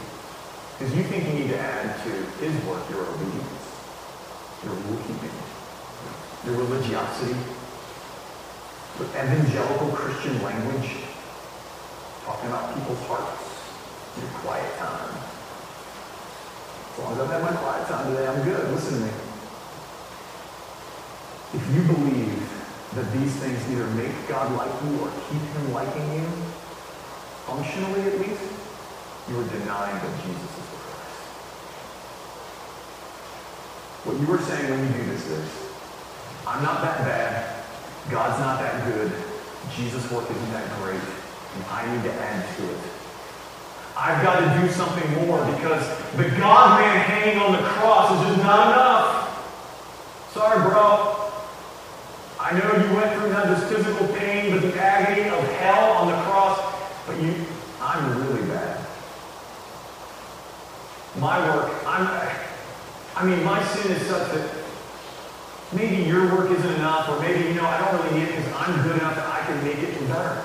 Because 0.80 0.96
you 0.96 1.04
think 1.04 1.28
you 1.28 1.44
need 1.44 1.50
to 1.50 1.60
add 1.60 1.92
to 2.08 2.12
his 2.40 2.56
work 2.64 2.90
your 2.90 3.04
obedience, 3.04 3.68
your 4.64 4.72
rule 4.80 4.96
keeping, 5.04 5.36
your 6.48 6.56
religiosity, 6.56 7.36
with 8.96 9.12
evangelical 9.12 9.92
Christian 9.92 10.42
language, 10.42 11.04
talking 12.24 12.48
about 12.48 12.74
people's 12.80 13.04
hearts, 13.12 13.44
your 14.16 14.32
quiet 14.40 14.72
time. 14.80 15.12
As 16.96 17.00
long 17.04 17.12
as 17.12 17.20
I've 17.20 17.28
had 17.28 17.44
my 17.44 17.60
quiet 17.60 17.88
time 17.90 18.08
today, 18.08 18.26
I'm 18.26 18.42
good. 18.48 18.72
Listen 18.72 19.00
to 19.00 19.06
me. 19.06 19.12
If 21.60 21.64
you 21.76 21.82
believe 21.92 22.40
that 22.96 23.12
these 23.12 23.36
things 23.36 23.60
either 23.70 23.88
make 24.00 24.16
God 24.30 24.56
like 24.56 24.72
you 24.88 24.96
or 25.04 25.12
keep 25.28 25.42
him 25.42 25.74
liking 25.74 26.14
you, 26.14 26.47
functionally 27.48 28.02
at 28.04 28.20
least, 28.20 28.44
you 29.32 29.40
are 29.40 29.48
denying 29.48 29.96
that 29.96 30.14
Jesus 30.20 30.52
is 30.52 30.68
the 30.68 30.78
Christ. 30.84 31.24
What 34.04 34.20
you 34.20 34.28
are 34.36 34.44
saying 34.44 34.70
when 34.70 34.84
you 34.84 34.92
do 35.00 35.04
this 35.12 35.26
is, 35.32 35.48
I'm 36.46 36.62
not 36.62 36.82
that 36.84 37.00
bad, 37.08 37.64
God's 38.12 38.40
not 38.40 38.60
that 38.60 38.84
good, 38.92 39.12
Jesus' 39.72 40.12
work 40.12 40.30
isn't 40.30 40.52
that 40.52 40.68
great, 40.84 41.00
and 41.00 41.64
I 41.72 41.88
need 41.88 42.04
to 42.04 42.14
add 42.14 42.44
to 42.58 42.64
it. 42.64 42.80
I've 43.96 44.22
got 44.22 44.40
to 44.44 44.62
do 44.62 44.72
something 44.72 45.26
more 45.26 45.40
because 45.56 45.88
the 46.16 46.30
God 46.38 46.80
man 46.80 47.00
hanging 47.00 47.40
on 47.40 47.54
the 47.54 47.64
cross 47.80 48.12
is 48.12 48.28
just 48.28 48.44
not 48.44 48.68
enough. 48.68 50.32
Sorry, 50.34 50.70
bro. 50.70 51.32
I 52.40 52.52
know 52.54 52.70
you 52.78 52.96
went 52.96 53.12
through 53.18 53.32
not 53.32 53.46
just 53.48 53.66
physical 53.74 54.08
pain, 54.16 54.52
but 54.52 54.62
the 54.62 54.80
agony 54.80 55.28
of 55.30 55.44
hell 55.58 55.92
on 55.94 56.08
the 56.08 56.18
cross. 56.30 56.57
But 57.08 57.24
you, 57.24 57.34
I'm 57.82 58.28
really 58.28 58.46
bad. 58.48 58.86
My 61.18 61.40
work, 61.50 61.74
I'm, 61.88 62.06
I 63.16 63.26
mean, 63.26 63.44
my 63.44 63.64
sin 63.64 63.92
is 63.94 64.06
such 64.08 64.32
that 64.34 64.52
maybe 65.74 66.04
your 66.04 66.36
work 66.36 66.52
isn't 66.52 66.74
enough, 66.76 67.10
or 67.10 67.20
maybe, 67.22 67.48
you 67.48 67.56
know, 67.56 67.66
I 67.66 67.80
don't 67.80 68.04
really 68.04 68.20
need 68.20 68.30
it 68.30 68.36
because 68.36 68.54
I'm 68.54 68.84
good 68.84 68.98
enough 68.98 69.16
that 69.16 69.26
I 69.26 69.46
can 69.46 69.64
make 69.64 69.78
it 69.78 70.08
better. 70.10 70.44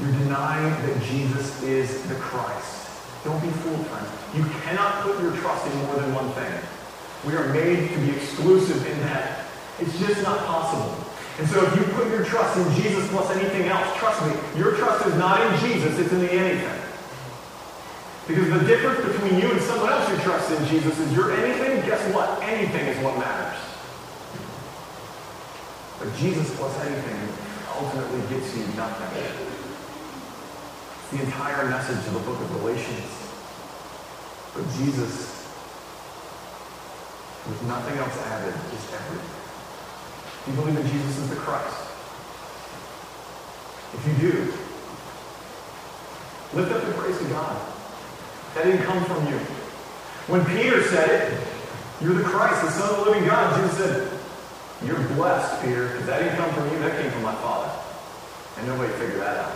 You're 0.00 0.12
denying 0.12 0.70
that 0.86 1.02
Jesus 1.02 1.62
is 1.62 2.02
the 2.08 2.14
Christ. 2.14 2.88
Don't 3.24 3.40
be 3.40 3.48
fooled, 3.48 3.86
friends. 3.86 4.10
You 4.34 4.44
cannot 4.62 5.02
put 5.02 5.20
your 5.20 5.36
trust 5.36 5.66
in 5.70 5.78
more 5.86 5.96
than 5.96 6.14
one 6.14 6.30
thing. 6.32 6.52
We 7.26 7.36
are 7.36 7.52
made 7.52 7.90
to 7.90 7.98
be 7.98 8.10
exclusive 8.10 8.86
in 8.86 9.00
that. 9.00 9.46
It's 9.80 9.98
just 9.98 10.22
not 10.22 10.38
possible. 10.46 11.03
And 11.38 11.48
so 11.48 11.64
if 11.66 11.76
you 11.76 11.84
put 11.94 12.08
your 12.08 12.24
trust 12.24 12.56
in 12.56 12.82
Jesus 12.82 13.08
plus 13.10 13.30
anything 13.36 13.66
else, 13.66 13.96
trust 13.98 14.24
me, 14.26 14.32
your 14.58 14.76
trust 14.76 15.06
is 15.06 15.14
not 15.16 15.40
in 15.40 15.60
Jesus, 15.60 15.98
it's 15.98 16.12
in 16.12 16.20
the 16.20 16.32
anything. 16.32 16.80
Because 18.28 18.48
the 18.48 18.66
difference 18.66 19.04
between 19.12 19.40
you 19.40 19.50
and 19.50 19.60
someone 19.62 19.90
else 19.90 20.08
who 20.08 20.16
trusts 20.22 20.50
in 20.52 20.66
Jesus 20.66 20.98
is 20.98 21.12
your 21.12 21.32
anything, 21.32 21.84
guess 21.86 22.00
what? 22.14 22.42
Anything 22.42 22.86
is 22.86 22.98
what 23.02 23.18
matters. 23.18 23.60
But 25.98 26.14
Jesus 26.16 26.54
plus 26.56 26.78
anything 26.86 27.28
ultimately 27.76 28.20
gets 28.34 28.56
you 28.56 28.66
nothing 28.76 29.54
the 31.14 31.22
entire 31.22 31.68
message 31.68 32.04
of 32.08 32.14
the 32.14 32.20
book 32.20 32.40
of 32.40 32.48
Galatians. 32.60 33.06
But 34.52 34.64
Jesus, 34.78 35.46
with 37.46 37.62
nothing 37.68 37.98
else 37.98 38.18
added, 38.26 38.54
is 38.72 38.94
everything. 38.94 39.43
Do 40.44 40.50
you 40.50 40.56
believe 40.58 40.76
that 40.76 40.86
Jesus 40.86 41.18
is 41.18 41.30
the 41.30 41.36
Christ? 41.36 41.76
If 43.94 44.06
you 44.06 44.30
do, 44.30 44.52
lift 46.52 46.72
up 46.72 46.82
your 46.82 46.92
praise 46.94 47.18
to 47.18 47.24
God. 47.24 47.56
That 48.54 48.64
didn't 48.64 48.84
come 48.84 49.04
from 49.04 49.26
you. 49.28 49.38
When 50.28 50.44
Peter 50.46 50.82
said 50.82 51.08
it, 51.10 51.48
you're 52.00 52.14
the 52.14 52.24
Christ, 52.24 52.62
the 52.62 52.70
Son 52.70 52.90
of 52.90 53.04
the 53.04 53.10
living 53.10 53.26
God, 53.26 53.60
Jesus 53.60 53.78
said, 53.78 54.20
you're 54.84 55.00
blessed, 55.14 55.62
Peter, 55.64 55.88
because 55.88 56.06
that 56.06 56.18
didn't 56.18 56.36
come 56.36 56.52
from 56.52 56.70
you, 56.70 56.78
that 56.80 57.00
came 57.00 57.10
from 57.10 57.22
my 57.22 57.34
Father. 57.36 57.70
And 58.58 58.66
nobody 58.66 58.92
figured 58.94 59.20
that 59.20 59.36
out. 59.38 59.52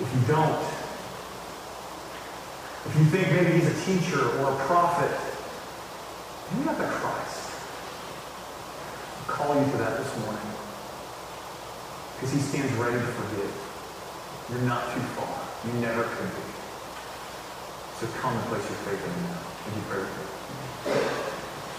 If 0.00 0.12
you 0.14 0.20
don't, 0.32 0.62
if 2.86 2.96
you 2.98 3.04
think 3.06 3.32
maybe 3.32 3.58
he's 3.58 3.66
a 3.66 3.84
teacher 3.84 4.20
or 4.38 4.52
a 4.52 4.56
prophet, 4.66 5.10
maybe 6.52 6.66
not 6.66 6.78
the 6.78 6.86
Christ. 6.86 7.43
Call 9.26 9.56
you 9.56 9.64
to 9.72 9.76
that 9.78 9.98
this 9.98 10.12
morning. 10.20 10.48
Because 12.14 12.32
he 12.32 12.40
stands 12.40 12.72
ready 12.74 12.96
to 12.96 13.10
forgive. 13.16 13.52
You're 14.50 14.68
not 14.68 14.84
too 14.92 15.00
far. 15.16 15.32
You 15.64 15.80
never 15.80 16.04
could 16.04 16.28
be. 16.28 16.44
So 18.00 18.06
come 18.20 18.36
and 18.36 18.44
place 18.46 18.68
your 18.68 18.78
faith 18.84 19.00
in 19.00 19.10
him 19.10 19.22
now. 19.32 19.40
Would 19.64 19.74
you 19.76 19.84
pray 19.88 20.00
with? 20.04 20.34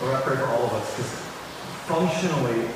Lord, 0.02 0.16
I 0.16 0.22
pray 0.22 0.36
for 0.36 0.48
all 0.48 0.66
of 0.66 0.74
us 0.74 0.89
because 0.98 1.14
functionally, 1.86 2.68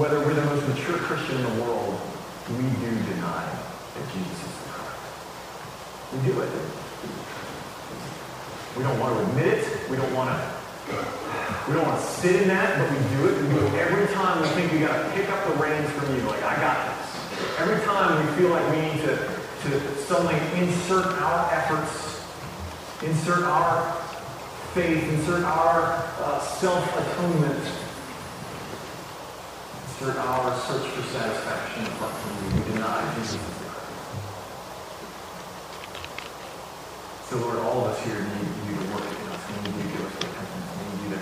whether 0.00 0.18
we're 0.20 0.34
the 0.34 0.44
most 0.44 0.66
mature 0.68 0.96
Christian 0.96 1.36
in 1.36 1.44
the 1.44 1.62
world, 1.62 2.00
we 2.48 2.64
do 2.80 2.90
deny 3.12 3.44
that 3.44 4.04
Jesus 4.12 4.40
is 4.40 4.54
the 4.64 4.68
Christ. 4.72 5.04
We 6.12 6.18
do 6.32 6.40
it. 6.40 6.50
We 8.76 8.82
don't 8.82 8.98
want 9.00 9.16
to 9.16 9.20
admit 9.30 9.58
it. 9.58 9.90
We 9.90 9.96
don't 9.96 10.14
want 10.14 10.30
to. 10.30 10.57
We 11.66 11.74
don't 11.74 11.86
want 11.86 12.00
to 12.00 12.06
sit 12.06 12.42
in 12.42 12.48
that, 12.48 12.78
but 12.78 12.88
we 12.90 12.98
do 13.16 13.28
it. 13.28 13.42
We 13.42 13.48
do 13.54 13.66
it 13.66 13.74
every 13.74 14.12
time 14.14 14.40
we 14.40 14.48
think 14.56 14.72
we 14.72 14.80
got 14.80 14.96
to 14.96 15.10
pick 15.12 15.28
up 15.28 15.46
the 15.48 15.54
reins 15.62 15.90
from 15.92 16.14
you. 16.16 16.22
Like 16.22 16.42
I 16.42 16.56
got 16.56 16.78
this. 16.88 17.58
Every 17.58 17.84
time 17.84 18.24
we 18.24 18.32
feel 18.40 18.50
like 18.50 18.64
we 18.72 18.80
need 18.82 19.00
to 19.04 19.38
to 19.62 19.96
suddenly 19.96 20.38
insert 20.62 21.06
our 21.20 21.52
efforts, 21.52 22.22
insert 23.02 23.42
our 23.44 23.92
faith, 24.72 25.02
insert 25.12 25.44
our 25.44 26.04
uh, 26.20 26.40
self-atonement, 26.40 27.64
insert 29.82 30.16
our 30.16 30.56
search 30.60 30.86
for 30.86 31.02
satisfaction 31.12 31.86
apart 31.86 32.12
from 32.12 32.56
you. 32.56 32.64
We 32.64 32.72
deny 32.72 33.14
Jesus. 33.16 33.40
So, 37.28 37.36
Lord, 37.38 37.58
all 37.58 37.84
of 37.84 37.92
us 37.92 38.04
here 38.04 38.14
need 38.14 38.48
you 38.70 38.76
to 38.78 38.94
work 38.94 39.04
in 39.04 39.28
us. 39.28 39.42
We 39.50 39.70
need 39.70 39.76
you 39.76 39.82
to 39.82 39.88
give 39.88 40.06
us 40.06 40.14
repentance. 40.14 40.68
We 40.78 40.84
need 40.86 41.02
you 41.02 41.16
to, 41.16 41.20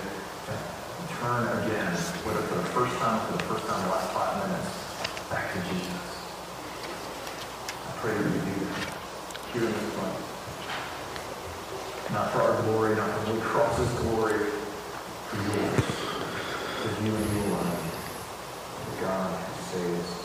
to 1.07 1.15
turn 1.27 1.43
again, 1.59 1.91
whether 2.23 2.39
for 2.47 2.55
the 2.55 2.69
first 2.71 2.95
time, 2.99 3.19
or 3.19 3.25
for 3.27 3.35
the 3.35 3.43
first 3.51 3.67
time, 3.67 3.83
in 3.83 3.89
the 3.89 3.91
last 3.91 4.15
five 4.15 4.47
minutes, 4.47 4.71
back 5.27 5.51
to 5.51 5.59
Jesus. 5.67 6.07
I 7.83 7.91
pray 7.99 8.15
that 8.15 8.23
you 8.23 8.39
do 8.47 8.55
that 8.63 8.87
here 9.51 9.67
in 9.67 9.73
this 9.75 9.91
place. 9.91 10.23
Not 12.15 12.31
for 12.31 12.39
our 12.47 12.55
glory, 12.63 12.95
not 12.95 13.11
for 13.11 13.25
Blue 13.27 13.41
Cross's 13.41 13.91
glory, 14.07 14.39
for 15.27 15.35
yours. 15.35 15.83
For 16.79 16.95
you 17.03 17.11
and 17.11 17.27
you 17.35 17.43
alone. 17.43 17.75
God 19.03 19.27
saves 19.67 20.16